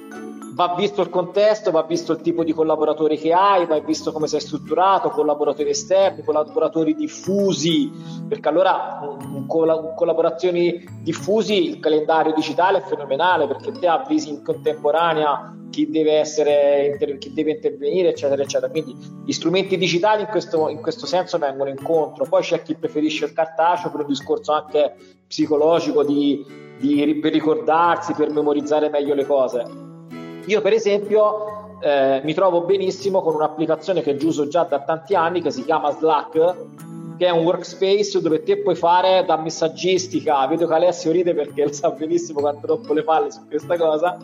va 0.56 0.74
visto 0.74 1.02
il 1.02 1.10
contesto, 1.10 1.70
va 1.70 1.84
visto 1.84 2.14
il 2.14 2.22
tipo 2.22 2.46
di 2.46 2.54
collaboratori 2.54 3.18
che 3.18 3.34
hai, 3.34 3.66
va 3.66 3.78
visto 3.80 4.14
come 4.14 4.28
sei 4.28 4.40
strutturato, 4.40 5.10
collaboratori 5.10 5.70
esterni, 5.70 6.24
collaboratori 6.24 6.96
diffusi, 6.96 7.92
perché 8.28 8.48
allora 8.48 9.18
in 9.20 9.46
collaborazioni 9.48 10.82
diffusi 11.02 11.68
il 11.68 11.80
calendario 11.82 12.34
digitale 12.34 12.78
è 12.78 12.82
fenomenale 12.82 13.48
perché 13.48 13.74
te 13.74 13.88
avvisi 13.88 14.30
in 14.30 14.44
contemporanea 14.44 15.54
chi 15.70 15.90
deve, 15.90 16.14
essere, 16.14 16.96
chi 17.20 17.34
deve 17.34 17.52
intervenire, 17.52 18.10
eccetera, 18.10 18.42
eccetera. 18.42 18.72
Quindi 18.72 18.96
gli 19.26 19.34
strumenti 19.34 19.78
digitali 19.78 20.22
in 20.22 20.28
questo, 20.28 20.70
in 20.70 20.80
questo 20.80 21.06
senso 21.06 21.38
vengono 21.38 21.70
incontro. 21.70 22.24
Poi 22.24 22.42
c'è 22.42 22.62
chi 22.62 22.76
preferisce 22.76 23.26
il 23.26 23.34
cartaceo 23.34 23.92
per 23.92 24.02
un 24.02 24.08
discorso 24.08 24.54
anche 24.54 24.96
psicologico 25.28 26.06
di, 26.06 26.46
di, 26.80 27.16
per 27.16 27.34
ricordarsi, 27.34 28.14
per 28.14 28.32
memorizzare 28.32 28.88
meglio 28.88 29.14
le 29.14 29.26
cose 29.26 29.94
io 30.46 30.62
per 30.62 30.74
esempio 30.74 31.78
eh, 31.82 32.22
mi 32.24 32.34
trovo 32.34 32.62
benissimo 32.62 33.22
con 33.22 33.36
un'applicazione 33.36 34.02
che 34.02 34.18
uso 34.22 34.48
già 34.48 34.64
da 34.64 34.80
tanti 34.80 35.16
anni 35.16 35.42
che 35.42 35.52
si 35.52 35.64
chiama 35.64 35.92
Slack, 35.92 36.56
che 37.18 37.26
è 37.26 37.30
un 37.30 37.44
workspace 37.44 38.22
dove 38.22 38.44
te 38.44 38.58
puoi 38.58 38.76
fare 38.76 39.24
da 39.26 39.38
messaggistica, 39.38 40.46
vedo 40.48 40.68
che 40.68 40.74
Alessio 40.74 41.12
ride 41.12 41.34
perché 41.34 41.64
lo 41.66 41.74
sa 41.74 41.92
benissimo 41.92 42.40
quanto 42.40 42.68
rompo 42.68 42.94
le 42.94 43.04
palle 43.04 43.32
su 43.32 43.46
questa 43.48 43.78
cosa, 43.78 44.18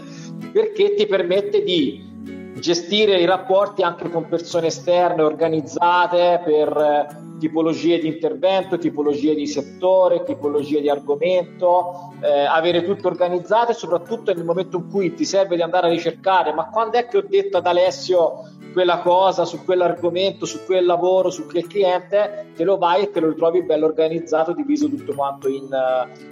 perché 0.52 0.96
ti 0.96 1.06
permette 1.06 1.64
di 1.64 2.11
gestire 2.60 3.20
i 3.20 3.26
rapporti 3.26 3.82
anche 3.82 4.10
con 4.10 4.28
persone 4.28 4.68
esterne 4.68 5.22
organizzate 5.22 6.42
per 6.44 7.30
tipologie 7.42 7.98
di 7.98 8.08
intervento, 8.08 8.78
tipologie 8.78 9.34
di 9.34 9.48
settore, 9.48 10.24
tipologie 10.24 10.80
di 10.80 10.90
argomento, 10.90 12.14
eh, 12.22 12.46
avere 12.46 12.84
tutto 12.84 13.08
organizzato 13.08 13.72
e 13.72 13.74
soprattutto 13.74 14.32
nel 14.32 14.46
momento 14.46 14.78
in 14.78 14.90
cui 14.90 15.16
ti 15.16 15.26
serve 15.26 15.56
di 15.56 15.64
andare 15.64 15.88
a 15.88 15.90
ricercare, 15.90 16.54
ma 16.54 16.70
quando 16.70 16.98
è 16.98 17.08
che 17.08 17.18
ho 17.18 17.24
detto 17.28 17.58
ad 17.58 17.66
Alessio 17.66 18.44
quella 18.72 19.00
cosa, 19.00 19.46
su 19.46 19.64
quell'argomento, 19.64 20.46
su 20.46 20.64
quel 20.66 20.86
lavoro, 20.86 21.30
su 21.30 21.46
quel 21.46 21.68
cliente, 21.68 22.52
te 22.56 22.64
lo 22.64 22.78
vai 22.78 23.04
e 23.04 23.12
te 23.12 23.20
lo 23.20 23.30
ritrovi 23.30 23.64
bello 23.64 23.86
organizzato, 23.86 24.54
diviso 24.54 24.88
tutto 24.88 25.14
quanto 25.14 25.50
in, 25.50 25.68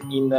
in, 0.09 0.35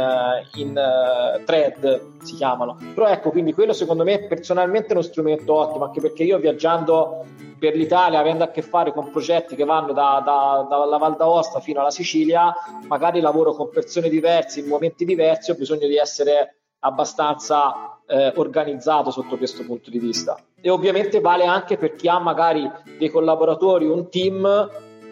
in 0.55 0.69
uh, 0.69 1.43
thread, 1.43 2.01
si 2.23 2.35
chiamano. 2.35 2.77
Però 2.93 3.07
ecco, 3.07 3.29
quindi 3.29 3.53
quello 3.53 3.73
secondo 3.73 4.03
me 4.03 4.25
personalmente 4.25 4.89
è 4.89 4.91
uno 4.93 5.01
strumento 5.01 5.53
ottimo, 5.53 5.70
anche 5.79 6.01
perché 6.01 6.23
io 6.23 6.37
viaggiando 6.37 7.25
per 7.59 7.75
l'Italia, 7.75 8.19
avendo 8.19 8.43
a 8.43 8.49
che 8.49 8.61
fare 8.61 8.91
con 8.91 9.11
progetti 9.11 9.55
che 9.55 9.65
vanno 9.65 9.93
da, 9.93 10.21
da, 10.25 10.65
dalla 10.67 10.97
Val 10.97 11.15
d'Aosta 11.15 11.59
fino 11.59 11.79
alla 11.79 11.91
Sicilia, 11.91 12.53
magari 12.87 13.19
lavoro 13.19 13.53
con 13.53 13.69
persone 13.69 14.09
diverse 14.09 14.59
in 14.59 14.67
momenti 14.67 15.05
diversi, 15.05 15.51
ho 15.51 15.55
bisogno 15.55 15.87
di 15.87 15.95
essere 15.95 16.55
abbastanza 16.79 17.99
eh, 18.07 18.33
organizzato 18.35 19.11
sotto 19.11 19.37
questo 19.37 19.63
punto 19.63 19.89
di 19.89 19.99
vista. 19.99 20.37
E 20.59 20.69
ovviamente 20.69 21.19
vale 21.19 21.45
anche 21.45 21.77
per 21.77 21.95
chi 21.95 22.07
ha 22.07 22.19
magari 22.19 22.69
dei 22.97 23.09
collaboratori, 23.09 23.85
un 23.85 24.09
team 24.09 24.69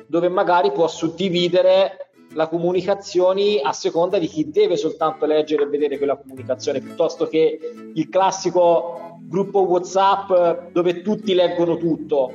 dove 0.08 0.28
magari 0.28 0.72
può 0.72 0.88
suddividere 0.88 2.09
la 2.34 2.48
comunicazione 2.48 3.60
a 3.62 3.74
seconda 3.74 4.18
di 4.18 4.28
chi 4.28 4.50
deve 4.50 4.78
soltanto 4.78 5.26
leggere 5.26 5.64
e 5.64 5.68
vedere 5.68 5.98
quella 5.98 6.16
comunicazione 6.16 6.80
piuttosto 6.80 7.28
che 7.28 7.60
il 7.94 8.10
classico 8.10 9.18
gruppo 9.22 9.62
WhatsApp 9.62 10.72
dove 10.72 11.02
tutti 11.02 11.34
leggono 11.34 11.78
tutto. 11.78 12.32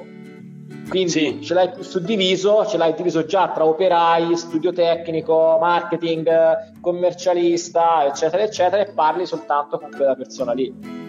Quindi 0.88 1.10
sì. 1.10 1.38
ce 1.42 1.54
l'hai 1.54 1.70
più 1.70 1.82
suddiviso, 1.82 2.66
ce 2.66 2.76
l'hai 2.76 2.94
diviso 2.94 3.24
già 3.24 3.50
tra 3.50 3.64
operai, 3.64 4.36
studio 4.36 4.72
tecnico, 4.72 5.56
marketing, 5.60 6.80
commercialista, 6.80 8.06
eccetera, 8.06 8.42
eccetera, 8.42 8.82
e 8.82 8.92
parli 8.92 9.24
soltanto 9.26 9.78
con 9.78 9.90
quella 9.90 10.14
persona 10.14 10.52
lì. 10.52 11.03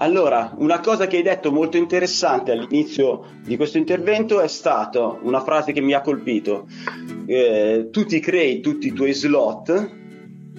Allora, 0.00 0.54
una 0.58 0.78
cosa 0.78 1.08
che 1.08 1.16
hai 1.16 1.22
detto 1.22 1.50
molto 1.50 1.76
interessante 1.76 2.52
all'inizio 2.52 3.24
di 3.42 3.56
questo 3.56 3.78
intervento 3.78 4.40
è 4.40 4.46
stata 4.46 5.18
una 5.22 5.40
frase 5.40 5.72
che 5.72 5.80
mi 5.80 5.92
ha 5.92 6.00
colpito. 6.00 6.68
Eh, 7.26 7.88
tu 7.90 8.04
ti 8.04 8.20
crei 8.20 8.60
tutti 8.60 8.86
i 8.86 8.92
tuoi 8.92 9.12
slot, 9.12 9.90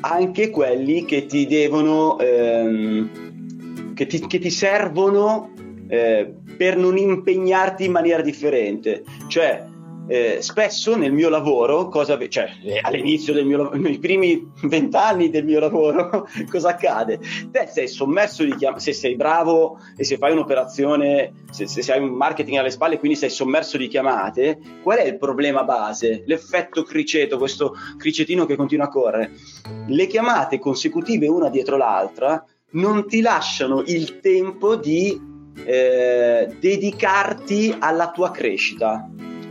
anche 0.02 0.50
quelli 0.50 1.06
che 1.06 1.26
ti 1.26 1.48
devono 1.48 2.20
ehm, 2.20 3.94
che 3.94 4.06
ti, 4.08 4.28
che 4.28 4.40
ti 4.40 4.50
servono 4.50 5.54
eh, 5.88 6.34
per 6.58 6.76
non 6.76 6.98
impegnarti 6.98 7.86
in 7.86 7.92
maniera 7.94 8.22
differente. 8.22 9.04
Cioè, 9.28 9.68
eh, 10.10 10.42
spesso 10.42 10.98
nel 10.98 11.12
mio 11.12 11.30
lavoro, 11.30 11.88
cosa, 11.88 12.18
cioè 12.28 12.50
eh, 12.64 12.80
all'inizio 12.82 13.32
mio 13.46 13.70
nei 13.74 14.00
primi 14.00 14.52
vent'anni 14.64 15.30
del 15.30 15.46
mio 15.46 15.60
lavoro, 15.60 16.28
cosa 16.50 16.70
accade? 16.70 17.20
Te 17.52 17.68
sei 17.72 17.88
sommerso 17.88 18.44
di 18.44 18.56
chiamate, 18.56 18.82
se 18.82 18.94
sei 18.94 19.16
bravo 19.16 19.78
e 19.96 20.04
se 20.04 20.18
fai 20.18 20.32
un'operazione, 20.32 21.46
se, 21.52 21.68
se 21.68 21.94
hai 21.94 22.02
un 22.02 22.10
marketing 22.10 22.58
alle 22.58 22.72
spalle, 22.72 22.98
quindi 22.98 23.18
sei 23.18 23.30
sommerso 23.30 23.78
di 23.78 23.88
chiamate, 23.88 24.60
qual 24.82 24.98
è 24.98 25.06
il 25.06 25.20
problema 25.20 25.64
base? 25.64 26.24
L'effetto 26.26 26.82
criceto, 26.82 27.38
questo 27.38 27.76
cricetino 27.96 28.48
che 28.48 28.56
continua 28.56 28.86
a 28.86 28.90
correre. 28.90 29.32
Le 29.86 30.08
chiamate 30.08 30.58
consecutive 30.58 31.28
una 31.28 31.50
dietro 31.50 31.78
l'altra 31.78 32.44
non 32.72 33.08
ti 33.08 33.22
lasciano 33.22 33.84
il 33.86 34.20
tempo 34.22 34.76
di 34.76 35.22
eh, 35.66 36.48
dedicarti 36.60 37.76
alla 37.78 38.10
tua 38.10 38.32
crescita 38.32 39.08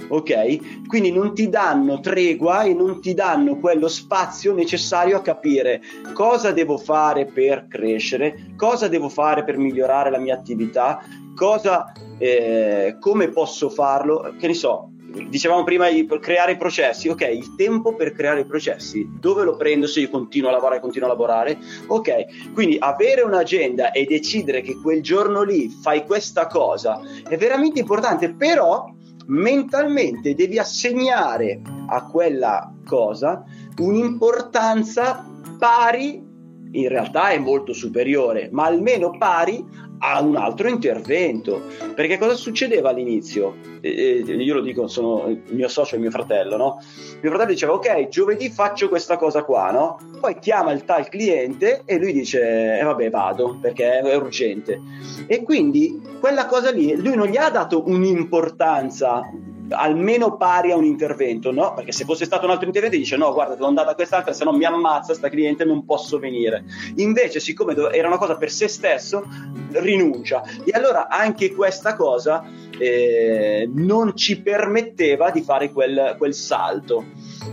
ok? 0.09 0.87
Quindi 0.87 1.13
non 1.13 1.35
ti 1.35 1.49
danno 1.49 2.01
tregua 2.01 2.63
e 2.63 2.75
non 2.75 3.01
ti 3.01 3.15
danno 3.15 3.59
quello 3.59 3.89
spazio 3.89 4.55
necessario 4.55 5.17
a 5.17 5.23
capire 5.23 5.83
cosa 6.13 6.53
devo 6.53 6.79
fare 6.79 7.27
per 7.27 7.67
crescere, 7.69 8.53
cosa 8.57 8.89
devo 8.89 9.09
fare 9.09 9.45
per 9.45 9.57
migliorare 9.57 10.11
la 10.11 10.19
mia 10.19 10.35
attività, 10.35 11.03
cosa, 11.35 11.93
eh, 12.19 12.97
come 12.99 13.29
posso 13.29 13.69
farlo, 13.71 14.35
che 14.39 14.47
ne 14.47 14.55
so, 14.55 14.91
dicevamo 15.29 15.65
prima 15.65 15.89
di 15.89 16.07
creare 16.21 16.53
i 16.53 16.57
processi, 16.57 17.09
ok, 17.09 17.23
il 17.33 17.55
tempo 17.57 17.95
per 17.95 18.13
creare 18.13 18.41
i 18.41 18.47
processi, 18.47 19.09
dove 19.19 19.45
lo 19.45 19.57
prendo 19.57 19.87
se 19.87 20.01
io 20.01 20.11
continuo 20.11 20.51
a 20.51 20.53
lavorare, 20.53 20.81
continuo 20.81 21.09
a 21.09 21.13
lavorare? 21.13 21.59
Ok, 21.87 22.53
quindi 22.53 22.77
avere 22.79 23.23
un'agenda 23.23 23.93
e 23.93 24.05
decidere 24.05 24.61
che 24.61 24.77
quel 24.81 25.03
giorno 25.03 25.43
lì 25.43 25.69
fai 25.69 26.05
questa 26.05 26.47
cosa 26.47 27.01
è 27.29 27.37
veramente 27.37 27.81
importante, 27.81 28.35
però 28.35 28.93
mentalmente 29.29 30.35
devi 30.35 30.59
assegnare 30.59 31.61
a 31.87 32.05
quella 32.07 32.73
cosa 32.85 33.45
un'importanza 33.79 35.25
pari, 35.59 36.28
in 36.73 36.89
realtà 36.89 37.31
è 37.31 37.39
molto 37.39 37.73
superiore, 37.73 38.49
ma 38.53 38.67
almeno 38.67 39.17
pari 39.17 39.65
a 40.01 40.21
un 40.23 40.37
altro 40.37 40.69
intervento. 40.69 41.63
Perché 41.95 42.19
cosa 42.19 42.35
succedeva 42.35 42.91
all'inizio? 42.91 43.57
Eh, 43.81 44.23
io 44.27 44.55
lo 44.55 44.61
dico, 44.61 44.87
sono 44.87 45.27
il 45.29 45.43
mio 45.55 45.69
socio 45.69 45.97
e 45.97 45.99
mio 45.99 46.11
fratello, 46.11 46.57
no? 46.57 46.83
Mio 47.21 47.31
fratello 47.31 47.51
diceva, 47.51 47.73
ok, 47.73 48.09
giovedì 48.09 48.51
faccio 48.51 48.89
questa 48.89 49.17
cosa 49.17 49.43
qua, 49.43 49.71
no? 49.71 49.99
Poi 50.21 50.39
chiama 50.39 50.73
il 50.73 50.85
tal 50.85 51.09
cliente 51.09 51.83
e 51.85 51.99
lui 51.99 52.13
dice, 52.13 52.79
eh 52.79 52.83
vabbè 52.85 53.11
vado, 53.11 53.59
perché 53.61 53.99
è 53.99 54.17
urgente. 54.17 54.81
E 55.27 55.43
quindi 55.43 56.01
quella 56.21 56.47
cosa 56.47 56.71
lì, 56.71 56.95
lui 56.97 57.17
non 57.17 57.27
gli 57.27 57.37
ha 57.37 57.51
dato 57.51 57.85
un'importanza 57.87 59.23
almeno 59.71 60.37
pari 60.37 60.73
a 60.73 60.77
un 60.77 60.85
intervento, 60.85 61.51
no? 61.53 61.75
Perché 61.75 61.93
se 61.93 62.05
fosse 62.05 62.25
stato 62.25 62.45
un 62.45 62.53
altro 62.53 62.67
intervento 62.67 62.97
dice 62.97 63.17
no, 63.17 63.33
guarda, 63.33 63.55
devo 63.55 63.67
andare 63.67 63.91
a 63.91 63.95
quest'altra, 63.95 64.33
se 64.33 64.45
no 64.45 64.53
mi 64.53 64.65
ammazza 64.65 65.15
sta 65.15 65.29
cliente, 65.29 65.65
non 65.65 65.85
posso 65.85 66.19
venire. 66.19 66.65
Invece, 66.97 67.41
siccome 67.41 67.75
era 67.93 68.09
una 68.09 68.19
cosa 68.19 68.37
per 68.37 68.51
se 68.51 68.69
stesso, 68.69 69.27
rinuncia. 69.73 70.43
E 70.65 70.71
allora 70.73 71.09
anche 71.09 71.55
questa 71.55 71.95
cosa 71.97 72.45
eh, 72.79 73.69
non 73.73 74.17
ci 74.17 74.41
permetteva 74.41 75.31
di 75.31 75.43
fare 75.43 75.71
quel, 75.71 76.15
quel 76.19 76.35
salto. 76.35 77.05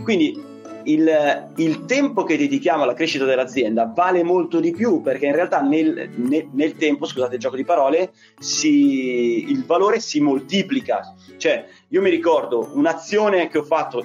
Quindi 0.02 0.54
il, 0.86 1.52
il, 1.56 1.84
tempo 1.84 2.24
che 2.24 2.36
dedichiamo 2.36 2.82
alla 2.82 2.94
crescita 2.94 3.24
dell'azienda 3.24 3.90
vale 3.94 4.22
molto 4.22 4.60
di 4.60 4.72
più 4.72 5.00
perché 5.00 5.26
in 5.26 5.34
realtà 5.34 5.60
nel, 5.60 6.10
nel, 6.16 6.48
nel 6.52 6.76
tempo, 6.76 7.06
scusate 7.06 7.34
il 7.34 7.40
gioco 7.40 7.56
di 7.56 7.64
parole, 7.64 8.12
si, 8.38 9.50
il 9.50 9.64
valore 9.64 10.00
si 10.00 10.20
moltiplica. 10.20 11.14
Cioè, 11.36 11.66
io 11.88 12.02
mi 12.02 12.10
ricordo 12.10 12.70
un'azione 12.74 13.48
che 13.48 13.58
ho 13.58 13.64
fatto, 13.64 14.04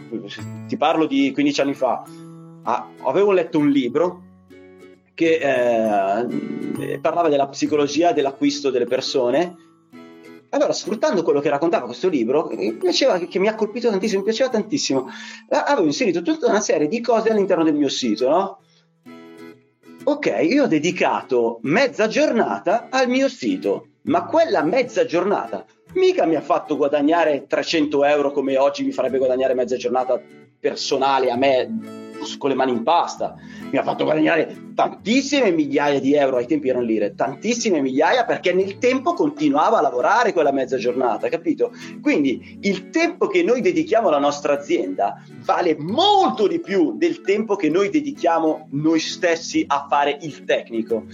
ti 0.67 0.77
parlo 0.77 1.05
di 1.05 1.32
15 1.32 1.61
anni 1.61 1.73
fa, 1.73 2.03
ah, 2.63 2.89
avevo 3.03 3.32
letto 3.32 3.57
un 3.57 3.69
libro 3.69 4.23
che 5.13 5.36
eh, 5.36 6.99
parlava 6.99 7.29
della 7.29 7.47
psicologia 7.47 8.11
dell'acquisto 8.11 8.69
delle 8.69 8.86
persone. 8.86 9.55
Allora, 10.53 10.73
sfruttando 10.73 11.23
quello 11.23 11.39
che 11.39 11.49
raccontava 11.49 11.85
questo 11.85 12.09
libro, 12.09 12.51
piaceva, 12.79 13.17
che 13.17 13.39
mi 13.39 13.47
ha 13.47 13.55
colpito 13.55 13.89
tantissimo, 13.89 14.19
mi 14.19 14.25
piaceva 14.25 14.49
tantissimo, 14.49 15.09
avevo 15.49 15.87
inserito 15.87 16.21
tutta 16.21 16.47
una 16.47 16.59
serie 16.59 16.87
di 16.87 17.01
cose 17.01 17.29
all'interno 17.29 17.63
del 17.63 17.75
mio 17.75 17.89
sito, 17.89 18.29
no? 18.29 18.59
Ok, 20.03 20.39
io 20.41 20.63
ho 20.63 20.67
dedicato 20.67 21.59
mezza 21.61 22.07
giornata 22.07 22.87
al 22.89 23.07
mio 23.07 23.29
sito, 23.29 23.87
ma 24.03 24.25
quella 24.25 24.63
mezza 24.63 25.05
giornata 25.05 25.65
mica 25.93 26.25
mi 26.25 26.35
ha 26.35 26.41
fatto 26.41 26.77
guadagnare 26.77 27.45
300 27.47 28.05
euro 28.05 28.31
come 28.31 28.57
oggi 28.57 28.83
mi 28.83 28.91
farebbe 28.91 29.17
guadagnare 29.17 29.53
mezza 29.53 29.75
giornata 29.75 30.21
personale 30.59 31.31
a 31.31 31.35
me 31.35 32.11
con 32.38 32.49
le 32.49 32.55
mani 32.55 32.71
in 32.71 32.84
pasta. 32.84 33.36
Mi 33.69 33.77
ha 33.77 33.84
fatto 33.84 34.03
guadagnare 34.03 34.71
tantissime 34.75 35.51
migliaia 35.51 35.99
di 35.99 36.13
euro, 36.13 36.38
ai 36.38 36.45
tempi 36.45 36.69
erano 36.69 36.86
lire, 36.86 37.13
tantissime 37.15 37.82
migliaia 37.82 38.25
perché 38.25 38.53
nel 38.53 38.77
tempo 38.77 39.13
continuava 39.13 39.77
a 39.77 39.82
lavorare 39.82 40.34
quella 40.34 40.51
mezza 40.51 40.77
giornata, 40.77 41.29
capito? 41.29 41.71
Quindi 42.01 42.57
il 42.61 42.89
tempo 42.89 43.27
che 43.27 43.43
noi 43.43 43.61
dedichiamo 43.61 44.07
alla 44.07 44.19
nostra 44.19 44.53
azienda 44.53 45.23
vale 45.45 45.75
molto 45.77 46.47
di 46.47 46.59
più 46.59 46.97
del 46.97 47.21
tempo 47.21 47.55
che 47.55 47.69
noi 47.69 47.89
dedichiamo 47.89 48.67
noi 48.71 48.99
stessi 48.99 49.63
a 49.67 49.86
fare 49.89 50.17
il 50.21 50.43
tecnico. 50.43 51.05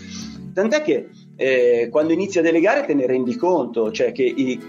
Tant'è 0.53 0.81
che 0.81 1.09
eh, 1.35 1.87
quando 1.91 2.13
inizi 2.13 2.39
a 2.39 2.41
delegare 2.41 2.85
te 2.85 2.95
ne 2.95 3.05
rendi 3.05 3.35
conto, 3.35 3.91
cioè 3.91 4.11
che 4.11 4.23
i, 4.23 4.59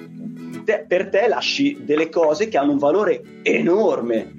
te, 0.64 0.84
per 0.86 1.08
te 1.08 1.28
lasci 1.28 1.82
delle 1.84 2.10
cose 2.10 2.48
che 2.48 2.58
hanno 2.58 2.72
un 2.72 2.78
valore 2.78 3.22
enorme. 3.42 4.37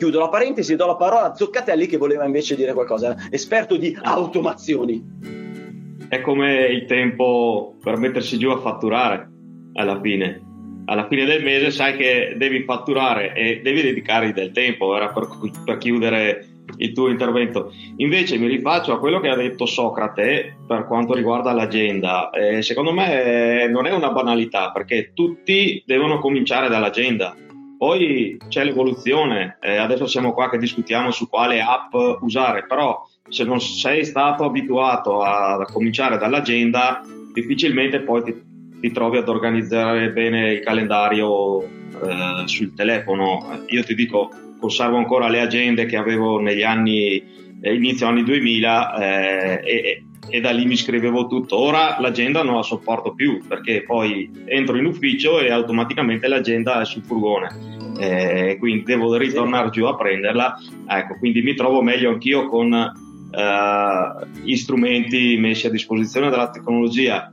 Chiudo 0.00 0.18
la 0.18 0.30
parentesi 0.30 0.72
e 0.72 0.76
do 0.76 0.86
la 0.86 0.96
parola 0.96 1.30
a 1.30 1.34
Zoccatelli 1.34 1.86
che 1.86 1.98
voleva 1.98 2.24
invece 2.24 2.56
dire 2.56 2.72
qualcosa, 2.72 3.14
esperto 3.28 3.76
di 3.76 3.94
automazioni. 4.00 5.04
È 6.08 6.22
come 6.22 6.64
il 6.68 6.86
tempo 6.86 7.76
per 7.84 7.98
mettersi 7.98 8.38
giù 8.38 8.48
a 8.48 8.60
fatturare 8.60 9.28
alla 9.74 10.00
fine. 10.00 10.40
Alla 10.86 11.06
fine 11.06 11.26
del 11.26 11.42
mese 11.42 11.70
sai 11.70 11.98
che 11.98 12.34
devi 12.38 12.64
fatturare 12.64 13.34
e 13.34 13.60
devi 13.62 13.82
dedicargli 13.82 14.32
del 14.32 14.52
tempo 14.52 14.96
era 14.96 15.12
per, 15.12 15.28
per 15.66 15.76
chiudere 15.76 16.46
il 16.78 16.94
tuo 16.94 17.10
intervento. 17.10 17.70
Invece 17.96 18.38
mi 18.38 18.46
rifaccio 18.46 18.94
a 18.94 18.98
quello 18.98 19.20
che 19.20 19.28
ha 19.28 19.36
detto 19.36 19.66
Socrate 19.66 20.60
per 20.66 20.86
quanto 20.86 21.12
riguarda 21.12 21.52
l'agenda. 21.52 22.30
Eh, 22.30 22.62
secondo 22.62 22.94
me 22.94 23.68
non 23.68 23.84
è 23.84 23.92
una 23.92 24.12
banalità 24.12 24.70
perché 24.70 25.12
tutti 25.12 25.82
devono 25.84 26.20
cominciare 26.20 26.70
dall'agenda. 26.70 27.36
Poi 27.80 28.36
c'è 28.48 28.62
l'evoluzione, 28.62 29.56
eh, 29.58 29.78
adesso 29.78 30.06
siamo 30.06 30.34
qua 30.34 30.50
che 30.50 30.58
discutiamo 30.58 31.10
su 31.10 31.30
quale 31.30 31.62
app 31.62 31.94
usare, 32.20 32.66
però 32.66 33.08
se 33.26 33.44
non 33.44 33.58
sei 33.58 34.04
stato 34.04 34.44
abituato 34.44 35.22
a, 35.22 35.64
cominciare 35.64 36.18
dall'agenda, 36.18 37.00
difficilmente 37.32 38.00
poi 38.00 38.22
ti, 38.22 38.34
ti, 38.82 38.92
trovi 38.92 39.16
ad 39.16 39.30
organizzare 39.30 40.12
bene 40.12 40.52
il 40.52 40.60
calendario 40.60 41.62
eh, 41.62 42.42
sul 42.44 42.74
telefono. 42.74 43.62
Io 43.68 43.82
ti 43.82 43.94
dico, 43.94 44.28
conservo 44.60 44.98
ancora 44.98 45.30
le 45.30 45.40
agende 45.40 45.86
che 45.86 45.96
avevo 45.96 46.38
negli 46.38 46.62
anni, 46.62 47.16
eh, 47.62 47.74
inizio 47.74 48.08
anni 48.08 48.24
2000 48.24 48.94
eh, 48.94 49.60
e, 49.64 50.04
e, 50.28 50.40
da 50.40 50.50
lì 50.50 50.64
mi 50.64 50.76
scrivevo 50.76 51.26
tutto. 51.26 51.56
Ora 51.56 51.96
l'agenda 52.00 52.42
non 52.42 52.56
la 52.56 52.62
sopporto 52.62 53.14
più 53.14 53.40
perché 53.46 53.82
poi 53.84 54.30
entro 54.46 54.76
in 54.76 54.86
ufficio 54.86 55.40
e 55.40 55.50
automaticamente 55.50 56.28
l'agenda 56.28 56.80
è 56.80 56.84
sul 56.84 57.02
furgone. 57.02 57.78
Eh, 57.98 58.56
quindi 58.58 58.84
devo 58.84 59.16
ritornare 59.16 59.70
giù 59.70 59.84
a 59.84 59.96
prenderla. 59.96 60.58
Ecco, 60.88 61.16
quindi 61.18 61.42
mi 61.42 61.54
trovo 61.54 61.82
meglio 61.82 62.10
anch'io 62.10 62.46
con 62.46 62.72
eh, 62.72 64.26
gli 64.42 64.56
strumenti 64.56 65.36
messi 65.38 65.66
a 65.66 65.70
disposizione 65.70 66.30
dalla 66.30 66.50
tecnologia. 66.50 67.32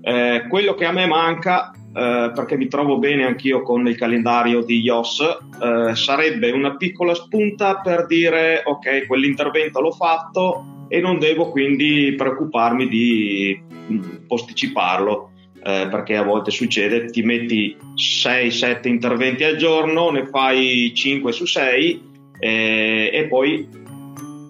Eh, 0.00 0.46
quello 0.48 0.74
che 0.74 0.84
a 0.84 0.92
me 0.92 1.06
manca 1.06 1.72
eh, 1.94 2.32
perché 2.34 2.56
mi 2.56 2.68
trovo 2.68 2.98
bene 2.98 3.26
anch'io 3.26 3.62
con 3.62 3.86
il 3.86 3.96
calendario 3.96 4.62
di 4.62 4.80
iOS, 4.80 5.20
eh, 5.20 5.94
sarebbe 5.94 6.50
una 6.50 6.76
piccola 6.76 7.14
spunta 7.14 7.80
per 7.80 8.06
dire 8.06 8.62
ok, 8.64 9.06
quell'intervento 9.06 9.80
l'ho 9.80 9.92
fatto 9.92 10.81
e 10.92 11.00
non 11.00 11.18
devo 11.18 11.48
quindi 11.48 12.12
preoccuparmi 12.16 12.86
di 12.86 13.58
mm, 13.90 14.26
posticiparlo. 14.26 15.30
Eh, 15.64 15.86
perché 15.88 16.16
a 16.16 16.24
volte 16.24 16.50
succede, 16.50 17.06
ti 17.06 17.22
metti 17.22 17.76
6-7 17.94 18.88
interventi 18.88 19.44
al 19.44 19.56
giorno, 19.56 20.10
ne 20.10 20.26
fai 20.26 20.92
5 20.92 21.30
su 21.30 21.46
6 21.46 22.02
eh, 22.40 23.10
e 23.12 23.26
poi 23.28 23.68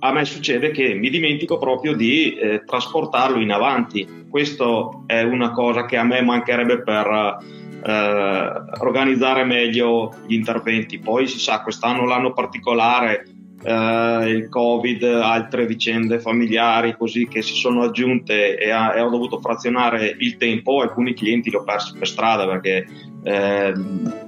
a 0.01 0.11
me 0.11 0.25
succede 0.25 0.71
che 0.71 0.95
mi 0.95 1.11
dimentico 1.11 1.59
proprio 1.59 1.95
di 1.95 2.35
eh, 2.35 2.63
trasportarlo 2.65 3.41
in 3.41 3.53
avanti 3.53 4.21
questo 4.33 5.03
è 5.07 5.21
una 5.21 5.51
cosa 5.51 5.85
che 5.85 5.99
a 5.99 6.05
me 6.05 6.23
mancherebbe 6.23 6.81
per 6.81 7.37
eh, 7.85 8.53
organizzare 8.81 9.45
meglio 9.45 10.15
gli 10.27 10.33
interventi. 10.33 10.99
Poi 10.99 11.27
si 11.27 11.39
sa, 11.39 11.61
quest'anno 11.61 12.07
l'anno 12.07 12.33
particolare, 12.33 13.27
eh, 13.63 14.29
il 14.29 14.49
Covid, 14.49 15.03
altre 15.05 15.67
vicende 15.67 16.19
familiari 16.19 16.97
così 16.97 17.29
che 17.29 17.43
si 17.43 17.55
sono 17.55 17.83
aggiunte 17.83 18.59
e, 18.59 18.71
ha, 18.71 18.95
e, 18.95 19.01
ho 19.01 19.09
dovuto 19.09 19.41
frazionare 19.41 20.15
il 20.19 20.37
tempo. 20.37 20.81
Alcuni 20.81 21.15
clienti 21.15 21.51
li 21.51 21.57
ho 21.57 21.65
persi 21.65 21.97
per 21.97 22.09
strada 22.09 22.47
perché 22.47 22.87
eh, 23.25 23.73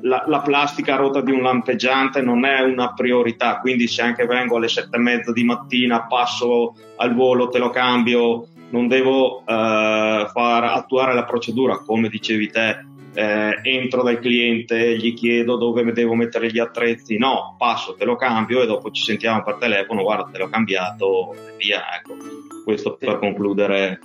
la, 0.03 0.25
la, 0.27 0.41
plastica 0.41 0.97
rotta 0.97 1.21
di 1.21 1.33
un 1.33 1.43
lampeggiante 1.43 2.23
non 2.23 2.45
è 2.45 2.61
una 2.61 2.93
priorità, 2.93 3.59
quindi 3.59 3.89
se 3.89 4.03
anche 4.03 4.27
vengo 4.27 4.57
alle 4.57 4.69
sette 4.69 4.97
e 4.97 5.01
mezza 5.01 5.33
di 5.33 5.45
mattina, 5.45 6.07
passo 6.07 6.75
al 6.97 7.15
volo, 7.15 7.49
te 7.49 7.59
lo 7.59 7.71
cambio 7.71 8.47
non 8.71 8.89
devo 8.89 9.41
eh, 9.41 10.27
far 10.33 10.65
attuare 10.65 11.15
la 11.15 11.25
procedura 11.25 11.79
come 11.79 12.09
dicevi 12.09 12.51
te 12.51 12.93
eh, 13.15 13.61
entro 13.63 14.03
dal 14.03 14.19
cliente, 14.19 14.97
gli 14.97 15.15
chiedo 15.15 15.57
dove 15.57 15.85
devo 15.93 16.15
mettere 16.15 16.49
gli 16.49 16.59
attrezzi, 16.59 17.17
no, 17.17 17.55
passo, 17.57 17.95
te 17.95 18.05
lo 18.05 18.17
cambio 18.17 18.63
e 18.63 18.67
dopo 18.67 18.91
ci 18.91 19.05
sentiamo 19.05 19.43
per 19.43 19.57
telefono, 19.57 20.03
guarda, 20.03 20.31
te 20.31 20.39
l'ho 20.39 20.49
cambiato 20.49 21.33
e 21.35 21.55
via, 21.57 21.83
ecco, 21.97 22.17
questo 22.65 22.97
per 22.97 23.19
concludere 23.19 24.01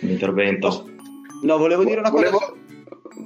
l'intervento. 0.00 0.88
No, 1.42 1.58
volevo 1.58 1.84
dire 1.84 2.00
una 2.00 2.10
volevo, 2.10 2.38
cosa. 2.38 2.52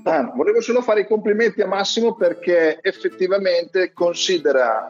Ah, 0.05 0.33
volevo 0.35 0.61
solo 0.61 0.81
fare 0.81 1.01
i 1.01 1.07
complimenti 1.07 1.61
a 1.61 1.67
Massimo 1.67 2.15
perché 2.15 2.79
effettivamente 2.83 3.93
considera 3.93 4.89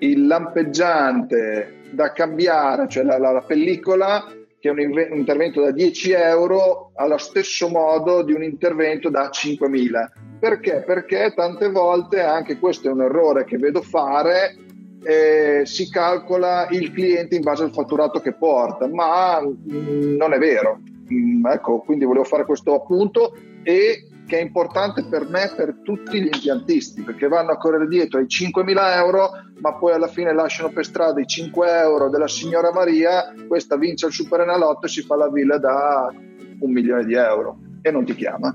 il 0.00 0.26
lampeggiante 0.26 1.82
da 1.90 2.12
cambiare, 2.12 2.88
cioè 2.88 3.02
la, 3.02 3.18
la, 3.18 3.32
la 3.32 3.42
pellicola, 3.42 4.24
che 4.60 4.68
è 4.68 4.72
un, 4.72 4.80
intervento 5.16 5.60
da 5.60 5.70
10 5.70 6.12
euro, 6.12 6.90
allo 6.94 7.18
stesso 7.18 7.68
modo 7.68 8.22
di 8.22 8.32
un 8.32 8.42
intervento 8.42 9.08
da 9.08 9.30
5.000. 9.30 10.08
Perché? 10.40 10.82
Perché 10.84 11.32
tante 11.34 11.70
volte, 11.70 12.20
anche 12.20 12.58
questo 12.58 12.88
è 12.88 12.92
un 12.92 13.02
errore 13.02 13.44
che 13.44 13.56
vedo 13.56 13.82
fare, 13.82 14.56
eh, 15.02 15.62
si 15.64 15.88
calcola 15.90 16.66
il 16.70 16.92
cliente 16.92 17.36
in 17.36 17.42
base 17.42 17.62
al 17.62 17.72
fatturato 17.72 18.20
che 18.20 18.32
porta, 18.32 18.88
ma 18.88 19.40
mh, 19.40 19.72
mm, 19.72 20.16
non 20.16 20.32
è 20.32 20.38
vero. 20.38 20.80
Mh, 21.08 21.14
mm, 21.14 21.46
ecco, 21.46 21.78
quindi 21.80 22.04
volevo 22.04 22.24
fare 22.24 22.44
questo 22.44 22.74
appunto 22.74 23.36
e 23.62 24.08
che 24.28 24.38
è 24.38 24.42
importante 24.42 25.04
per 25.04 25.26
me 25.26 25.50
per 25.56 25.76
tutti 25.82 26.20
gli 26.20 26.28
impiantisti 26.30 27.02
perché 27.02 27.28
vanno 27.28 27.52
a 27.52 27.56
correre 27.56 27.88
dietro 27.88 28.18
ai 28.18 28.26
5.000 28.26 28.96
euro 28.96 29.30
ma 29.60 29.72
poi 29.74 29.94
alla 29.94 30.06
fine 30.06 30.34
lasciano 30.34 30.68
per 30.68 30.84
strada 30.84 31.18
i 31.18 31.26
5 31.26 31.78
euro 31.80 32.10
della 32.10 32.28
signora 32.28 32.70
Maria 32.70 33.32
questa 33.48 33.76
vince 33.76 34.06
il 34.06 34.12
super 34.12 34.40
enalotto 34.40 34.84
e 34.84 34.90
si 34.90 35.00
fa 35.00 35.16
la 35.16 35.30
villa 35.30 35.56
da 35.56 36.12
un 36.60 36.72
milione 36.72 37.04
di 37.04 37.14
euro. 37.14 37.58
E 37.80 37.90
non 37.90 38.04
ti 38.04 38.14
chiama 38.14 38.54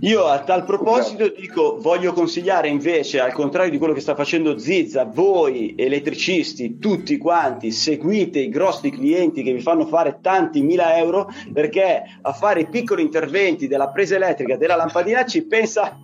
io 0.00 0.26
a 0.26 0.40
tal 0.40 0.64
proposito 0.64 1.28
dico, 1.28 1.78
voglio 1.80 2.12
consigliare 2.12 2.68
invece, 2.68 3.18
al 3.18 3.32
contrario 3.32 3.70
di 3.70 3.78
quello 3.78 3.94
che 3.94 4.00
sta 4.00 4.14
facendo 4.14 4.58
Zizza, 4.58 5.04
voi 5.04 5.74
elettricisti, 5.76 6.78
tutti 6.78 7.16
quanti, 7.16 7.70
seguite 7.70 8.38
i 8.40 8.50
grossi 8.50 8.90
clienti 8.90 9.42
che 9.42 9.52
vi 9.52 9.60
fanno 9.60 9.86
fare 9.86 10.18
tanti 10.20 10.60
mila 10.60 10.96
euro, 10.98 11.30
perché 11.52 12.02
a 12.20 12.32
fare 12.32 12.60
i 12.60 12.68
piccoli 12.68 13.02
interventi 13.02 13.68
della 13.68 13.88
presa 13.88 14.16
elettrica 14.16 14.56
della 14.56 14.76
lampadina 14.76 15.24
ci 15.24 15.42
pensa 15.46 15.98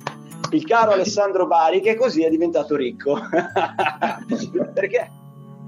il 0.52 0.64
caro 0.64 0.92
Alessandro 0.92 1.46
Bari 1.46 1.80
che 1.80 1.94
così 1.94 2.24
è 2.24 2.30
diventato 2.30 2.76
ricco. 2.76 3.18
perché 4.72 5.10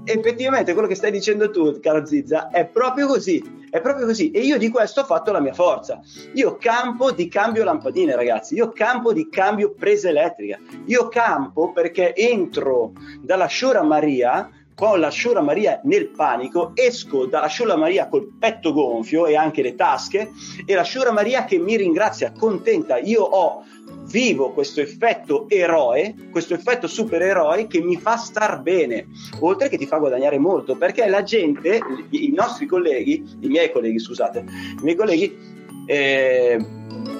effettivamente 0.05 0.73
quello 0.73 0.87
che 0.87 0.95
stai 0.95 1.11
dicendo 1.11 1.49
tu, 1.49 1.79
caro 1.79 2.05
Zizza, 2.05 2.49
è 2.49 2.65
proprio 2.65 3.07
così. 3.07 3.63
È 3.69 3.81
proprio 3.81 4.05
così. 4.05 4.31
E 4.31 4.39
io 4.39 4.57
di 4.57 4.69
questo 4.69 5.01
ho 5.01 5.05
fatto 5.05 5.31
la 5.31 5.41
mia 5.41 5.53
forza. 5.53 5.99
Io 6.33 6.55
campo 6.55 7.11
di 7.11 7.27
cambio 7.27 7.63
lampadine, 7.63 8.15
ragazzi. 8.15 8.55
Io 8.55 8.71
campo 8.71 9.11
di 9.11 9.27
cambio 9.29 9.73
presa 9.73 10.09
elettrica. 10.09 10.59
Io 10.85 11.07
campo 11.09 11.71
perché 11.73 12.15
entro 12.15 12.93
dalla 13.21 13.47
Sciora 13.47 13.83
Maria 13.83 14.49
con 14.75 14.99
la 14.99 15.09
Sciora 15.09 15.41
Maria 15.41 15.79
nel 15.85 16.09
panico, 16.09 16.71
esco 16.73 17.25
dalla 17.25 17.47
Sciora 17.47 17.77
Maria 17.77 18.09
col 18.09 18.27
petto 18.37 18.73
gonfio 18.73 19.25
e 19.25 19.35
anche 19.35 19.61
le 19.61 19.73
tasche 19.73 20.31
e 20.65 20.75
la 20.75 20.83
Sciora 20.83 21.11
Maria 21.11 21.45
che 21.45 21.57
mi 21.57 21.77
ringrazia 21.77 22.33
contenta. 22.37 22.97
Io 22.97 23.23
ho 23.23 23.63
vivo 24.05 24.51
questo 24.51 24.81
effetto 24.81 25.47
eroe, 25.49 26.13
questo 26.31 26.53
effetto 26.53 26.87
supereroe 26.87 27.67
che 27.67 27.81
mi 27.81 27.97
fa 27.97 28.17
star 28.17 28.61
bene, 28.61 29.07
oltre 29.39 29.69
che 29.69 29.77
ti 29.77 29.85
fa 29.85 29.97
guadagnare 29.97 30.37
molto, 30.37 30.75
perché 30.75 31.07
la 31.07 31.23
gente, 31.23 31.79
i 32.11 32.31
nostri 32.33 32.65
colleghi, 32.65 33.23
i 33.41 33.47
miei 33.47 33.71
colleghi, 33.71 33.99
scusate, 33.99 34.39
i 34.39 34.83
miei 34.83 34.95
colleghi 34.95 35.37
eh, 35.85 36.65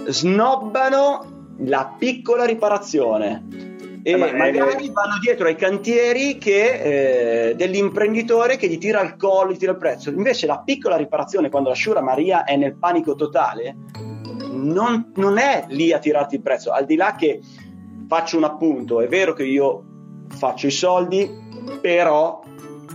snobbano 0.07 1.53
la 1.59 1.95
piccola 1.97 2.45
riparazione. 2.45 3.63
E 4.07 4.11
eh, 4.11 4.17
magari 4.17 4.91
vanno 4.91 5.17
dietro 5.19 5.47
ai 5.47 5.55
cantieri 5.55 6.37
che, 6.37 7.49
eh, 7.49 7.55
dell'imprenditore 7.55 8.55
che 8.55 8.67
gli 8.67 8.77
tira 8.77 9.01
il 9.01 9.15
collo, 9.15 9.51
gli 9.51 9.57
tira 9.57 9.71
il 9.71 9.79
prezzo. 9.79 10.11
Invece 10.11 10.45
la 10.45 10.59
piccola 10.59 10.95
riparazione, 10.95 11.49
quando 11.49 11.69
la 11.69 11.75
Sciura 11.75 12.01
Maria 12.01 12.43
è 12.43 12.55
nel 12.55 12.75
panico 12.75 13.15
totale, 13.15 13.75
non, 14.55 15.11
non 15.15 15.37
è 15.37 15.65
lì 15.69 15.91
a 15.91 15.99
tirarti 15.99 16.35
il 16.35 16.41
prezzo, 16.41 16.71
al 16.71 16.85
di 16.85 16.95
là 16.95 17.15
che 17.15 17.41
faccio 18.07 18.37
un 18.37 18.43
appunto, 18.43 19.01
è 19.01 19.07
vero 19.07 19.33
che 19.33 19.45
io 19.45 19.83
faccio 20.29 20.67
i 20.67 20.71
soldi, 20.71 21.29
però 21.81 22.41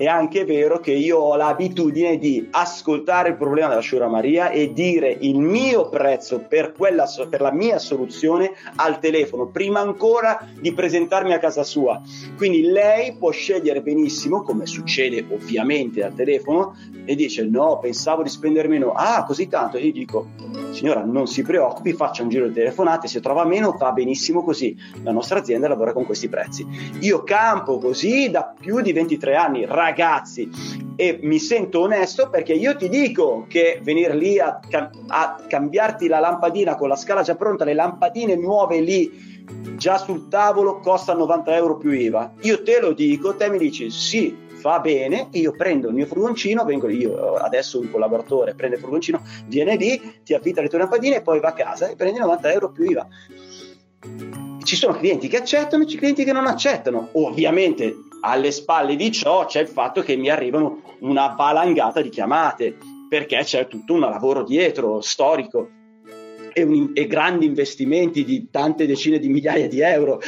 è 0.01 0.07
anche 0.07 0.47
vero 0.47 0.81
che 0.81 0.93
io 0.93 1.19
ho 1.19 1.37
l'abitudine 1.37 2.17
di 2.17 2.49
ascoltare 2.53 3.29
il 3.29 3.37
problema 3.37 3.69
della 3.69 3.83
Sciura 3.83 4.09
Maria 4.09 4.49
e 4.49 4.73
dire 4.73 5.15
il 5.21 5.39
mio 5.39 5.91
prezzo 5.91 6.39
per, 6.39 6.73
quella, 6.73 7.07
per 7.29 7.43
la 7.43 7.53
mia 7.53 7.79
soluzione 7.79 8.53
al 8.77 8.99
telefono, 8.99 9.49
prima 9.49 9.81
ancora 9.81 10.49
di 10.59 10.73
presentarmi 10.73 11.35
a 11.35 11.39
casa 11.39 11.65
sua. 11.65 12.01
Quindi 12.35 12.63
lei 12.63 13.15
può 13.19 13.31
scegliere 13.31 13.83
benissimo, 13.83 14.41
come 14.41 14.65
succede 14.65 15.23
ovviamente 15.29 16.03
al 16.03 16.15
telefono, 16.15 16.75
e 17.05 17.15
dice 17.15 17.45
no, 17.45 17.79
pensavo 17.79 18.23
di 18.23 18.31
spendere 18.31 18.69
meno, 18.69 18.93
ah 18.93 19.23
così 19.25 19.49
tanto, 19.49 19.77
e 19.77 19.85
io 19.85 19.93
dico 19.93 20.29
signora 20.71 21.05
non 21.05 21.27
si 21.27 21.43
preoccupi, 21.43 21.93
faccia 21.93 22.23
un 22.23 22.31
giro 22.31 22.47
di 22.47 22.55
telefonate, 22.55 23.07
se 23.07 23.21
trova 23.21 23.45
meno 23.45 23.77
va 23.79 23.93
benissimo 23.93 24.43
così, 24.43 24.75
la 25.03 25.11
nostra 25.13 25.41
azienda 25.41 25.69
lavora 25.69 25.93
con 25.93 26.07
questi 26.07 26.29
prezzi. 26.31 26.67
Io 27.01 27.23
campo 27.23 27.79
così 27.79 28.31
da 28.31 28.55
più 28.59 28.81
di 28.81 28.93
23 28.93 29.35
anni, 29.35 29.67
ragazzi 29.67 29.89
ragazzi 29.91 30.49
e 30.97 31.19
mi 31.23 31.39
sento 31.39 31.81
onesto 31.81 32.29
perché 32.31 32.53
io 32.53 32.77
ti 32.77 32.89
dico 32.89 33.47
che 33.49 33.81
venire 33.83 34.15
lì 34.15 34.39
a, 34.39 34.61
a 35.09 35.43
cambiarti 35.49 36.07
la 36.09 36.21
lampadina 36.21 36.77
con 36.77 36.89
la 36.89 36.97
scala 36.97 37.23
già 37.23 37.35
pronta, 37.35 37.65
le 37.65 37.75
lampadine 37.75 38.37
nuove 38.37 38.81
lì 38.81 39.45
già 39.77 39.99
sul 39.99 40.29
tavolo 40.29 40.79
costa 40.81 41.15
90 41.15 41.57
euro 41.57 41.77
più 41.77 41.91
IVA. 41.91 42.33
Io 42.43 42.63
te 42.63 42.81
lo 42.81 42.93
dico, 42.93 43.35
te 43.35 43.49
mi 43.49 43.59
dici 43.59 43.91
sì, 43.91 44.37
fa 44.47 44.79
bene, 44.79 45.29
io 45.33 45.53
prendo 45.53 45.89
il 45.89 45.95
mio 45.95 46.07
furgoncino, 46.07 46.65
vengo 46.65 46.89
io 46.89 47.35
adesso 47.35 47.81
un 47.81 47.91
collaboratore 47.91 48.55
prende 48.55 48.77
il 48.77 48.83
furgoncino, 48.83 49.23
viene 49.47 49.77
lì, 49.77 50.21
ti 50.23 50.35
affitta 50.35 50.61
le 50.61 50.69
tue 50.69 50.79
lampadine 50.79 51.17
e 51.17 51.23
poi 51.23 51.41
va 51.41 51.49
a 51.49 51.55
casa 51.55 51.89
e 51.89 51.97
prendi 51.97 52.19
90 52.19 52.53
euro 52.53 52.71
più 52.71 52.85
IVA. 52.85 53.09
Ci 54.63 54.77
sono 54.77 54.93
clienti 54.93 55.29
che 55.29 55.39
accettano 55.39 55.83
e 55.83 55.87
clienti 55.87 56.25
che 56.25 56.33
non 56.33 56.47
accettano. 56.47 57.09
Ovviamente 57.13 57.97
alle 58.21 58.51
spalle 58.51 58.97
di 58.97 59.11
ciò 59.13 59.47
c'è 59.47 59.61
il 59.61 59.69
fatto 59.69 60.03
che 60.03 60.17
mi 60.17 60.29
arrivano 60.29 60.83
una 61.01 61.35
valangata 61.37 62.01
di 62.01 62.09
chiamate 62.09 62.77
perché 63.09 63.39
c'è 63.43 63.67
tutto 63.67 63.95
un 63.95 64.01
lavoro 64.01 64.45
dietro 64.45 65.01
storico 65.01 65.69
e, 66.53 66.63
un, 66.63 66.91
e 66.95 67.07
grandi 67.07 67.47
investimenti 67.47 68.25
di 68.25 68.49
tante 68.51 68.87
decine 68.87 69.19
di 69.19 69.29
migliaia 69.29 69.69
di 69.69 69.81
euro 69.81 70.21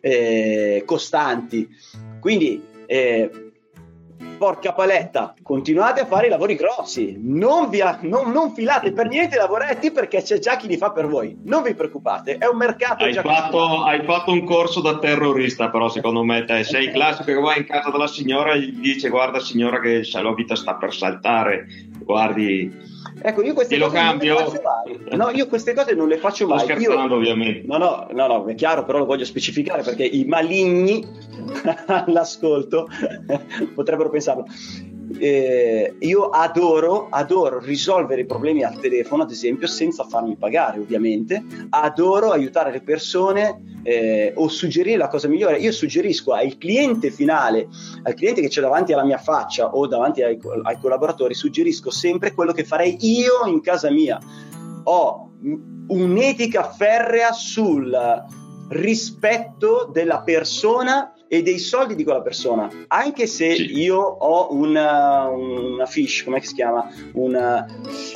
eh, 0.00 0.82
costanti. 0.84 1.68
Quindi 2.20 2.62
eh, 2.86 3.47
porca 4.38 4.72
paletta, 4.72 5.34
continuate 5.42 6.00
a 6.00 6.06
fare 6.06 6.28
i 6.28 6.30
lavori 6.30 6.54
grossi, 6.54 7.18
non, 7.20 7.68
vi, 7.68 7.82
non, 8.02 8.30
non, 8.30 8.54
filate 8.54 8.92
per 8.92 9.08
niente 9.08 9.34
i 9.36 9.38
lavoretti 9.38 9.90
perché 9.90 10.22
c'è 10.22 10.38
già 10.38 10.56
chi 10.56 10.66
li 10.66 10.78
fa 10.78 10.92
per 10.92 11.06
voi, 11.06 11.36
non 11.44 11.62
vi 11.62 11.74
preoccupate, 11.74 12.38
è 12.38 12.46
un 12.46 12.56
mercato 12.56 13.04
hai 13.04 13.12
già 13.12 13.22
fatto, 13.22 13.82
hai 13.82 14.02
fatto 14.04 14.32
un 14.32 14.44
corso 14.44 14.80
da 14.80 14.98
terrorista 14.98 15.68
però 15.68 15.88
secondo 15.88 16.22
me 16.24 16.44
te. 16.44 16.64
Sei 16.64 16.84
il 16.84 16.92
classico 16.92 17.24
che 17.24 17.34
va 17.34 17.56
in 17.56 17.66
casa 17.66 17.90
della 17.90 18.06
signora 18.06 18.52
e 18.52 18.60
gli 18.60 18.80
dice 18.80 19.08
guarda 19.08 19.40
signora 19.40 19.80
che 19.80 20.02
la 20.12 20.34
vita 20.34 20.54
sta 20.54 20.74
per 20.74 20.94
saltare, 20.94 21.66
guardi 21.98 22.96
Ecco, 23.20 23.42
io 23.42 23.54
queste 23.54 23.78
cose 23.78 23.96
cambio. 23.96 24.34
non. 24.38 25.16
No, 25.16 25.30
io 25.30 25.46
queste 25.46 25.74
cose 25.74 25.94
non 25.94 26.08
le 26.08 26.18
faccio 26.18 26.46
mai. 26.46 26.60
Sto 26.60 26.68
scherzando, 26.68 27.14
io... 27.14 27.20
ovviamente. 27.20 27.66
No, 27.66 27.78
no, 27.78 28.06
no, 28.12 28.26
no, 28.26 28.46
è 28.46 28.54
chiaro, 28.54 28.84
però 28.84 28.98
lo 28.98 29.06
voglio 29.06 29.24
specificare 29.24 29.82
perché 29.82 30.04
i 30.04 30.24
maligni 30.24 31.04
all'ascolto 31.86 32.88
potrebbero 33.74 34.10
pensarlo. 34.10 34.46
Eh, 35.16 35.94
io 36.00 36.28
adoro, 36.28 37.08
adoro 37.10 37.58
risolvere 37.60 38.22
i 38.22 38.26
problemi 38.26 38.62
al 38.62 38.78
telefono, 38.78 39.22
ad 39.22 39.30
esempio, 39.30 39.66
senza 39.66 40.04
farmi 40.04 40.36
pagare, 40.36 40.78
ovviamente. 40.78 41.42
Adoro 41.70 42.30
aiutare 42.30 42.70
le 42.70 42.82
persone 42.82 43.80
eh, 43.82 44.32
o 44.36 44.48
suggerire 44.48 44.96
la 44.96 45.08
cosa 45.08 45.28
migliore. 45.28 45.58
Io 45.58 45.72
suggerisco 45.72 46.32
al 46.32 46.58
cliente 46.58 47.10
finale, 47.10 47.68
al 48.02 48.14
cliente 48.14 48.40
che 48.40 48.48
c'è 48.48 48.60
davanti 48.60 48.92
alla 48.92 49.04
mia 49.04 49.18
faccia 49.18 49.74
o 49.74 49.86
davanti 49.86 50.22
ai, 50.22 50.38
ai 50.62 50.78
collaboratori, 50.78 51.34
suggerisco 51.34 51.90
sempre 51.90 52.34
quello 52.34 52.52
che 52.52 52.64
farei 52.64 52.96
io 53.00 53.46
in 53.46 53.60
casa 53.60 53.90
mia. 53.90 54.18
Ho 54.84 55.30
un'etica 55.88 56.70
ferrea 56.70 57.32
sul 57.32 57.96
rispetto 58.68 59.88
della 59.90 60.20
persona 60.20 61.12
e 61.28 61.42
dei 61.42 61.58
soldi 61.58 61.94
di 61.94 62.04
quella 62.04 62.22
persona. 62.22 62.68
Anche 62.88 63.26
se 63.26 63.54
sì. 63.54 63.78
io 63.78 63.98
ho 63.98 64.52
una, 64.52 65.28
una 65.28 65.86
fish, 65.86 66.24
come 66.24 66.40
si 66.42 66.54
chiama? 66.54 66.90
Una, 67.12 67.66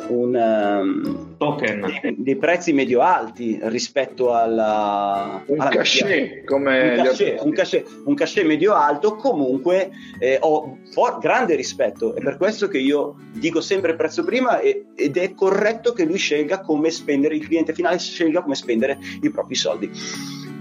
una, 0.08 0.80
um, 0.80 1.36
token 1.36 1.98
dei, 2.00 2.14
dei, 2.16 2.36
prezzi 2.36 2.72
medio 2.72 3.00
alti 3.00 3.58
rispetto 3.62 4.32
alla 4.32 5.42
un 5.46 5.60
alla 5.60 5.70
cachet, 5.70 6.44
come 6.44 6.90
un 6.90 7.04
cachet, 7.04 7.42
un, 7.42 7.52
cachet, 7.52 7.88
un 8.04 8.14
cachet 8.14 8.44
medio 8.46 8.72
alto. 8.72 9.16
Comunque 9.16 9.90
eh, 10.18 10.38
ho 10.40 10.78
for- 10.90 11.18
grande 11.20 11.54
rispetto. 11.54 12.14
È 12.14 12.22
per 12.22 12.38
questo 12.38 12.68
che 12.68 12.78
io 12.78 13.16
dico 13.34 13.60
sempre 13.60 13.90
il 13.90 13.96
prezzo 13.96 14.24
prima 14.24 14.58
e, 14.60 14.86
ed 14.94 15.18
è 15.18 15.34
corretto 15.34 15.92
che 15.92 16.04
lui 16.04 16.18
scelga 16.18 16.60
come 16.60 16.90
spendere 16.90 17.34
il 17.34 17.46
cliente 17.46 17.74
finale, 17.74 17.98
scelga 17.98 18.42
come 18.42 18.54
spendere 18.54 18.98
i 19.20 19.30
propri 19.30 19.54
soldi. 19.54 19.90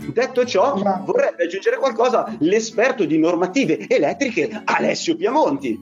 Detto 0.07 0.45
ciò, 0.45 0.75
vorrebbe 1.05 1.43
aggiungere 1.43 1.77
qualcosa 1.77 2.35
l'esperto 2.39 3.05
di 3.05 3.17
normative 3.17 3.87
elettriche 3.87 4.61
Alessio 4.65 5.15
Piamonti. 5.15 5.79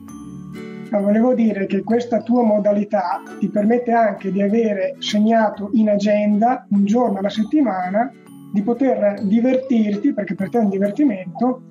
No, 0.90 1.00
volevo 1.00 1.34
dire 1.34 1.66
che 1.66 1.82
questa 1.82 2.20
tua 2.20 2.42
modalità 2.42 3.22
ti 3.38 3.48
permette 3.48 3.92
anche 3.92 4.32
di 4.32 4.42
avere 4.42 4.96
segnato 4.98 5.70
in 5.74 5.88
agenda 5.88 6.66
un 6.70 6.84
giorno 6.84 7.18
alla 7.18 7.28
settimana 7.28 8.12
di 8.52 8.62
poter 8.62 9.22
divertirti, 9.22 10.12
perché 10.12 10.34
per 10.34 10.48
te 10.48 10.58
è 10.58 10.62
un 10.62 10.68
divertimento, 10.68 11.62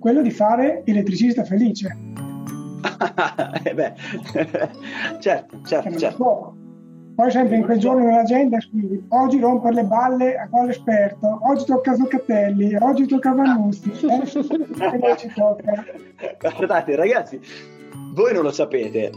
quello 0.00 0.22
di 0.22 0.30
fare 0.30 0.82
elettricista 0.84 1.44
felice. 1.44 1.96
eh 3.62 3.74
beh, 3.74 3.92
certo, 5.20 5.60
certo, 5.64 5.96
certo. 5.96 6.63
Poi 7.14 7.30
sempre 7.30 7.56
in 7.56 7.64
quel 7.64 7.78
giorno 7.78 8.04
nell'agenda 8.04 8.60
scrivi 8.60 9.04
oggi 9.10 9.38
rompere 9.38 9.74
le 9.74 9.84
balle 9.84 10.36
a 10.36 10.48
quale 10.48 10.70
esperto, 10.70 11.38
oggi 11.42 11.64
tocca 11.64 11.92
a 11.92 11.94
Zoccatelli, 11.94 12.74
oggi 12.76 13.06
tocca 13.06 13.30
a 13.30 13.34
Vannuzzi, 13.34 13.90
eh? 13.90 15.16
ci 15.16 15.32
tocca. 15.32 15.84
Guardate 16.40 16.96
ragazzi, 16.96 17.40
voi 18.12 18.32
non 18.32 18.42
lo 18.42 18.50
sapete, 18.50 19.12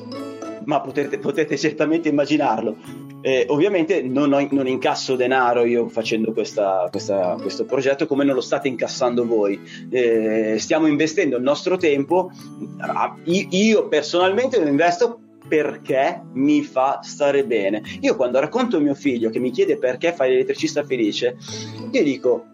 ma 0.66 0.80
potete, 0.80 1.18
potete 1.18 1.58
certamente 1.58 2.10
immaginarlo. 2.10 2.76
Eh, 3.22 3.46
ovviamente 3.50 4.04
non, 4.04 4.32
ho, 4.32 4.48
non, 4.52 4.68
incasso 4.68 5.16
denaro 5.16 5.66
io 5.66 5.88
facendo 5.88 6.34
questa, 6.34 6.88
questa, 6.92 7.36
questo 7.42 7.66
progetto 7.66 8.06
come 8.06 8.24
non 8.24 8.36
lo 8.36 8.42
state 8.42 8.68
incassando 8.68 9.26
voi. 9.26 9.60
Eh, 9.90 10.58
stiamo 10.60 10.86
investendo 10.86 11.38
il 11.38 11.44
nostro 11.44 11.78
tempo. 11.78 12.30
Io 13.26 13.88
personalmente 13.88 14.60
lo 14.60 14.68
investo 14.68 15.22
perché 15.48 16.22
mi 16.34 16.64
fa 16.64 17.00
stare 17.02 17.46
bene. 17.46 17.82
Io 18.02 18.16
quando 18.16 18.40
racconto 18.40 18.78
a 18.78 18.80
mio 18.80 18.96
figlio 18.96 19.30
che 19.30 19.40
mi 19.40 19.52
chiede 19.52 19.78
perché 19.78 20.14
fai 20.14 20.32
l'elettricista 20.32 20.84
felice, 20.84 21.38
io 21.92 22.04
dico, 22.04 22.46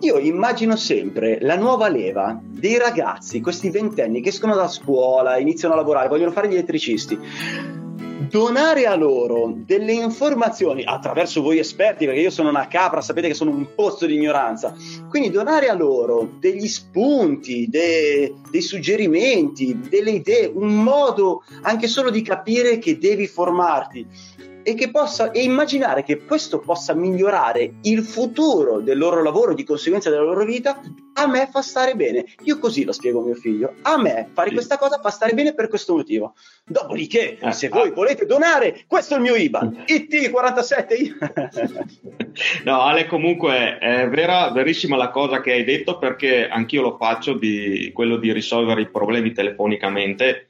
io 0.00 0.18
immagino 0.18 0.76
sempre 0.76 1.38
la 1.40 1.56
nuova 1.56 1.88
leva 1.88 2.38
dei 2.42 2.78
ragazzi, 2.78 3.40
questi 3.40 3.70
ventenni 3.70 4.20
che 4.20 4.28
escono 4.28 4.54
da 4.54 4.68
scuola, 4.68 5.38
iniziano 5.38 5.74
a 5.74 5.78
lavorare, 5.78 6.08
vogliono 6.08 6.32
fare 6.32 6.48
gli 6.48 6.54
elettricisti 6.54 7.82
donare 8.28 8.86
a 8.86 8.94
loro 8.94 9.52
delle 9.54 9.92
informazioni 9.92 10.82
attraverso 10.84 11.42
voi 11.42 11.58
esperti, 11.58 12.06
perché 12.06 12.20
io 12.20 12.30
sono 12.30 12.48
una 12.48 12.68
capra, 12.68 13.00
sapete 13.00 13.28
che 13.28 13.34
sono 13.34 13.50
un 13.50 13.74
pozzo 13.74 14.06
di 14.06 14.14
ignoranza, 14.14 14.74
quindi 15.08 15.30
donare 15.30 15.68
a 15.68 15.74
loro 15.74 16.36
degli 16.38 16.66
spunti, 16.66 17.68
de, 17.68 18.34
dei 18.50 18.60
suggerimenti, 18.60 19.78
delle 19.88 20.10
idee, 20.10 20.50
un 20.52 20.82
modo 20.82 21.44
anche 21.62 21.86
solo 21.86 22.10
di 22.10 22.22
capire 22.22 22.78
che 22.78 22.98
devi 22.98 23.26
formarti 23.26 24.06
e, 24.64 24.74
che 24.74 24.90
possa, 24.90 25.30
e 25.30 25.42
immaginare 25.42 26.02
che 26.02 26.24
questo 26.24 26.58
possa 26.58 26.94
migliorare 26.94 27.74
il 27.82 28.02
futuro 28.02 28.80
del 28.80 28.98
loro 28.98 29.22
lavoro, 29.22 29.54
di 29.54 29.62
conseguenza 29.62 30.10
della 30.10 30.22
loro 30.22 30.44
vita, 30.44 30.80
a 31.14 31.28
me 31.28 31.48
fa 31.50 31.62
stare 31.62 31.94
bene. 31.94 32.24
Io 32.44 32.58
così 32.58 32.84
lo 32.84 32.92
spiego 32.92 33.20
a 33.20 33.24
mio 33.24 33.34
figlio. 33.34 33.74
A 33.82 34.00
me 34.00 34.30
fare 34.32 34.48
sì. 34.48 34.54
questa 34.54 34.78
cosa 34.78 34.98
fa 35.00 35.10
stare 35.10 35.34
bene 35.34 35.54
per 35.54 35.68
questo 35.68 35.94
motivo. 35.94 36.34
Dopodiché, 36.64 37.38
eh, 37.38 37.52
se 37.52 37.68
voi 37.68 37.90
ah. 37.90 37.92
volete 37.92 38.26
donare, 38.26 38.82
questo 38.86 39.14
è 39.14 39.18
il 39.18 39.22
mio 39.22 39.36
IBAN. 39.36 39.84
IT47. 39.86 42.64
no, 42.64 42.80
Ale, 42.80 43.06
comunque 43.06 43.78
è 43.78 44.08
vera, 44.08 44.50
verissima 44.50 44.96
la 44.96 45.10
cosa 45.10 45.40
che 45.40 45.52
hai 45.52 45.62
detto 45.64 45.98
perché 45.98 46.48
anch'io 46.48 46.82
lo 46.82 46.96
faccio 46.96 47.34
di 47.34 47.92
quello 47.94 48.16
di 48.16 48.32
risolvere 48.32 48.80
i 48.80 48.88
problemi 48.88 49.30
telefonicamente 49.32 50.48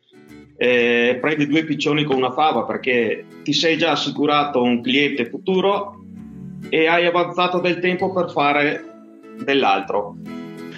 eh, 0.56 1.18
prendi 1.20 1.46
due 1.46 1.64
piccioni 1.64 2.04
con 2.04 2.16
una 2.16 2.32
fava 2.32 2.64
perché 2.64 3.26
ti 3.42 3.52
sei 3.52 3.76
già 3.76 3.92
assicurato 3.92 4.62
un 4.62 4.80
cliente 4.80 5.28
futuro 5.28 6.00
e 6.68 6.86
hai 6.86 7.06
avanzato 7.06 7.58
del 7.60 7.78
tempo 7.80 8.12
per 8.12 8.30
fare 8.30 8.84
dell'altro. 9.42 10.16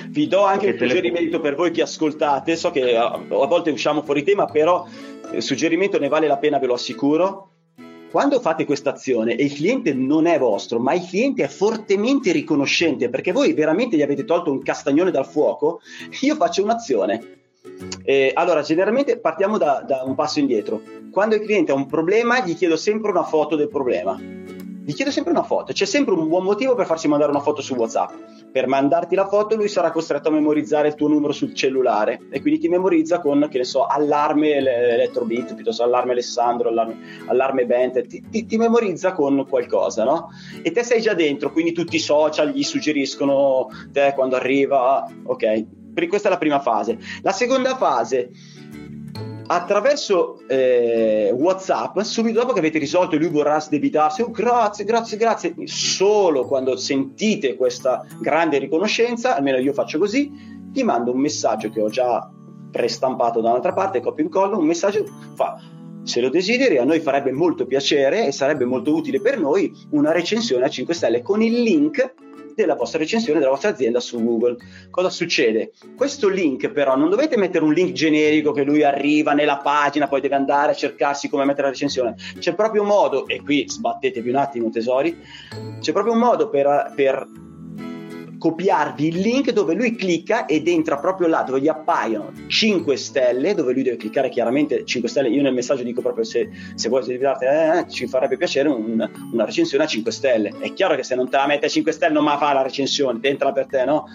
Vi 0.09 0.29
do 0.29 0.45
anche 0.45 0.71
un 0.71 0.79
suggerimento 0.79 1.41
per 1.41 1.55
voi 1.55 1.71
che 1.71 1.83
ascoltate, 1.83 2.57
so 2.57 2.71
che 2.71 2.97
a, 2.97 3.13
a 3.13 3.47
volte 3.47 3.71
usciamo 3.71 4.03
fuori 4.03 4.23
tema, 4.23 4.47
però 4.47 4.87
il 5.33 5.43
suggerimento 5.43 5.99
ne 5.99 6.09
vale 6.09 6.27
la 6.27 6.39
pena, 6.39 6.59
ve 6.59 6.67
lo 6.67 6.75
assicuro. 6.75 7.51
Quando 8.11 8.41
fate 8.41 8.65
questa 8.65 8.91
azione 8.91 9.35
e 9.35 9.45
il 9.45 9.53
cliente 9.53 9.93
non 9.93 10.27
è 10.27 10.39
vostro, 10.39 10.79
ma 10.79 10.95
il 10.95 11.05
cliente 11.07 11.45
è 11.45 11.49
fortemente 11.49 12.33
riconoscente 12.33 13.11
perché 13.11 13.33
voi 13.33 13.53
veramente 13.53 13.97
gli 13.97 14.03
avete 14.03 14.25
tolto 14.25 14.51
un 14.51 14.63
castagnone 14.63 15.11
dal 15.11 15.27
fuoco, 15.27 15.81
io 16.23 16.35
faccio 16.37 16.63
un'azione 16.63 17.36
eh, 18.05 18.31
allora, 18.35 18.63
generalmente 18.63 19.19
partiamo 19.19 19.59
da, 19.59 19.83
da, 19.87 20.03
un 20.05 20.15
passo 20.15 20.39
indietro. 20.39 20.81
Quando 21.11 21.35
il 21.35 21.43
cliente 21.43 21.73
ha 21.73 21.75
un 21.75 21.87
problema, 21.87 22.41
gli 22.41 22.55
chiedo 22.55 22.77
sempre 22.77 23.11
una 23.11 23.25
foto 23.25 23.57
del 23.57 23.69
problema. 23.69 24.19
Gli 24.19 24.95
chiedo 24.95 25.11
sempre 25.11 25.33
una 25.33 25.43
foto. 25.43 25.73
C'è 25.73 25.85
sempre 25.85 26.15
un 26.15 26.29
buon 26.29 26.45
motivo 26.45 26.77
per 26.77 26.87
farsi 26.87 27.09
mandare 27.09 27.33
una 27.33 27.41
foto 27.41 27.61
su 27.61 27.75
WhatsApp. 27.75 28.11
Per 28.53 28.69
mandarti 28.69 29.17
la 29.17 29.27
foto, 29.27 29.57
lui 29.57 29.67
sarà 29.67 29.91
costretto 29.91 30.29
a 30.29 30.31
memorizzare 30.31 30.87
il 30.87 30.95
tuo 30.95 31.09
numero 31.09 31.33
sul 31.33 31.55
cellulare 31.55 32.21
e 32.31 32.41
quindi 32.41 32.61
ti 32.61 32.69
memorizza 32.69 33.19
con, 33.19 33.49
che 33.51 33.59
ne 33.59 33.65
so, 33.65 33.85
allarme 33.85 34.55
Electrobit, 34.55 35.57
piuttosto 35.57 35.83
allarme 35.83 36.13
Alessandro, 36.13 36.69
allarme, 36.69 36.99
allarme 37.27 37.67
Bente. 37.67 38.03
Ti, 38.03 38.25
ti, 38.31 38.47
ti 38.47 38.57
memorizza 38.57 39.13
con 39.13 39.45
qualcosa, 39.49 40.05
no? 40.05 40.29
E 40.63 40.71
te 40.71 40.85
sei 40.85 41.01
già 41.01 41.15
dentro, 41.15 41.51
quindi 41.51 41.73
tutti 41.73 41.97
i 41.97 41.99
social 41.99 42.51
gli 42.51 42.63
suggeriscono 42.63 43.67
te 43.91 44.13
quando 44.15 44.37
arriva, 44.37 45.05
ok 45.25 45.85
questa 46.07 46.29
è 46.29 46.31
la 46.31 46.39
prima 46.39 46.61
fase. 46.61 46.99
La 47.23 47.33
seconda 47.33 47.77
fase, 47.77 48.31
attraverso 49.47 50.43
eh, 50.47 51.33
WhatsApp, 51.35 52.01
subito 52.01 52.41
dopo 52.41 52.53
che 52.53 52.59
avete 52.59 52.79
risolto 52.79 53.17
lui 53.17 53.29
vorrà 53.29 53.59
sdebitarsi, 53.59 54.23
oh, 54.23 54.31
grazie, 54.31 54.85
grazie, 54.85 55.17
grazie, 55.17 55.55
solo 55.65 56.47
quando 56.47 56.77
sentite 56.77 57.57
questa 57.57 58.05
grande 58.21 58.59
riconoscenza, 58.59 59.37
almeno 59.37 59.59
io 59.59 59.73
faccio 59.73 59.99
così, 59.99 60.31
gli 60.73 60.83
mando 60.83 61.13
un 61.13 61.21
messaggio 61.21 61.71
che 61.71 61.81
ho 61.81 61.89
già 61.89 62.31
prestampato 62.71 63.41
da 63.41 63.51
un'altra 63.51 63.73
parte, 63.73 64.01
copio 64.01 64.23
e 64.23 64.27
incollo, 64.27 64.59
un 64.59 64.67
messaggio 64.67 65.05
fa 65.35 65.59
se 66.07 66.21
lo 66.21 66.29
desideri, 66.29 66.79
a 66.79 66.85
noi 66.85 67.01
farebbe 67.01 67.33
molto 67.33 67.67
piacere 67.67 68.29
e 68.29 68.33
sarebbe 68.33 68.65
molto 68.65 68.95
utile 68.95 69.21
per 69.21 69.41
noi 69.41 69.73
una 69.91 70.13
recensione 70.13 70.65
a 70.65 70.69
5 70.69 70.95
stelle 70.95 71.21
con 71.21 71.43
il 71.43 71.61
link 71.61 72.15
della 72.63 72.75
vostra 72.75 72.99
recensione 72.99 73.39
della 73.39 73.51
vostra 73.51 73.71
azienda 73.71 74.01
su 74.01 74.23
Google. 74.23 74.57
Cosa 74.91 75.11
succede? 75.11 75.73
Questo 75.95 76.29
link 76.29 76.71
però 76.71 76.97
non 76.97 77.11
dovete 77.11 77.37
mettere 77.37 77.65
un 77.65 77.73
link 77.73 77.93
generico 77.93 78.53
che 78.53 78.65
lui 78.65 78.83
arriva 78.83 79.33
nella 79.33 79.59
pagina, 79.59 80.09
poi 80.09 80.21
deve 80.21 80.35
andare 80.35 80.73
a 80.73 80.75
cercarsi 80.75 81.29
come 81.29 81.45
mettere 81.45 81.67
la 81.67 81.73
recensione. 81.73 82.17
C'è 82.39 82.55
proprio 82.55 82.83
un 82.83 82.89
modo, 82.89 83.27
e 83.29 83.43
qui 83.43 83.69
sbattetevi 83.69 84.29
un 84.31 84.37
attimo 84.37 84.71
tesori, 84.71 85.17
c'è 85.81 85.93
proprio 85.93 86.15
un 86.15 86.19
modo 86.19 86.49
per, 86.49 86.93
per 86.97 87.27
copiarvi 88.47 89.09
il 89.09 89.19
link 89.19 89.51
dove 89.51 89.75
lui 89.75 89.97
clicca 89.97 90.47
ed 90.47 90.69
entra 90.69 90.99
proprio 90.99 91.27
là 91.27 91.43
dove 91.43 91.61
gli 91.61 91.67
appaiono 91.67 92.31
5 92.47 92.97
stelle, 92.97 93.55
dove 93.55 93.73
lui 93.73 93.83
deve 93.83 93.97
cliccare 93.97 94.29
chiaramente 94.29 94.85
5 94.85 95.09
stelle. 95.09 95.29
Io 95.31 95.43
nel 95.43 95.53
messaggio 95.53 95.83
dico 95.83 96.01
proprio 96.01 96.23
se, 96.23 96.49
se 96.77 96.89
vuoi 96.89 97.03
sederti, 97.03 97.45
eh, 97.45 97.79
eh, 97.79 97.89
ci 97.89 98.07
farebbe 98.07 98.37
piacere 98.37 98.69
un, 98.69 99.05
una 99.33 99.45
recensione 99.45 99.83
a 99.83 99.87
5 99.89 100.13
stelle. 100.13 100.53
È 100.61 100.73
chiaro 100.75 100.95
che 100.95 101.03
se 101.03 101.17
non 101.17 101.29
te 101.29 101.37
la 101.39 101.47
mette 101.49 101.67
a 101.67 101.69
5 101.69 101.91
stelle 101.91 102.15
non 102.15 102.23
ma 102.23 102.39
fa 102.39 102.53
la 102.53 102.63
recensione, 102.63 103.19
entra 103.23 103.51
per 103.51 103.67
te, 103.67 103.85
no? 103.85 104.07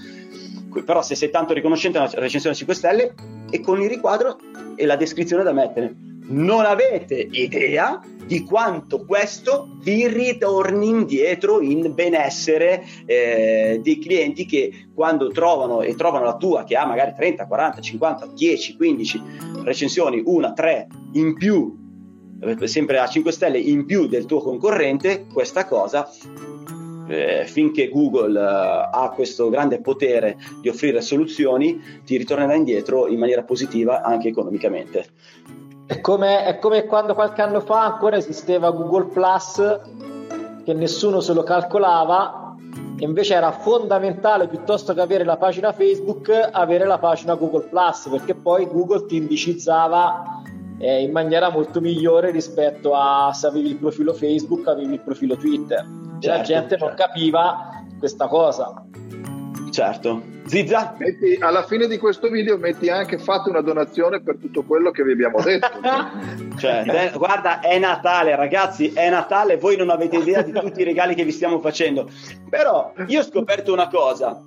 Però 0.85 1.01
se 1.01 1.15
sei 1.15 1.29
tanto 1.29 1.53
riconoscente 1.53 1.97
una 1.97 2.09
recensione 2.13 2.55
a 2.55 2.57
5 2.57 2.73
stelle 2.73 3.13
e 3.49 3.59
con 3.59 3.81
il 3.81 3.89
riquadro 3.89 4.37
e 4.77 4.85
la 4.85 4.95
descrizione 4.95 5.43
da 5.43 5.51
mettere 5.51 6.10
non 6.27 6.65
avete 6.65 7.27
idea 7.31 8.01
di 8.25 8.43
quanto 8.43 9.03
questo 9.05 9.77
vi 9.81 10.07
ritorni 10.07 10.87
indietro 10.87 11.61
in 11.61 11.93
benessere 11.93 12.83
eh, 13.05 13.79
dei 13.83 13.99
clienti 13.99 14.45
che 14.45 14.87
quando 14.93 15.29
trovano 15.29 15.81
e 15.81 15.95
trovano 15.95 16.25
la 16.25 16.37
tua 16.37 16.63
che 16.63 16.75
ha 16.75 16.85
magari 16.85 17.13
30, 17.15 17.45
40, 17.45 17.81
50, 17.81 18.27
10, 18.33 18.75
15 18.77 19.21
recensioni, 19.63 20.21
una, 20.25 20.53
tre 20.53 20.87
in 21.13 21.33
più, 21.33 21.75
eh, 22.41 22.67
sempre 22.67 22.99
a 22.99 23.07
5 23.07 23.31
stelle 23.31 23.57
in 23.57 23.85
più 23.85 24.07
del 24.07 24.25
tuo 24.25 24.39
concorrente, 24.39 25.25
questa 25.31 25.65
cosa 25.65 26.09
eh, 27.11 27.45
finché 27.45 27.89
Google 27.89 28.39
eh, 28.39 28.89
ha 28.91 29.11
questo 29.13 29.49
grande 29.49 29.81
potere 29.81 30.37
di 30.61 30.69
offrire 30.69 31.01
soluzioni, 31.01 31.81
ti 32.05 32.15
ritornerà 32.17 32.55
indietro 32.55 33.07
in 33.07 33.19
maniera 33.19 33.43
positiva 33.43 34.01
anche 34.01 34.29
economicamente. 34.29 35.05
È 35.91 35.99
come, 35.99 36.45
è 36.45 36.57
come 36.57 36.85
quando 36.85 37.13
qualche 37.13 37.41
anno 37.41 37.59
fa 37.59 37.83
ancora 37.83 38.15
esisteva 38.15 38.71
Google 38.71 39.07
Plus, 39.07 39.81
che 40.63 40.73
nessuno 40.73 41.19
se 41.19 41.33
lo 41.33 41.43
calcolava, 41.43 42.55
e 42.97 43.03
invece 43.03 43.33
era 43.33 43.51
fondamentale 43.51 44.47
piuttosto 44.47 44.93
che 44.93 45.01
avere 45.01 45.25
la 45.25 45.35
pagina 45.35 45.73
Facebook, 45.73 46.29
avere 46.49 46.85
la 46.85 46.97
pagina 46.97 47.35
Google 47.35 47.67
Plus, 47.67 48.07
perché 48.09 48.35
poi 48.35 48.67
Google 48.67 49.05
ti 49.05 49.17
indicizzava 49.17 50.41
eh, 50.77 51.03
in 51.03 51.11
maniera 51.11 51.49
molto 51.49 51.81
migliore 51.81 52.31
rispetto 52.31 52.93
a 52.93 53.33
se 53.33 53.47
avevi 53.47 53.71
il 53.71 53.75
profilo 53.75 54.13
Facebook, 54.13 54.65
avevi 54.69 54.93
il 54.93 55.01
profilo 55.01 55.35
Twitter. 55.35 55.85
Certo, 56.19 56.37
la 56.37 56.41
gente 56.41 56.69
certo. 56.69 56.85
non 56.85 56.95
capiva 56.95 57.69
questa 57.99 58.27
cosa. 58.27 58.81
Certo. 59.71 60.21
Zizza? 60.45 60.95
Metti, 60.97 61.37
alla 61.39 61.63
fine 61.63 61.87
di 61.87 61.97
questo 61.97 62.29
video 62.29 62.57
metti 62.57 62.89
anche 62.89 63.17
fate 63.17 63.49
una 63.49 63.61
donazione 63.61 64.21
per 64.21 64.37
tutto 64.37 64.63
quello 64.63 64.91
che 64.91 65.03
vi 65.03 65.13
abbiamo 65.13 65.41
detto. 65.41 65.69
cioè, 66.59 66.83
eh, 66.85 67.17
guarda, 67.17 67.61
è 67.61 67.79
Natale, 67.79 68.35
ragazzi, 68.35 68.91
è 68.93 69.09
Natale, 69.09 69.57
voi 69.57 69.77
non 69.77 69.89
avete 69.89 70.17
idea 70.17 70.41
di 70.41 70.51
tutti 70.51 70.81
i 70.81 70.83
regali 70.83 71.15
che 71.15 71.23
vi 71.23 71.31
stiamo 71.31 71.59
facendo. 71.59 72.09
Però 72.49 72.91
io 73.07 73.19
ho 73.21 73.23
scoperto 73.23 73.71
una 73.71 73.87
cosa. 73.87 74.41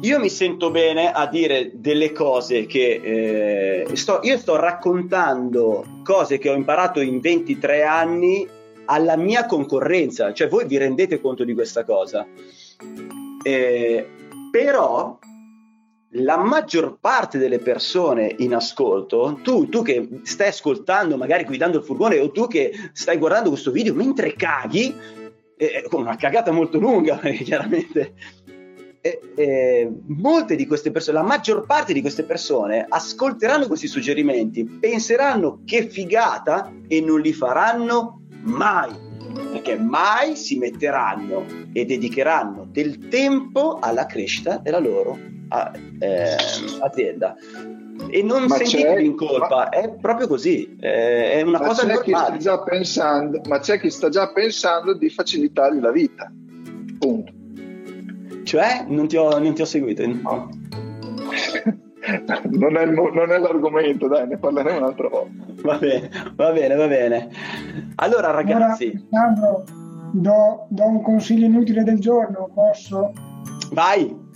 io 0.00 0.18
mi 0.18 0.30
sento 0.30 0.70
bene 0.70 1.12
a 1.12 1.26
dire 1.26 1.72
delle 1.74 2.12
cose 2.12 2.66
che 2.66 3.84
eh, 3.90 3.96
sto, 3.96 4.20
io 4.22 4.38
sto 4.38 4.56
raccontando 4.56 5.84
cose 6.04 6.38
che 6.38 6.48
ho 6.48 6.54
imparato 6.54 7.00
in 7.00 7.20
23 7.20 7.82
anni 7.82 8.48
alla 8.86 9.16
mia 9.16 9.44
concorrenza, 9.44 10.32
cioè 10.32 10.48
voi 10.48 10.66
vi 10.66 10.78
rendete 10.78 11.20
conto 11.20 11.44
di 11.44 11.52
questa 11.52 11.84
cosa. 11.84 12.26
Eh, 13.42 14.06
però 14.50 15.18
la 16.12 16.38
maggior 16.38 16.98
parte 17.00 17.38
delle 17.38 17.58
persone 17.58 18.34
in 18.38 18.54
ascolto, 18.54 19.38
tu, 19.42 19.68
tu, 19.68 19.82
che 19.82 20.20
stai 20.22 20.48
ascoltando, 20.48 21.16
magari 21.16 21.44
guidando 21.44 21.78
il 21.78 21.84
furgone, 21.84 22.18
o 22.18 22.30
tu 22.30 22.46
che 22.46 22.72
stai 22.92 23.18
guardando 23.18 23.50
questo 23.50 23.70
video 23.70 23.94
mentre 23.94 24.32
caghi, 24.34 24.94
eh, 25.56 25.84
con 25.88 26.00
una 26.00 26.16
cagata 26.16 26.50
molto 26.50 26.78
lunga, 26.78 27.18
chiaramente. 27.42 28.14
Eh, 29.00 29.20
eh, 29.36 29.92
molte 30.06 30.56
di 30.56 30.66
queste 30.66 30.90
persone, 30.90 31.18
la 31.18 31.24
maggior 31.24 31.64
parte 31.66 31.92
di 31.92 32.00
queste 32.00 32.24
persone 32.24 32.86
ascolteranno 32.88 33.66
questi 33.66 33.86
suggerimenti, 33.86 34.64
penseranno 34.64 35.60
che 35.64 35.88
figata 35.88 36.72
e 36.88 37.00
non 37.00 37.20
li 37.20 37.32
faranno 37.32 38.22
mai 38.42 39.07
perché 39.52 39.76
mai 39.78 40.36
si 40.36 40.58
metteranno 40.58 41.44
e 41.72 41.84
dedicheranno 41.84 42.66
del 42.70 43.08
tempo 43.08 43.78
alla 43.80 44.06
crescita 44.06 44.58
della 44.58 44.78
loro 44.78 45.18
eh, 46.00 46.36
azienda 46.80 47.36
e 48.10 48.22
non 48.22 48.44
ma 48.44 48.56
sentitevi 48.56 49.04
in 49.04 49.16
colpa, 49.16 49.48
ma, 49.48 49.68
è 49.70 49.90
proprio 49.90 50.28
così, 50.28 50.76
eh, 50.80 51.32
è 51.32 51.42
una 51.42 51.58
cosa 51.58 51.84
normale. 51.84 52.38
Pensando, 52.64 53.40
ma 53.48 53.58
c'è 53.58 53.80
chi 53.80 53.90
sta 53.90 54.08
già 54.08 54.30
pensando 54.32 54.94
di 54.94 55.10
facilitargli 55.10 55.80
la 55.80 55.90
vita, 55.90 56.30
punto. 56.98 57.32
Cioè, 58.44 58.84
non 58.86 59.08
ti 59.08 59.16
ho, 59.16 59.38
non 59.38 59.52
ti 59.54 59.62
ho 59.62 59.66
seguito. 59.66 60.06
No. 60.06 60.48
non, 62.50 62.76
è, 62.76 62.86
non, 62.86 63.30
è, 63.30 63.38
l'argomento, 63.38 64.08
dai, 64.08 64.26
ne 64.26 64.38
parleremo 64.38 64.78
un'altra 64.78 65.08
volta. 65.08 65.44
Va 65.62 65.78
bene, 65.78 66.10
va 66.34 66.52
bene, 66.52 66.74
va 66.74 66.86
bene. 66.86 67.28
Allora, 67.96 68.30
ragazzi. 68.30 69.06
Allora, 69.10 69.62
do, 70.12 70.66
do 70.68 70.86
un 70.86 71.02
consiglio 71.02 71.46
inutile 71.46 71.82
del 71.82 71.98
giorno, 71.98 72.50
posso? 72.54 73.12
Vai. 73.72 74.26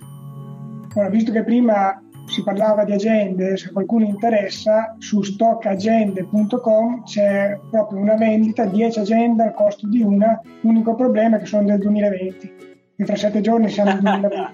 Ora, 0.94 1.08
visto 1.08 1.32
che 1.32 1.42
prima 1.44 2.02
si 2.26 2.42
parlava 2.42 2.84
di 2.84 2.92
agende, 2.92 3.56
se 3.56 3.72
qualcuno 3.72 4.04
interessa, 4.04 4.94
su 4.98 5.22
stockagende.com 5.22 7.02
c'è 7.04 7.58
proprio 7.70 8.00
una 8.00 8.16
vendita, 8.16 8.64
10 8.64 9.00
agende 9.00 9.42
al 9.42 9.54
costo 9.54 9.88
di 9.88 10.02
una, 10.02 10.40
l'unico 10.60 10.94
problema 10.94 11.36
è 11.36 11.40
che 11.40 11.46
sono 11.46 11.64
del 11.64 11.78
2020 11.78 12.71
tra 13.04 13.16
sette 13.16 13.40
giorni 13.40 13.68
siamo 13.68 13.92
nel 13.92 14.00
2020. 14.00 14.52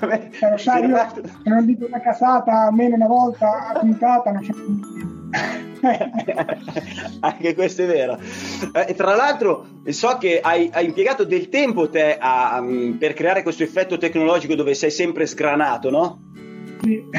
Vabbè, 0.00 0.28
Però 0.38 0.56
sai, 0.56 0.88
io 0.88 1.06
non 1.44 1.64
dico 1.66 1.86
una 1.86 2.00
cazzata 2.00 2.66
almeno 2.66 2.94
una 2.96 3.06
volta 3.06 3.68
a 3.68 3.78
puntata, 3.78 4.30
non 4.30 4.44
so 4.44 4.52
Anche 7.20 7.54
questo 7.54 7.82
è 7.82 7.86
vero. 7.86 8.18
Eh, 8.72 8.94
tra 8.94 9.14
l'altro, 9.14 9.66
so 9.88 10.16
che 10.18 10.40
hai, 10.40 10.70
hai 10.72 10.86
impiegato 10.86 11.24
del 11.24 11.48
tempo 11.48 11.88
te 11.88 12.16
a, 12.18 12.58
um, 12.60 12.96
per 12.98 13.14
creare 13.14 13.42
questo 13.42 13.62
effetto 13.62 13.98
tecnologico 13.98 14.54
dove 14.54 14.74
sei 14.74 14.90
sempre 14.90 15.26
sgranato, 15.26 15.90
no? 15.90 16.20
Sì. 16.86 17.02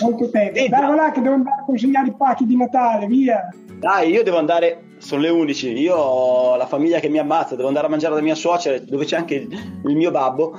Molto 0.00 0.30
tempo. 0.30 0.68
Dai, 0.68 0.68
là 0.68 1.10
che 1.12 1.20
devo 1.20 1.34
andare 1.34 1.60
a 1.60 1.64
consegnare 1.64 2.08
i 2.08 2.14
pacchi 2.16 2.46
di 2.46 2.56
Natale, 2.56 3.06
via. 3.06 3.48
Dai, 3.78 4.10
io 4.10 4.22
devo 4.22 4.38
andare, 4.38 4.84
sono 4.98 5.22
le 5.22 5.30
11, 5.30 5.72
io 5.72 5.96
ho 5.96 6.56
la 6.56 6.66
famiglia 6.66 7.00
che 7.00 7.08
mi 7.08 7.18
ammazza, 7.18 7.56
devo 7.56 7.66
andare 7.66 7.86
a 7.86 7.90
mangiare 7.90 8.14
da 8.14 8.20
mia 8.20 8.36
suocera 8.36 8.78
dove 8.78 9.04
c'è 9.04 9.16
anche 9.16 9.34
il 9.34 9.96
mio 9.96 10.12
babbo. 10.12 10.56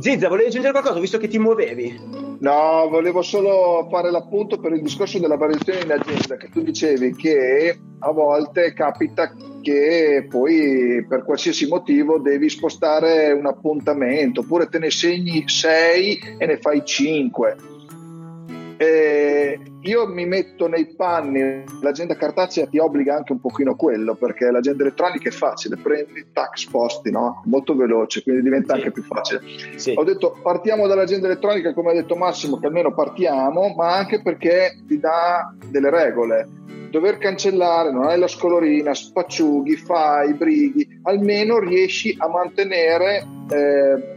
Zizza, 0.00 0.28
volevi 0.28 0.48
aggiungere 0.48 0.72
qualcosa 0.72 1.00
visto 1.00 1.18
che 1.18 1.28
ti 1.28 1.38
muovevi? 1.38 2.00
No, 2.40 2.88
volevo 2.88 3.22
solo 3.22 3.88
fare 3.90 4.10
l'appunto 4.10 4.58
per 4.58 4.72
il 4.72 4.82
discorso 4.82 5.18
della 5.18 5.36
variazione 5.36 5.80
in 5.80 5.90
agenda, 5.90 6.36
che 6.36 6.48
tu 6.50 6.62
dicevi 6.62 7.16
che 7.16 7.76
a 7.98 8.12
volte 8.12 8.72
capita 8.74 9.34
che 9.60 10.26
poi 10.28 11.04
per 11.08 11.24
qualsiasi 11.24 11.66
motivo 11.66 12.18
devi 12.20 12.48
spostare 12.48 13.32
un 13.32 13.46
appuntamento, 13.46 14.40
oppure 14.40 14.68
te 14.68 14.78
ne 14.78 14.90
segni 14.90 15.48
6 15.48 16.36
e 16.38 16.46
ne 16.46 16.58
fai 16.58 16.84
5 16.84 17.56
eh, 18.78 19.58
io 19.80 20.06
mi 20.06 20.24
metto 20.24 20.68
nei 20.68 20.86
panni, 20.94 21.64
l'agenda 21.82 22.14
cartacea 22.14 22.66
ti 22.66 22.78
obbliga 22.78 23.16
anche 23.16 23.32
un 23.32 23.40
pochino 23.40 23.72
a 23.72 23.76
quello, 23.76 24.14
perché 24.14 24.50
l'agenda 24.52 24.84
elettronica 24.84 25.28
è 25.28 25.32
facile, 25.32 25.76
prendi, 25.76 26.26
tac, 26.32 26.56
sposti, 26.56 27.10
no? 27.10 27.42
molto 27.46 27.74
veloce, 27.74 28.22
quindi 28.22 28.42
diventa 28.42 28.74
sì. 28.74 28.78
anche 28.78 28.92
più 28.92 29.02
facile. 29.02 29.40
Sì. 29.74 29.94
Ho 29.96 30.04
detto 30.04 30.38
partiamo 30.40 30.86
dall'agenda 30.86 31.26
elettronica, 31.26 31.74
come 31.74 31.90
ha 31.90 31.94
detto 31.94 32.14
Massimo, 32.14 32.60
che 32.60 32.66
almeno 32.66 32.94
partiamo, 32.94 33.74
ma 33.76 33.96
anche 33.96 34.22
perché 34.22 34.78
ti 34.86 35.00
dà 35.00 35.52
delle 35.68 35.90
regole. 35.90 36.48
Dover 36.90 37.18
cancellare, 37.18 37.90
non 37.90 38.06
hai 38.06 38.18
la 38.18 38.28
scolorina, 38.28 38.94
spacciughi, 38.94 39.74
fai, 39.76 40.34
brighi, 40.34 41.00
almeno 41.02 41.58
riesci 41.58 42.14
a 42.16 42.28
mantenere... 42.28 43.26
Eh, 43.50 44.16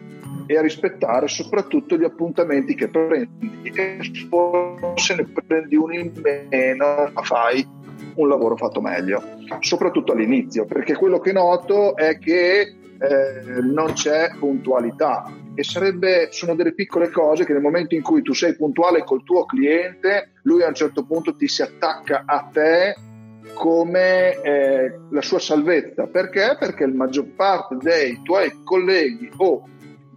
e 0.51 0.57
a 0.57 0.61
rispettare 0.61 1.29
soprattutto 1.29 1.95
gli 1.95 2.03
appuntamenti 2.03 2.75
che 2.75 2.89
prendi. 2.89 3.71
E 3.73 3.99
se 4.95 5.15
ne 5.15 5.25
prendi 5.47 5.77
uno 5.77 5.93
in 5.93 6.11
meno 6.21 7.11
fai 7.21 7.65
un 8.15 8.27
lavoro 8.27 8.57
fatto 8.57 8.81
meglio 8.81 9.23
soprattutto 9.59 10.11
all'inizio 10.11 10.65
perché 10.65 10.95
quello 10.95 11.19
che 11.19 11.31
noto 11.31 11.95
è 11.95 12.17
che 12.17 12.59
eh, 12.59 13.61
non 13.61 13.93
c'è 13.93 14.31
puntualità. 14.37 15.31
E 15.55 15.63
sarebbe, 15.63 16.27
sono 16.31 16.55
delle 16.55 16.73
piccole 16.73 17.09
cose 17.09 17.45
che 17.45 17.53
nel 17.53 17.61
momento 17.61 17.95
in 17.95 18.01
cui 18.01 18.21
tu 18.21 18.33
sei 18.33 18.55
puntuale 18.55 19.03
col 19.03 19.23
tuo 19.23 19.45
cliente 19.45 20.33
lui 20.43 20.63
a 20.63 20.67
un 20.67 20.75
certo 20.75 21.05
punto 21.05 21.35
ti 21.35 21.47
si 21.47 21.61
attacca 21.61 22.23
a 22.25 22.49
te 22.51 22.95
come 23.53 24.41
eh, 24.41 24.99
la 25.09 25.21
sua 25.21 25.39
salvezza. 25.39 26.07
Perché? 26.07 26.55
Perché 26.59 26.85
la 26.85 26.95
maggior 26.95 27.27
parte 27.35 27.77
dei 27.79 28.21
tuoi 28.23 28.61
colleghi 28.63 29.29
o 29.37 29.63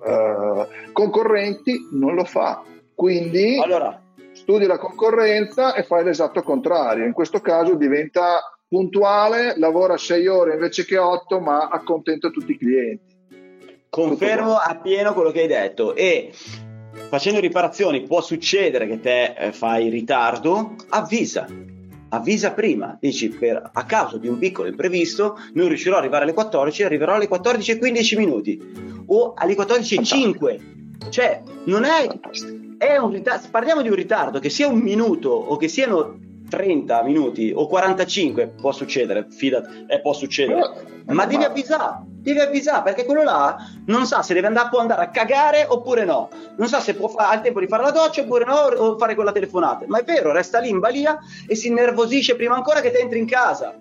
eh, 0.05 0.93
concorrenti 0.93 1.89
non 1.93 2.15
lo 2.15 2.25
fa. 2.25 2.63
Quindi 2.95 3.59
allora. 3.59 4.01
studi 4.33 4.67
la 4.67 4.79
concorrenza 4.79 5.75
e 5.75 5.83
fai 5.83 6.05
l'esatto 6.05 6.43
contrario. 6.43 7.05
In 7.05 7.13
questo 7.13 7.41
caso 7.41 7.75
diventa 7.75 8.41
puntuale, 8.69 9.55
lavora 9.57 9.97
6 9.97 10.27
ore 10.27 10.55
invece 10.55 10.85
che 10.85 10.99
8, 10.99 11.41
ma 11.41 11.69
accontenta 11.69 12.31
tutti 12.31 12.53
i 12.53 12.59
clienti. 12.59 13.13
Confermo 13.89 14.57
appieno 14.57 15.15
quello 15.15 15.31
che 15.31 15.43
hai 15.43 15.47
detto 15.47 15.95
e 15.95 16.33
facendo 17.09 17.39
riparazioni 17.39 18.03
può 18.03 18.21
succedere 18.21 18.89
che 18.89 19.01
te 19.01 19.35
eh, 19.37 19.53
fai 19.53 19.89
ritardo, 19.89 20.75
avvisa. 20.89 21.47
Avvisa 22.15 22.53
prima, 22.53 22.97
dici 23.01 23.29
per, 23.29 23.71
a 23.73 23.85
causa 23.85 24.19
di 24.19 24.29
un 24.29 24.39
piccolo 24.39 24.69
imprevisto 24.69 25.39
non 25.55 25.69
riuscirò 25.69 25.97
ad 25.97 26.03
arrivare 26.03 26.25
alle 26.25 26.33
14, 26.33 26.83
arriverò 26.85 27.15
alle 27.15 27.29
14 27.29 27.71
e 27.73 27.79
15 27.79 28.17
minuti 28.17 29.05
o 29.07 29.35
alle 29.35 29.55
14.05. 29.55 31.09
Cioè, 31.11 31.43
non 31.65 31.85
è, 31.85 32.07
è 32.79 32.97
un 32.97 33.11
ritardo, 33.11 33.49
parliamo 33.51 33.83
di 33.83 33.89
un 33.89 33.95
ritardo 33.95 34.39
che 34.39 34.49
sia 34.49 34.69
un 34.69 34.79
minuto 34.79 35.31
o 35.31 35.57
che 35.57 35.69
siano 35.69 36.19
30 36.55 37.03
minuti 37.03 37.53
o 37.53 37.67
45 37.67 38.55
può 38.61 38.71
succedere, 38.71 39.27
fidati, 39.29 39.87
eh, 39.89 40.01
può 40.01 40.13
succedere. 40.13 41.03
Ma 41.07 41.27
devi 41.27 41.43
avvisare, 41.43 42.05
devi 42.07 42.39
avvisare 42.39 42.83
perché 42.83 43.05
quello 43.05 43.25
là 43.25 43.57
non 43.87 44.07
sa 44.07 44.23
se 44.23 44.35
deve 44.35 44.47
andare, 44.47 44.69
può 44.71 44.79
andare 44.79 45.03
a 45.03 45.09
cagare 45.09 45.67
oppure 45.69 46.05
no, 46.05 46.29
non 46.57 46.69
sa 46.69 46.79
se 46.79 46.95
può 46.95 47.09
fa- 47.09 47.31
ha 47.31 47.35
il 47.35 47.41
tempo 47.41 47.59
di 47.59 47.67
fare 47.67 47.83
la 47.83 47.91
doccia 47.91 48.23
oppure 48.23 48.45
no 48.45 48.55
o 48.55 48.97
fare 48.97 49.17
quella 49.17 49.33
telefonata. 49.33 49.85
Ma 49.89 49.99
è 49.99 50.05
vero, 50.05 50.31
resta 50.31 50.61
lì 50.61 50.69
in 50.69 50.79
balia 50.79 51.19
e 51.47 51.57
si 51.57 51.67
innervosisce 51.67 52.37
prima 52.37 52.55
ancora 52.55 52.81
che 52.81 52.93
te 52.93 52.99
entri 52.99 53.19
in 53.19 53.27
casa. 53.27 53.77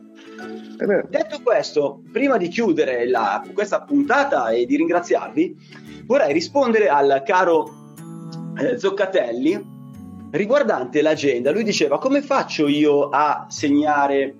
Detto 1.08 1.40
questo, 1.44 2.02
prima 2.12 2.38
di 2.38 2.48
chiudere 2.48 3.08
la, 3.08 3.46
questa 3.54 3.82
puntata 3.84 4.50
e 4.50 4.66
di 4.66 4.76
ringraziarvi, 4.76 6.04
vorrei 6.06 6.34
rispondere 6.34 6.90
al 6.90 7.22
caro 7.24 7.70
eh, 8.58 8.78
Zoccatelli 8.78 9.73
riguardante 10.34 11.02
l'agenda. 11.02 11.52
Lui 11.52 11.64
diceva: 11.64 11.98
Come 11.98 12.22
faccio 12.22 12.68
io 12.68 13.10
a 13.10 13.46
segnare 13.50 14.36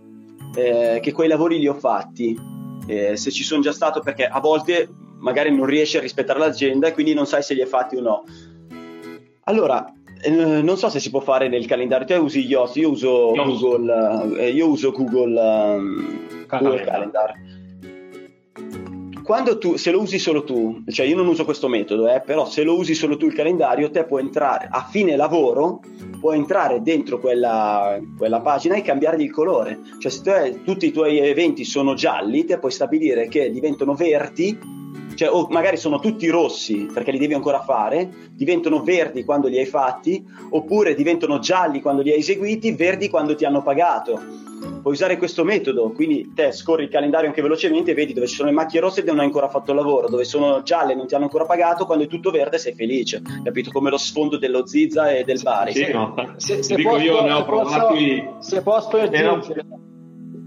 eh, 0.56 1.00
che 1.02 1.12
quei 1.12 1.28
lavori 1.28 1.60
li 1.60 1.68
ho 1.68 1.74
fatti? 1.74 2.38
Eh, 2.86 3.16
se 3.16 3.32
ci 3.32 3.44
sono 3.44 3.62
già 3.62 3.72
stato, 3.72 4.02
perché 4.02 4.26
a 4.26 4.40
volte 4.40 4.90
magari 5.20 5.56
non 5.56 5.66
riesci 5.66 5.98
a 5.98 6.02
rispettare 6.02 6.40
l'agenda 6.40 6.88
e 6.88 6.94
quindi 6.94 7.14
non 7.14 7.26
sai 7.26 7.42
se 7.42 7.54
li 7.54 7.62
hai 7.62 7.68
fatti 7.68 7.96
o 7.96 8.02
no. 8.02 8.24
Allora, 9.46 9.92
eh, 10.22 10.30
non 10.30 10.78
so 10.78 10.90
se 10.90 11.00
si 11.00 11.10
può 11.10 11.20
fare 11.20 11.48
nel 11.48 11.66
calendario. 11.66 12.06
Tu 12.06 12.24
usi 12.24 12.42
Yoast, 12.42 12.76
io 12.78 12.92
uso 12.92 13.34
no. 13.34 13.44
Google, 13.46 14.40
eh, 14.40 14.52
io 14.52 14.68
uso 14.68 14.92
Google, 14.92 15.40
um, 15.40 16.46
Google 16.48 16.84
Calendar. 16.84 17.34
Quando 19.24 19.58
tu, 19.58 19.78
se 19.78 19.92
lo 19.92 20.02
usi 20.02 20.20
solo 20.20 20.44
tu, 20.44 20.84
cioè 20.90 21.06
io 21.06 21.16
non 21.16 21.28
uso 21.28 21.46
questo 21.46 21.68
metodo, 21.68 22.14
eh, 22.14 22.22
però 22.22 22.46
se 22.46 22.64
lo 22.64 22.78
usi 22.78 22.94
solo 22.94 23.18
tu 23.18 23.26
il 23.26 23.34
calendario, 23.34 23.90
te 23.90 24.04
puoi 24.04 24.22
entrare 24.22 24.68
a 24.70 24.86
fine 24.90 25.16
lavoro, 25.16 25.82
puoi 26.20 26.38
entrare 26.38 26.82
dentro 26.82 27.20
quella, 27.20 28.00
quella 28.18 28.42
pagina 28.42 28.76
e 28.76 28.82
cambiargli 28.82 29.24
il 29.24 29.32
colore. 29.32 29.80
Cioè 29.98 30.12
se 30.12 30.22
te, 30.22 30.62
tutti 30.64 30.88
i 30.88 30.92
tuoi 30.92 31.20
eventi 31.20 31.64
sono 31.64 31.94
gialli, 31.94 32.46
te 32.46 32.60
puoi 32.60 32.72
stabilire 32.72 33.28
che 33.28 33.50
diventano 33.50 33.94
verdi 33.94 34.58
cioè, 35.16 35.30
o 35.30 35.48
magari 35.50 35.78
sono 35.78 36.00
tutti 36.00 36.28
rossi 36.28 36.90
perché 36.92 37.12
li 37.12 37.18
devi 37.18 37.34
ancora 37.34 37.62
fare, 37.62 38.10
diventano 38.32 38.82
verdi 38.84 39.24
quando 39.24 39.48
li 39.48 39.58
hai 39.58 39.66
fatti, 39.66 40.24
oppure 40.50 40.96
diventano 40.96 41.40
gialli 41.40 41.82
quando 41.82 42.02
li 42.02 42.12
hai 42.12 42.20
eseguiti, 42.20 42.72
verdi 42.74 43.10
quando 43.10 43.36
ti 43.36 43.46
hanno 43.46 43.62
pagato. 43.62 44.20
Puoi 44.82 44.94
usare 44.94 45.18
questo 45.18 45.44
metodo, 45.44 45.92
quindi 45.92 46.32
te 46.34 46.52
scorri 46.54 46.84
il 46.84 46.90
calendario 46.90 47.28
anche 47.28 47.42
velocemente 47.42 47.92
e 47.92 47.94
vedi 47.94 48.14
dove 48.14 48.28
ci 48.28 48.36
sono 48.36 48.50
le 48.50 48.56
macchie 48.56 48.80
rosse 48.80 49.02
e 49.02 49.04
non 49.04 49.20
hai 49.20 49.26
ancora 49.26 49.50
fatto 49.50 49.72
il 49.72 49.78
lavoro, 49.78 50.08
dove 50.08 50.24
sono 50.24 50.62
gialle 50.64 50.94
e 50.94 50.96
non 50.96 51.06
ti 51.06 51.16
hanno 51.16 51.26
ancora 51.26 51.46
pagato, 51.46 51.86
quando 51.86 52.06
è 52.06 52.08
tutto 52.08 52.32
verde 52.32 52.58
sei 52.58 52.74
felice, 52.74 53.22
capito? 53.44 53.72
Come 53.72 53.90
lo 53.90 53.98
sfondo 53.98 54.38
dello 54.38 54.66
Zizza 54.66 55.12
e 55.12 55.24
del 55.24 55.42
Bari. 55.42 55.74
Sì, 55.74 55.92
no. 55.92 56.36
se, 56.38 56.64
se 56.64 56.76
dico 56.76 56.92
posso, 56.92 57.04
io 57.04 57.22
ne 57.24 57.32
ho 57.32 57.44
provati... 57.44 58.30
Se 58.40 58.62
posso 58.62 58.98
aggiungere 58.98 59.66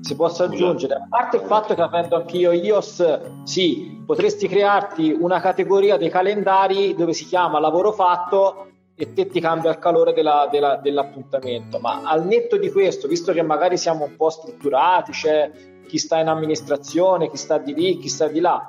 si 0.07 0.15
possa 0.15 0.45
aggiungere, 0.45 0.95
a 0.95 1.07
parte 1.09 1.39
il 1.39 1.43
fatto 1.43 1.75
che 1.75 1.83
avendo 1.83 2.15
anch'io 2.15 2.53
iOS, 2.53 3.43
sì, 3.43 4.03
potresti 4.07 4.47
crearti 4.47 5.17
una 5.19 5.41
categoria 5.41 5.97
dei 5.97 6.09
calendari 6.09 6.95
dove 6.95 7.13
si 7.13 7.25
chiama 7.25 7.59
lavoro 7.59 7.91
fatto 7.91 8.69
e 8.95 9.13
te 9.13 9.27
ti 9.27 9.41
cambia 9.41 9.71
il 9.71 9.79
calore 9.79 10.13
della, 10.13 10.49
della, 10.49 10.77
dell'appuntamento. 10.77 11.81
Ma 11.81 12.03
al 12.05 12.25
netto 12.25 12.57
di 12.57 12.71
questo, 12.71 13.09
visto 13.09 13.33
che 13.33 13.43
magari 13.43 13.77
siamo 13.77 14.05
un 14.05 14.15
po' 14.17 14.31
strutturati, 14.31 15.11
c'è 15.11 15.51
chi 15.87 15.99
sta 15.99 16.18
in 16.18 16.28
amministrazione, 16.28 17.30
chi 17.30 17.37
sta 17.37 17.59
di 17.59 17.74
lì, 17.74 17.99
chi 17.99 18.09
sta 18.09 18.28
di 18.28 18.41
là, 18.41 18.66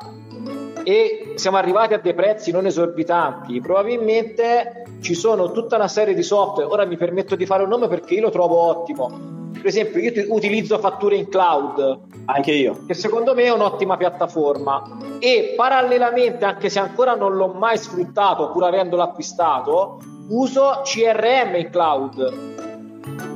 e 0.83 1.33
siamo 1.35 1.57
arrivati 1.57 1.93
a 1.93 1.99
dei 1.99 2.13
prezzi 2.13 2.51
non 2.51 2.65
esorbitanti, 2.65 3.59
probabilmente 3.59 4.85
ci 5.01 5.13
sono 5.13 5.51
tutta 5.51 5.75
una 5.75 5.87
serie 5.87 6.13
di 6.13 6.23
software. 6.23 6.71
Ora 6.71 6.85
mi 6.85 6.97
permetto 6.97 7.35
di 7.35 7.45
fare 7.45 7.63
un 7.63 7.69
nome 7.69 7.87
perché 7.87 8.13
io 8.13 8.21
lo 8.21 8.29
trovo 8.29 8.57
ottimo 8.57 9.35
per 9.57 9.65
esempio, 9.65 9.99
io 9.99 10.33
utilizzo 10.33 10.77
fatture 10.79 11.15
in 11.15 11.27
cloud. 11.29 11.99
Anche 12.25 12.51
io. 12.51 12.85
Che 12.85 12.93
secondo 12.93 13.33
me 13.33 13.43
è 13.43 13.51
un'ottima 13.51 13.97
piattaforma. 13.97 14.81
E 15.19 15.53
parallelamente, 15.55 16.45
anche 16.45 16.69
se 16.69 16.79
ancora 16.79 17.15
non 17.15 17.35
l'ho 17.35 17.47
mai 17.47 17.77
sfruttato, 17.77 18.51
pur 18.51 18.63
avendolo 18.63 19.01
acquistato, 19.01 19.99
uso 20.29 20.81
CRM 20.83 21.55
in 21.55 21.69
cloud. 21.69 22.33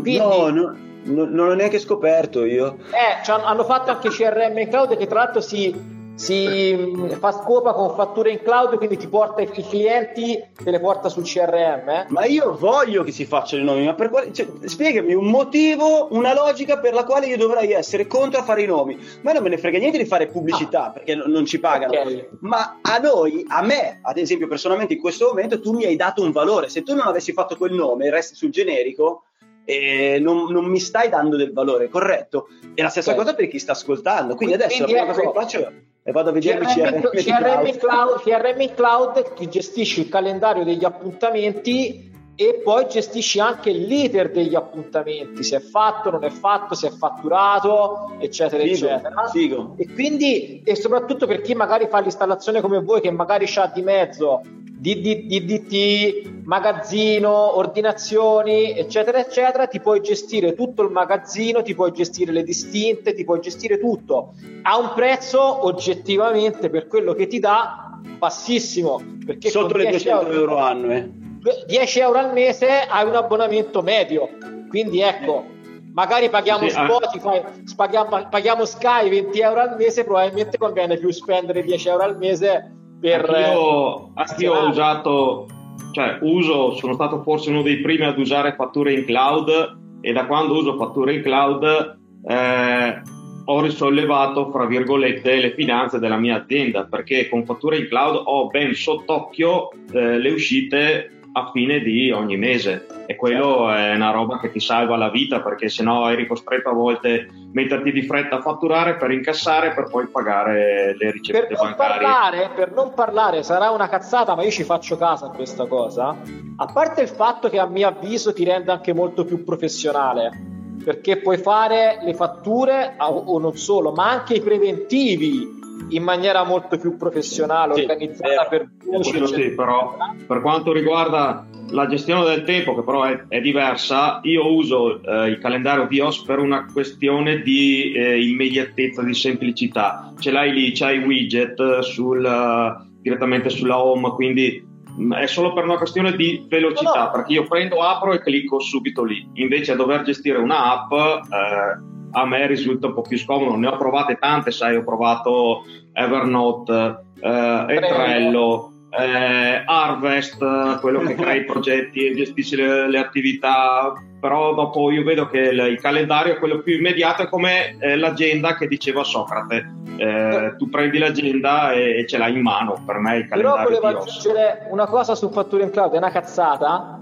Quindi, 0.02 0.18
no, 0.18 0.50
no, 0.50 0.76
no, 1.04 1.26
non 1.26 1.48
l'ho 1.48 1.56
neanche 1.56 1.80
scoperto 1.80 2.46
io. 2.46 2.78
Eh, 2.92 3.24
cioè, 3.24 3.42
hanno 3.42 3.64
fatto 3.64 3.92
anche 3.92 4.10
CRM 4.10 4.58
in 4.58 4.70
cloud 4.70 4.98
che 4.98 5.08
tra 5.08 5.24
l'altro 5.24 5.42
si 5.42 6.00
si 6.22 6.76
mm, 6.76 7.10
fa 7.14 7.32
scopa 7.32 7.74
con 7.74 7.96
fatture 7.96 8.32
in 8.32 8.42
cloud, 8.44 8.78
quindi 8.78 8.98
ti 8.98 9.08
porta 9.08 9.42
i 9.42 9.50
clienti, 9.50 10.40
te 10.64 10.70
le 10.70 10.80
porta 10.80 11.10
sul 11.10 11.24
CRM. 11.24 11.90
Eh? 11.90 12.06
Ma 12.10 12.26
io 12.26 12.56
voglio 12.58 13.04
che 13.04 13.12
si 13.12 13.26
facciano 13.26 13.64
i 13.64 13.66
nomi, 13.66 13.86
ma 13.86 13.96
per 13.96 14.10
quale, 14.10 14.32
cioè, 14.32 14.48
spiegami 14.66 15.14
un 15.14 15.26
motivo, 15.26 16.10
una 16.12 16.34
logica 16.34 16.78
per 16.80 16.94
la 16.94 17.04
quale 17.04 17.26
io 17.26 17.38
dovrei 17.38 17.72
essere 17.72 18.06
contro 18.08 18.40
a 18.40 18.44
fare 18.44 18.62
i 18.62 18.68
nomi. 18.68 18.98
Ma 19.22 19.32
non 19.32 19.42
me 19.42 19.50
ne 19.50 19.58
frega 19.58 19.80
niente 19.80 19.98
di 19.98 20.06
fare 20.06 20.28
pubblicità 20.28 20.88
ah. 20.88 20.92
perché 20.92 21.16
non, 21.16 21.32
non 21.32 21.46
ci 21.46 21.60
pagano. 21.60 22.00
Okay. 22.00 22.30
Ma 22.42 22.80
a 22.82 22.98
noi, 23.00 23.44
a 23.48 23.64
me, 23.64 24.00
ad 24.04 24.18
esempio, 24.18 24.48
personalmente 24.48 24.94
in 24.94 25.00
questo 25.00 25.28
momento, 25.28 25.60
tu 25.60 25.74
mi 25.74 25.86
hai 25.86 25.96
dato 25.96 26.22
un 26.22 26.32
valore. 26.32 26.70
Se 26.70 26.84
tu 26.84 26.94
non 26.94 27.08
avessi 27.08 27.34
fatto 27.34 27.58
quel 27.58 27.74
nome 27.74 28.06
e 28.06 28.12
resti 28.12 28.36
sul 28.36 28.52
generico, 28.52 29.24
eh, 29.66 30.20
non, 30.20 30.52
non, 30.52 30.66
mi 30.66 30.80
stai 30.80 31.10
dando 31.10 31.38
del 31.38 31.54
valore, 31.54 31.90
corretto? 31.90 32.48
E 32.74 32.82
la 32.82 32.90
stessa 32.90 33.12
okay. 33.12 33.24
cosa 33.24 33.36
per 33.36 33.48
chi 33.48 33.60
sta 33.60 33.72
ascoltando. 33.74 34.36
Quindi 34.36 34.56
adesso 34.56 34.84
quindi 34.84 34.94
la 34.94 35.06
prima 35.06 35.14
ecco, 35.14 35.32
cosa 35.32 35.50
che 35.50 35.60
faccio 35.60 35.72
e 36.04 36.12
vado 36.12 36.30
a 36.30 36.34
vedermi 36.34 36.66
CRM, 36.66 37.02
CRM, 37.12 37.78
Cloud. 37.78 38.22
CRM 38.22 38.74
Cloud 38.74 39.34
ti 39.34 39.48
gestisce 39.48 40.02
il 40.02 40.10
calendario 40.10 40.64
degli 40.64 40.84
appuntamenti 40.84 42.11
e 42.36 42.62
poi 42.64 42.88
gestisci 42.88 43.40
anche 43.40 43.72
l'iter 43.72 44.32
degli 44.32 44.56
appuntamenti, 44.56 45.44
se 45.44 45.58
è 45.58 45.60
fatto, 45.60 46.10
non 46.10 46.24
è 46.24 46.30
fatto, 46.30 46.74
se 46.74 46.88
è 46.88 46.92
fatturato, 46.92 48.16
eccetera, 48.20 48.64
figo, 48.64 48.74
eccetera. 48.74 49.28
Figo. 49.30 49.74
E 49.78 49.94
quindi, 49.94 50.62
e 50.64 50.76
soprattutto 50.76 51.28
per 51.28 51.42
chi 51.42 51.54
magari 51.54 51.88
fa 51.88 52.00
l'installazione 52.00 52.62
come 52.62 52.82
voi, 52.82 53.02
che 53.02 53.12
magari 53.12 53.46
c'ha 53.48 53.72
di 53.74 53.82
mezzo 53.82 54.42
DDT, 54.82 56.42
magazzino, 56.44 57.58
ordinazioni, 57.58 58.76
eccetera, 58.76 59.20
eccetera, 59.20 59.68
ti 59.68 59.80
puoi 59.80 60.02
gestire 60.02 60.56
tutto 60.56 60.82
il 60.82 60.90
magazzino, 60.90 61.62
ti 61.62 61.76
puoi 61.76 61.92
gestire 61.92 62.32
le 62.32 62.42
distinte, 62.42 63.14
ti 63.14 63.24
puoi 63.24 63.40
gestire 63.42 63.78
tutto 63.78 64.34
a 64.64 64.80
un 64.80 64.92
prezzo 64.96 65.66
oggettivamente 65.66 66.72
per 66.72 66.88
quello 66.88 67.14
che 67.14 67.28
ti 67.28 67.38
dà 67.38 68.00
bassissimo. 68.18 69.00
Perché 69.24 69.50
Sotto 69.50 69.78
le 69.78 69.90
200 69.90 70.26
euro, 70.26 70.34
euro 70.34 70.58
anno, 70.58 70.92
eh. 70.94 71.21
10 71.66 72.00
euro 72.00 72.20
al 72.20 72.34
mese 72.34 72.86
hai 72.88 73.08
un 73.08 73.16
abbonamento 73.16 73.82
medio. 73.82 74.30
Quindi 74.70 75.02
ecco, 75.02 75.46
magari 75.94 76.30
paghiamo 76.30 76.68
sì, 76.68 76.70
Spotify, 76.70 77.38
ah. 77.38 77.52
paghiamo, 77.76 78.28
paghiamo 78.30 78.66
Sky 78.66 79.10
20 79.10 79.40
euro 79.40 79.62
al 79.62 79.76
mese, 79.78 80.04
probabilmente 80.04 80.58
conviene 80.58 80.98
più 80.98 81.10
spendere 81.10 81.64
10 81.64 81.88
euro 81.88 82.04
al 82.04 82.18
mese 82.18 82.72
per... 83.00 83.28
Anch'io, 83.28 84.12
anch'io 84.14 84.54
ho 84.54 84.68
usato, 84.68 85.48
cioè 85.92 86.20
uso, 86.22 86.76
sono 86.76 86.94
stato 86.94 87.22
forse 87.24 87.50
uno 87.50 87.64
dei 87.64 87.82
primi 87.82 88.06
ad 88.06 88.18
usare 88.18 88.54
fatture 88.54 88.94
in 88.94 89.06
cloud 89.06 89.80
e 90.02 90.14
da 90.14 90.26
quando 90.26 90.54
uso 90.54 90.78
fatture 90.78 91.16
in 91.16 91.22
cloud 91.24 92.00
eh, 92.28 93.02
ho 93.46 93.62
risollevato, 93.62 94.52
fra 94.52 94.66
virgolette, 94.66 95.36
le 95.38 95.54
finanze 95.54 95.98
della 95.98 96.18
mia 96.18 96.38
azienda 96.38 96.86
perché 96.86 97.28
con 97.28 97.46
fatture 97.46 97.78
in 97.78 97.88
cloud 97.88 98.22
ho 98.24 98.48
ben 98.48 98.74
sott'occhio 98.74 99.70
eh, 99.92 100.20
le 100.20 100.30
uscite 100.30 101.21
a 101.34 101.50
fine 101.52 101.80
di 101.80 102.12
ogni 102.12 102.38
mese 102.38 102.88
e 103.06 103.16
quello 103.16 103.68
certo. 103.68 103.72
è 103.72 103.96
una 103.96 104.12
roba 104.12 104.40
che 104.40 104.52
ti 104.52 104.60
salva 104.60 104.98
la 104.98 105.10
vita 105.10 105.42
perché 105.42 105.70
sennò 105.70 106.10
eri 106.10 106.28
costretto 106.28 106.70
a 106.70 106.74
volte 106.74 107.28
a 107.30 107.34
metterti 107.54 107.92
di 107.92 108.04
fretta 108.04 108.38
a 108.38 108.42
fatturare 108.42 108.98
per 108.98 109.12
incassare 109.12 109.74
per 109.74 109.88
poi 109.90 110.08
pagare 110.08 110.96
le 110.98 111.12
ricevute 111.12 111.48
per 111.48 111.58
bancarie. 111.58 111.76
Parlare, 111.76 112.50
per 112.54 112.72
non 112.74 112.94
parlare, 112.94 113.44
sarà 113.44 113.70
una 113.72 113.88
cazzata, 113.88 114.36
ma 114.36 114.44
io 114.44 114.52
ci 114.52 114.64
faccio 114.64 114.98
caso 114.98 115.26
a 115.26 115.32
questa 115.32 115.66
cosa. 115.68 116.18
A 116.58 116.66
parte 116.66 117.02
il 117.02 117.08
fatto 117.08 117.50
che 117.50 117.60
a 117.60 117.66
mio 117.66 117.88
avviso 117.88 118.34
ti 118.34 118.44
rende 118.44 118.72
anche 118.72 118.94
molto 118.94 119.24
più 119.24 119.44
professionale 119.44 120.50
perché 120.84 121.18
puoi 121.18 121.38
fare 121.38 122.00
le 122.04 122.14
fatture 122.14 122.96
o 122.98 123.38
non 123.40 123.56
solo, 123.56 123.92
ma 123.92 124.10
anche 124.10 124.36
i 124.36 124.42
preventivi 124.42 125.60
in 125.90 126.04
maniera 126.04 126.44
molto 126.44 126.78
più 126.78 126.98
professionale, 126.98 127.74
sì, 127.76 127.82
organizzata 127.82 128.46
per 128.50 128.70
voci. 128.84 129.28
Sì, 129.28 129.52
però 129.52 129.96
per 130.28 130.42
quanto 130.42 130.72
riguarda 130.72 131.46
la 131.72 131.88
gestione 131.88 132.24
del 132.26 132.44
tempo, 132.44 132.76
che 132.76 132.84
però 132.84 133.04
è, 133.04 133.24
è 133.28 133.42
diversa, 133.42 134.20
io 134.24 134.54
uso 134.54 135.02
eh, 135.02 135.28
il 135.28 135.40
calendario 135.40 135.88
Dios 135.88 136.22
per 136.24 136.40
una 136.40 136.66
questione 136.72 137.42
di 137.42 137.94
eh, 137.94 138.22
immediatezza, 138.22 139.02
di 139.02 139.14
semplicità. 139.14 140.14
Ce 140.20 140.32
l'hai 140.32 140.54
lì, 140.54 140.72
c'hai 140.74 141.00
i 141.00 141.04
widget 141.04 141.80
sul, 141.80 142.24
uh, 142.24 142.84
direttamente 143.02 143.50
sulla 143.50 143.82
home, 143.82 144.12
quindi 144.12 144.64
mm, 145.00 145.14
è 145.14 145.28
solo 145.28 145.54
per 145.54 145.64
una 145.64 145.78
questione 145.78 146.16
di 146.16 146.46
velocità, 146.48 147.00
no, 147.00 147.04
no. 147.06 147.12
perché 147.12 147.34
io 147.34 147.44
prendo, 147.48 147.82
apro 147.82 148.14
e 148.14 148.22
clicco 148.22 148.60
subito 148.60 149.04
lì, 149.04 149.28
invece 149.36 149.72
a 149.72 149.76
dover 149.76 150.04
gestire 150.04 150.38
una 150.38 150.74
app. 150.74 150.92
Eh, 150.92 151.90
a 152.12 152.26
me 152.26 152.48
risulta 152.48 152.88
un 152.88 152.94
po' 152.94 153.02
più 153.02 153.18
scomodo. 153.18 153.56
Ne 153.56 153.68
ho 153.68 153.78
provate 153.78 154.18
tante, 154.20 154.52
sai, 154.52 154.76
ho 154.76 154.84
provato 154.84 155.64
Evernote, 155.94 157.04
eh, 157.20 157.80
Trello, 157.88 158.72
eh, 158.92 159.64
Harvest, 159.66 160.80
quello 160.80 161.00
che 161.00 161.16
crea 161.16 161.36
i 161.36 161.46
progetti 161.46 162.08
e 162.08 162.16
gestisce 162.16 162.58
le, 162.58 162.90
le, 162.90 162.98
attività, 162.98 163.94
però 164.20 164.54
dopo 164.54 164.92
io 164.92 165.04
vedo 165.04 165.28
che 165.28 165.40
il, 165.40 165.60
il, 165.60 165.80
calendario 165.80 166.34
è 166.34 166.38
quello 166.38 166.60
più 166.60 166.76
immediato, 166.76 167.24
è 167.24 167.30
come 167.30 167.78
eh, 167.80 167.96
l'agenda 167.96 168.56
che 168.56 168.68
diceva 168.68 169.04
Socrate. 169.04 169.80
Eh, 169.96 170.56
tu 170.58 170.70
prendi 170.70 170.98
l'agenda 170.98 171.72
e, 171.72 172.00
e, 172.00 172.08
ce 172.08 172.18
l'hai 172.18 172.34
in 172.34 172.42
mano, 172.42 172.84
per 172.86 172.98
me 172.98 173.18
il 173.18 173.28
calendario 173.28 173.68
Però 173.68 173.80
volevo 173.80 174.00
aggiungere 174.00 174.68
una 174.70 174.88
cosa 174.88 175.16
su 175.16 175.30
Fatture 175.30 175.64
in 175.64 175.70
Cloud, 175.70 175.94
è 175.94 175.98
una 175.98 176.12
cazzata, 176.12 177.00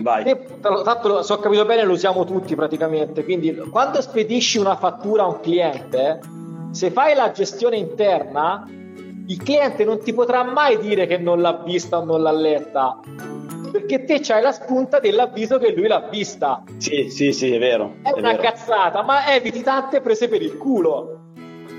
Vai. 0.00 0.24
E, 0.24 0.38
tanto, 0.60 1.22
se 1.22 1.32
ho 1.32 1.38
capito 1.38 1.64
bene, 1.64 1.84
lo 1.84 1.92
usiamo 1.92 2.24
tutti 2.24 2.54
praticamente. 2.54 3.24
Quindi, 3.24 3.54
quando 3.70 4.00
spedisci 4.00 4.58
una 4.58 4.76
fattura 4.76 5.22
a 5.22 5.26
un 5.26 5.40
cliente, 5.40 6.20
se 6.70 6.90
fai 6.90 7.14
la 7.14 7.30
gestione 7.30 7.76
interna, 7.76 8.66
il 9.26 9.42
cliente 9.42 9.84
non 9.84 10.02
ti 10.02 10.12
potrà 10.12 10.42
mai 10.42 10.78
dire 10.78 11.06
che 11.06 11.18
non 11.18 11.40
l'ha 11.40 11.62
vista 11.64 11.98
o 11.98 12.04
non 12.04 12.22
l'ha 12.22 12.32
letta. 12.32 13.00
Perché 13.70 14.04
te 14.04 14.20
c'hai 14.20 14.42
la 14.42 14.52
spunta 14.52 14.98
dell'avviso 14.98 15.58
che 15.58 15.72
lui 15.72 15.88
l'ha 15.88 16.08
vista. 16.10 16.62
Sì, 16.76 17.08
sì, 17.08 17.32
sì, 17.32 17.54
è 17.54 17.58
vero. 17.58 17.94
È, 18.02 18.10
è 18.10 18.18
una 18.18 18.32
vero. 18.32 18.42
cazzata, 18.42 19.02
ma 19.02 19.32
eviti 19.34 19.62
tante 19.62 20.00
prese 20.00 20.28
per 20.28 20.42
il 20.42 20.58
culo. 20.58 21.21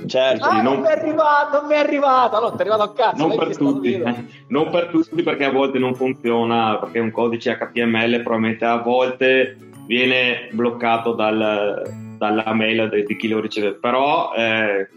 Certo, 0.05 0.45
ah, 0.45 0.61
non... 0.61 0.73
non 0.73 0.81
mi 0.81 0.87
è 0.87 0.91
arrivata, 0.91 1.59
non 1.59 1.67
mi 1.67 1.73
è 1.73 1.77
arrivata, 1.77 2.39
no, 2.39 2.51
ti 2.51 2.57
è 2.57 2.61
arrivato 2.61 2.83
a 2.83 2.93
cazzo. 2.93 3.27
Non 3.27 3.37
per 3.37 3.57
tutti, 3.57 3.93
eh. 3.93 4.25
non 4.47 4.69
per 4.69 4.87
tutti 4.87 5.23
perché 5.23 5.45
a 5.45 5.51
volte 5.51 5.79
non 5.79 5.95
funziona, 5.95 6.77
perché 6.77 6.99
un 6.99 7.11
codice 7.11 7.57
HTML 7.57 8.21
probabilmente 8.21 8.65
a 8.65 8.77
volte 8.77 9.57
viene 9.85 10.49
bloccato 10.51 11.13
dal, 11.13 11.81
dalla 12.17 12.53
mail 12.53 13.03
di 13.05 13.15
chi 13.15 13.27
lo 13.27 13.39
riceve, 13.39 13.73
però 13.73 14.33
eh, 14.35 14.87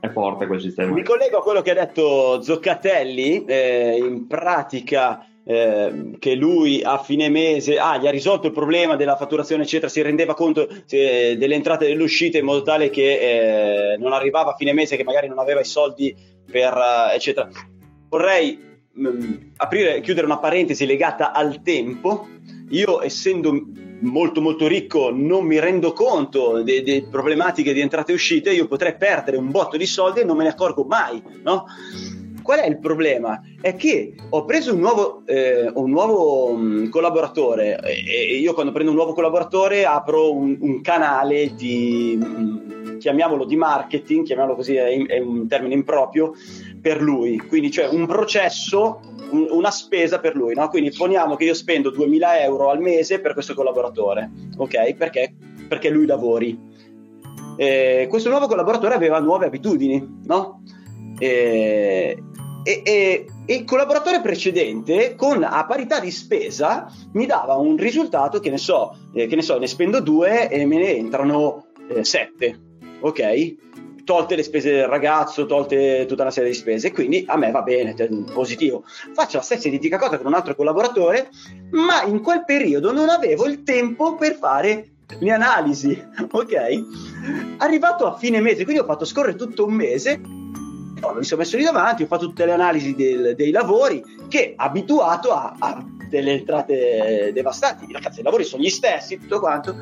è 0.00 0.08
forte 0.10 0.46
quel 0.46 0.60
sistema. 0.60 0.92
Mi 0.92 1.02
collego 1.02 1.38
a 1.38 1.42
quello 1.42 1.62
che 1.62 1.70
ha 1.70 1.74
detto 1.74 2.42
Zoccatelli, 2.42 3.44
eh, 3.44 3.96
in 3.98 4.26
pratica 4.26 5.26
eh, 5.44 6.16
che 6.18 6.34
lui 6.34 6.82
a 6.82 6.98
fine 6.98 7.28
mese 7.28 7.78
ah, 7.78 7.98
gli 7.98 8.06
ha 8.06 8.10
risolto 8.10 8.46
il 8.46 8.52
problema 8.52 8.96
della 8.96 9.16
fatturazione, 9.16 9.62
eccetera, 9.64 9.90
si 9.90 10.02
rendeva 10.02 10.34
conto 10.34 10.66
eh, 10.88 11.36
delle 11.38 11.54
entrate 11.54 11.84
e 11.84 11.88
delle 11.88 12.02
uscite 12.02 12.38
in 12.38 12.44
modo 12.44 12.62
tale 12.62 12.90
che 12.90 13.92
eh, 13.92 13.96
non 13.98 14.12
arrivava 14.12 14.52
a 14.52 14.56
fine 14.56 14.72
mese, 14.72 14.96
che 14.96 15.04
magari 15.04 15.28
non 15.28 15.38
aveva 15.38 15.60
i 15.60 15.64
soldi 15.64 16.14
per, 16.50 16.72
eh, 16.72 17.14
eccetera. 17.14 17.48
Vorrei 18.08 18.58
mm, 18.98 19.34
aprire, 19.56 20.00
chiudere 20.00 20.26
una 20.26 20.38
parentesi 20.38 20.86
legata 20.86 21.32
al 21.32 21.62
tempo. 21.62 22.26
Io, 22.70 23.02
essendo 23.02 23.52
molto 24.00 24.40
molto 24.40 24.66
ricco, 24.66 25.10
non 25.12 25.44
mi 25.44 25.58
rendo 25.58 25.92
conto 25.92 26.62
delle 26.62 27.06
problematiche 27.10 27.72
di 27.72 27.80
entrate 27.80 28.12
e 28.12 28.14
uscite, 28.14 28.52
io 28.52 28.66
potrei 28.66 28.96
perdere 28.96 29.36
un 29.36 29.50
botto 29.50 29.76
di 29.76 29.86
soldi 29.86 30.20
e 30.20 30.24
non 30.24 30.36
me 30.36 30.44
ne 30.44 30.50
accorgo 30.50 30.84
mai, 30.84 31.22
no? 31.42 31.66
Qual 32.44 32.58
è 32.58 32.66
il 32.66 32.78
problema? 32.78 33.40
È 33.58 33.74
che 33.74 34.14
ho 34.28 34.44
preso 34.44 34.74
un 34.74 34.80
nuovo, 34.80 35.22
eh, 35.24 35.72
un 35.72 35.88
nuovo 35.88 36.50
um, 36.50 36.90
collaboratore 36.90 37.80
e, 37.80 38.36
io 38.36 38.52
quando 38.52 38.70
prendo 38.70 38.90
un 38.90 38.98
nuovo 38.98 39.14
collaboratore 39.14 39.86
apro 39.86 40.30
un, 40.30 40.58
un 40.60 40.82
canale 40.82 41.54
di, 41.54 42.18
um, 42.22 42.98
chiamiamolo 42.98 43.46
di 43.46 43.56
marketing, 43.56 44.26
chiamiamolo 44.26 44.56
così, 44.56 44.74
è, 44.74 45.06
è, 45.06 45.18
un 45.20 45.48
termine 45.48 45.72
improprio, 45.72 46.34
per 46.82 47.00
lui. 47.00 47.38
Quindi 47.38 47.70
cioè 47.70 47.88
un 47.88 48.06
processo, 48.06 49.00
un, 49.30 49.46
una 49.48 49.70
spesa 49.70 50.20
per 50.20 50.36
lui. 50.36 50.52
No? 50.52 50.68
Quindi 50.68 50.90
poniamo 50.90 51.36
che 51.36 51.44
io 51.44 51.54
spendo 51.54 51.88
2000 51.88 52.42
euro 52.42 52.68
al 52.68 52.80
mese 52.80 53.20
per 53.20 53.32
questo 53.32 53.54
collaboratore, 53.54 54.30
ok? 54.58 54.92
Perché? 54.96 55.34
Perché 55.66 55.88
lui 55.88 56.04
lavori. 56.04 56.58
Eh, 57.56 58.06
questo 58.10 58.28
nuovo 58.28 58.48
collaboratore 58.48 58.94
aveva 58.94 59.18
nuove 59.18 59.46
abitudini, 59.46 60.20
no? 60.26 60.62
Eh, 61.18 62.22
e, 62.64 62.82
e, 62.82 63.26
il 63.46 63.64
collaboratore 63.64 64.20
precedente 64.20 65.14
con 65.14 65.44
a 65.44 65.64
parità 65.66 66.00
di 66.00 66.10
spesa 66.10 66.90
mi 67.12 67.26
dava 67.26 67.54
un 67.54 67.76
risultato 67.76 68.40
che 68.40 68.50
ne 68.50 68.56
so, 68.58 68.96
eh, 69.12 69.26
che 69.26 69.36
ne, 69.36 69.42
so 69.42 69.58
ne 69.58 69.66
spendo 69.66 70.00
due 70.00 70.48
e 70.48 70.64
me 70.64 70.78
ne 70.78 70.96
entrano 70.96 71.66
eh, 71.88 72.02
sette, 72.04 72.58
ok? 73.00 73.54
Tolte 74.04 74.36
le 74.36 74.42
spese 74.42 74.70
del 74.70 74.86
ragazzo, 74.86 75.46
tolte 75.46 76.06
tutta 76.06 76.22
una 76.22 76.30
serie 76.30 76.50
di 76.50 76.56
spese, 76.56 76.90
quindi 76.90 77.24
a 77.26 77.36
me 77.36 77.50
va 77.50 77.62
bene, 77.62 77.94
cioè, 77.94 78.08
positivo. 78.32 78.84
Faccio 79.12 79.36
la 79.36 79.42
stessa 79.42 79.68
identica 79.68 79.98
cosa 79.98 80.16
con 80.16 80.26
un 80.26 80.34
altro 80.34 80.54
collaboratore, 80.54 81.28
ma 81.70 82.02
in 82.02 82.20
quel 82.22 82.44
periodo 82.44 82.92
non 82.92 83.08
avevo 83.10 83.46
il 83.46 83.62
tempo 83.62 84.14
per 84.14 84.36
fare 84.36 84.88
le 85.18 85.30
analisi, 85.30 86.02
ok? 86.30 86.54
Arrivato 87.58 88.06
a 88.06 88.16
fine 88.16 88.40
mese, 88.40 88.64
quindi 88.64 88.82
ho 88.82 88.86
fatto 88.86 89.04
scorrere 89.04 89.36
tutto 89.36 89.66
un 89.66 89.74
mese 89.74 90.20
no, 91.12 91.18
mi 91.18 91.24
sono 91.24 91.40
messo 91.40 91.56
lì 91.56 91.64
davanti, 91.64 92.02
ho 92.02 92.06
fatto 92.06 92.26
tutte 92.26 92.44
le 92.44 92.52
analisi 92.52 92.94
del, 92.94 93.34
dei 93.34 93.50
lavori 93.50 94.02
che 94.28 94.54
abituato 94.56 95.32
a, 95.32 95.54
a 95.58 95.84
delle 96.08 96.32
entrate 96.32 97.30
devastanti. 97.32 97.92
Ragazzi, 97.92 98.20
i 98.20 98.22
lavori 98.22 98.44
sono 98.44 98.62
gli 98.62 98.70
stessi, 98.70 99.18
tutto 99.18 99.40
quanto. 99.40 99.74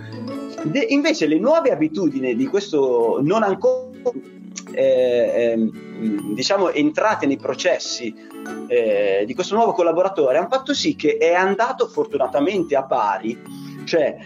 De, 0.64 0.86
invece 0.88 1.26
le 1.26 1.38
nuove 1.38 1.70
abitudini 1.70 2.34
di 2.34 2.46
questo 2.46 3.18
non 3.22 3.42
ancora 3.42 3.90
eh, 4.74 4.82
eh, 4.82 5.70
diciamo 6.34 6.70
entrate 6.70 7.26
nei 7.26 7.36
processi 7.36 8.14
eh, 8.68 9.24
di 9.26 9.34
questo 9.34 9.54
nuovo 9.54 9.72
collaboratore 9.72 10.38
hanno 10.38 10.48
fatto 10.48 10.72
sì 10.72 10.94
che 10.94 11.16
è 11.16 11.32
andato 11.32 11.88
fortunatamente 11.88 12.76
a 12.76 12.84
pari 12.84 13.38
cioè 13.84 14.16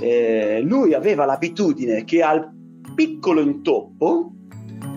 eh, 0.00 0.60
lui 0.62 0.94
aveva 0.94 1.24
l'abitudine 1.24 2.04
che 2.04 2.22
al 2.22 2.50
piccolo 2.94 3.40
intoppo 3.40 4.32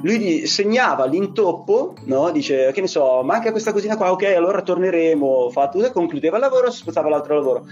lui 0.05 0.45
segnava 0.45 1.05
l'intoppo, 1.05 1.95
no? 2.03 2.29
dice 2.29 2.71
che 2.71 2.81
ne 2.81 2.87
so, 2.87 3.23
manca 3.23 3.49
questa 3.49 3.73
cosina 3.73 3.97
qua, 3.97 4.11
ok, 4.11 4.23
allora 4.35 4.61
torneremo, 4.61 5.49
fa 5.49 5.67
tutto, 5.67 5.91
concludeva 5.91 6.37
il 6.37 6.43
lavoro, 6.43 6.69
si 6.69 6.77
spostava 6.77 7.07
all'altro 7.07 7.33
lavoro. 7.33 7.65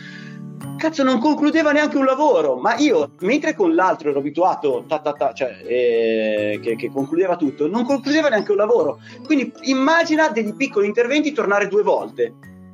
Cazzo, 0.75 1.03
non 1.03 1.19
concludeva 1.19 1.71
neanche 1.71 1.97
un 1.97 2.05
lavoro, 2.05 2.55
ma 2.55 2.75
io, 2.77 3.11
mentre 3.19 3.53
con 3.53 3.75
l'altro 3.75 4.09
ero 4.09 4.19
abituato, 4.19 4.83
ta, 4.87 4.99
ta, 4.99 5.13
ta, 5.13 5.31
cioè, 5.33 5.61
eh, 5.63 6.59
che, 6.61 6.75
che 6.75 6.89
concludeva 6.89 7.35
tutto, 7.35 7.67
non 7.67 7.85
concludeva 7.85 8.29
neanche 8.29 8.51
un 8.51 8.57
lavoro. 8.57 8.99
Quindi 9.23 9.53
immagina 9.63 10.29
degli 10.29 10.55
piccoli 10.55 10.87
interventi 10.87 11.33
tornare 11.33 11.67
due 11.67 11.83
volte 11.83 12.33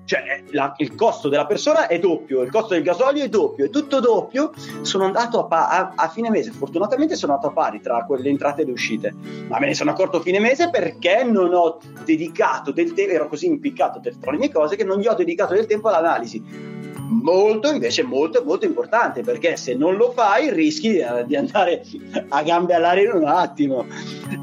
cioè 0.09 0.41
la, 0.53 0.73
il 0.77 0.95
costo 0.95 1.29
della 1.29 1.45
persona 1.45 1.85
è 1.85 1.99
doppio, 1.99 2.41
il 2.41 2.49
costo 2.49 2.73
del 2.73 2.81
gasolio 2.81 3.23
è 3.23 3.29
doppio, 3.29 3.65
è 3.65 3.69
tutto 3.69 3.99
doppio. 3.99 4.51
Sono 4.81 5.05
andato 5.05 5.45
a, 5.45 5.67
a, 5.69 5.93
a, 5.95 6.09
fine 6.09 6.31
mese, 6.31 6.49
fortunatamente 6.49 7.15
sono 7.15 7.33
andato 7.33 7.51
a 7.51 7.53
pari 7.53 7.79
tra 7.79 8.03
quelle 8.05 8.27
entrate 8.27 8.63
e 8.63 8.65
le 8.65 8.71
uscite, 8.71 9.13
ma 9.47 9.59
me 9.59 9.67
ne 9.67 9.75
sono 9.75 9.91
accorto 9.91 10.17
a 10.17 10.21
fine 10.21 10.39
mese 10.39 10.71
perché 10.71 11.23
non 11.23 11.53
ho 11.53 11.77
dedicato 12.03 12.71
del 12.71 12.93
tempo, 12.93 13.11
ero 13.11 13.27
così 13.27 13.45
impiccato 13.45 13.99
tra 13.99 14.31
le 14.31 14.37
mie 14.39 14.51
cose 14.51 14.75
che 14.75 14.83
non 14.83 14.97
gli 14.97 15.05
ho 15.05 15.13
dedicato 15.13 15.53
del 15.53 15.67
tempo 15.67 15.89
all'analisi 15.89 16.87
molto 17.09 17.71
invece 17.71 18.03
molto 18.03 18.43
molto 18.45 18.65
importante 18.65 19.21
perché 19.21 19.57
se 19.57 19.73
non 19.73 19.95
lo 19.95 20.11
fai 20.11 20.51
rischi 20.51 21.03
di 21.25 21.35
andare 21.35 21.83
a 22.29 22.43
gambe 22.43 22.73
all'aria 22.73 23.09
in 23.09 23.15
un 23.15 23.27
attimo. 23.27 23.85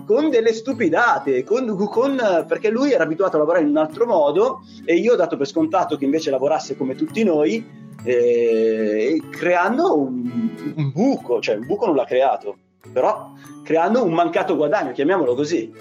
Con 0.04 0.30
delle 0.30 0.52
stupidate 0.52 1.42
con, 1.44 1.74
con, 1.88 2.44
perché 2.46 2.70
lui 2.70 2.92
era 2.92 3.04
abituato 3.04 3.36
a 3.36 3.40
lavorare 3.40 3.64
in 3.64 3.70
un 3.70 3.76
altro 3.76 4.06
modo 4.06 4.60
e 4.84 4.94
io 4.94 5.14
ho 5.14 5.16
dato 5.16 5.36
per 5.36 5.46
scontato 5.46 5.96
che 5.96 6.04
invece 6.04 6.30
lavorasse 6.30 6.76
come 6.76 6.94
tutti 6.94 7.24
noi 7.24 7.64
eh, 8.04 9.20
creando 9.30 9.98
un, 9.98 10.74
un 10.76 10.92
buco 10.92 11.40
cioè 11.40 11.56
un 11.56 11.66
buco 11.66 11.86
non 11.86 11.96
l'ha 11.96 12.04
creato 12.04 12.56
però 12.92 13.32
creando 13.62 14.04
un 14.04 14.12
mancato 14.12 14.56
guadagno 14.56 14.92
chiamiamolo 14.92 15.34
così. 15.34 15.72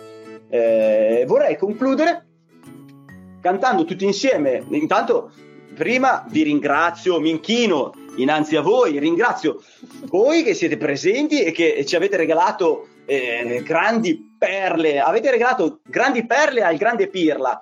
Eh, 0.49 1.23
vorrei 1.27 1.57
concludere 1.57 2.25
cantando 3.41 3.85
tutti 3.85 4.05
insieme. 4.05 4.65
Intanto 4.69 5.31
prima 5.75 6.25
vi 6.29 6.43
ringrazio, 6.43 7.19
mi 7.19 7.29
inchino 7.29 7.93
innanzi 8.15 8.55
a 8.55 8.61
voi, 8.61 8.97
ringrazio 8.97 9.61
voi 10.05 10.43
che 10.43 10.53
siete 10.53 10.77
presenti 10.77 11.43
e 11.43 11.51
che 11.51 11.85
ci 11.85 11.95
avete 11.95 12.17
regalato 12.17 12.87
eh, 13.05 13.61
grandi 13.63 14.35
perle, 14.37 14.99
avete 14.99 15.29
regalato 15.29 15.81
grandi 15.83 16.25
perle 16.25 16.63
al 16.63 16.77
grande 16.77 17.07
Pirla 17.07 17.61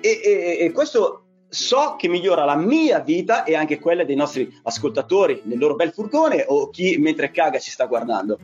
e, 0.00 0.20
e, 0.22 0.56
e, 0.60 0.72
questo 0.72 1.22
so 1.48 1.96
che 1.96 2.08
migliora 2.08 2.44
la 2.44 2.56
mia 2.56 3.00
vita 3.00 3.44
e 3.44 3.54
anche 3.54 3.78
quella 3.78 4.04
dei 4.04 4.16
nostri 4.16 4.52
ascoltatori 4.64 5.40
nel 5.44 5.58
loro 5.58 5.74
bel 5.74 5.92
furgone 5.92 6.44
o 6.46 6.68
chi 6.70 6.98
mentre 6.98 7.30
caga 7.30 7.58
ci 7.58 7.70
sta 7.70 7.86
guardando. 7.86 8.38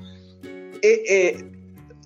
E, 0.80 1.02
e 1.04 1.50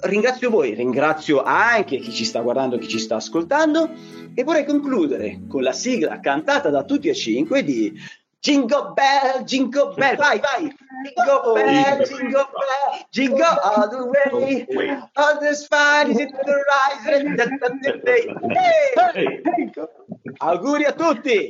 ringrazio 0.03 0.51
voi, 0.51 0.75
ringrazio 0.75 1.43
anche 1.43 1.99
chi 1.99 2.13
ci 2.13 2.25
sta 2.25 2.41
guardando, 2.41 2.79
chi 2.79 2.89
ci 2.89 2.99
sta 2.99 3.17
ascoltando 3.17 3.91
e 4.35 4.45
vorrei 4.45 4.65
concludere 4.65 5.41
con 5.49 5.63
la 5.63 5.73
sigla 5.73 6.21
cantata 6.21 6.71
da 6.71 6.85
tutti 6.85 7.09
e 7.09 7.15
cinque 7.15 7.65
di 7.65 7.93
Jingle 8.41 8.93
Bell, 8.95 9.43
Jingle 9.45 9.95
Bell, 9.97 10.17
vai, 10.17 10.39
vai! 10.39 10.73
Jingle 11.03 11.53
Bell, 11.55 12.05
Jingle 12.05 12.49
Bell, 12.55 13.07
Jingle 13.11 13.59
all 13.63 13.89
the 13.89 14.05
way, 14.07 14.65
all 15.15 15.39
the 15.41 15.55
fun 15.69 16.11
is 16.11 16.21
in 16.21 16.31
the 16.31 16.43
horizon. 16.47 17.37
Hey, 18.07 18.33
hey, 19.15 19.43
hey. 19.45 19.73
Auguri 20.41 20.85
a 20.85 20.93
tutti! 20.93 21.47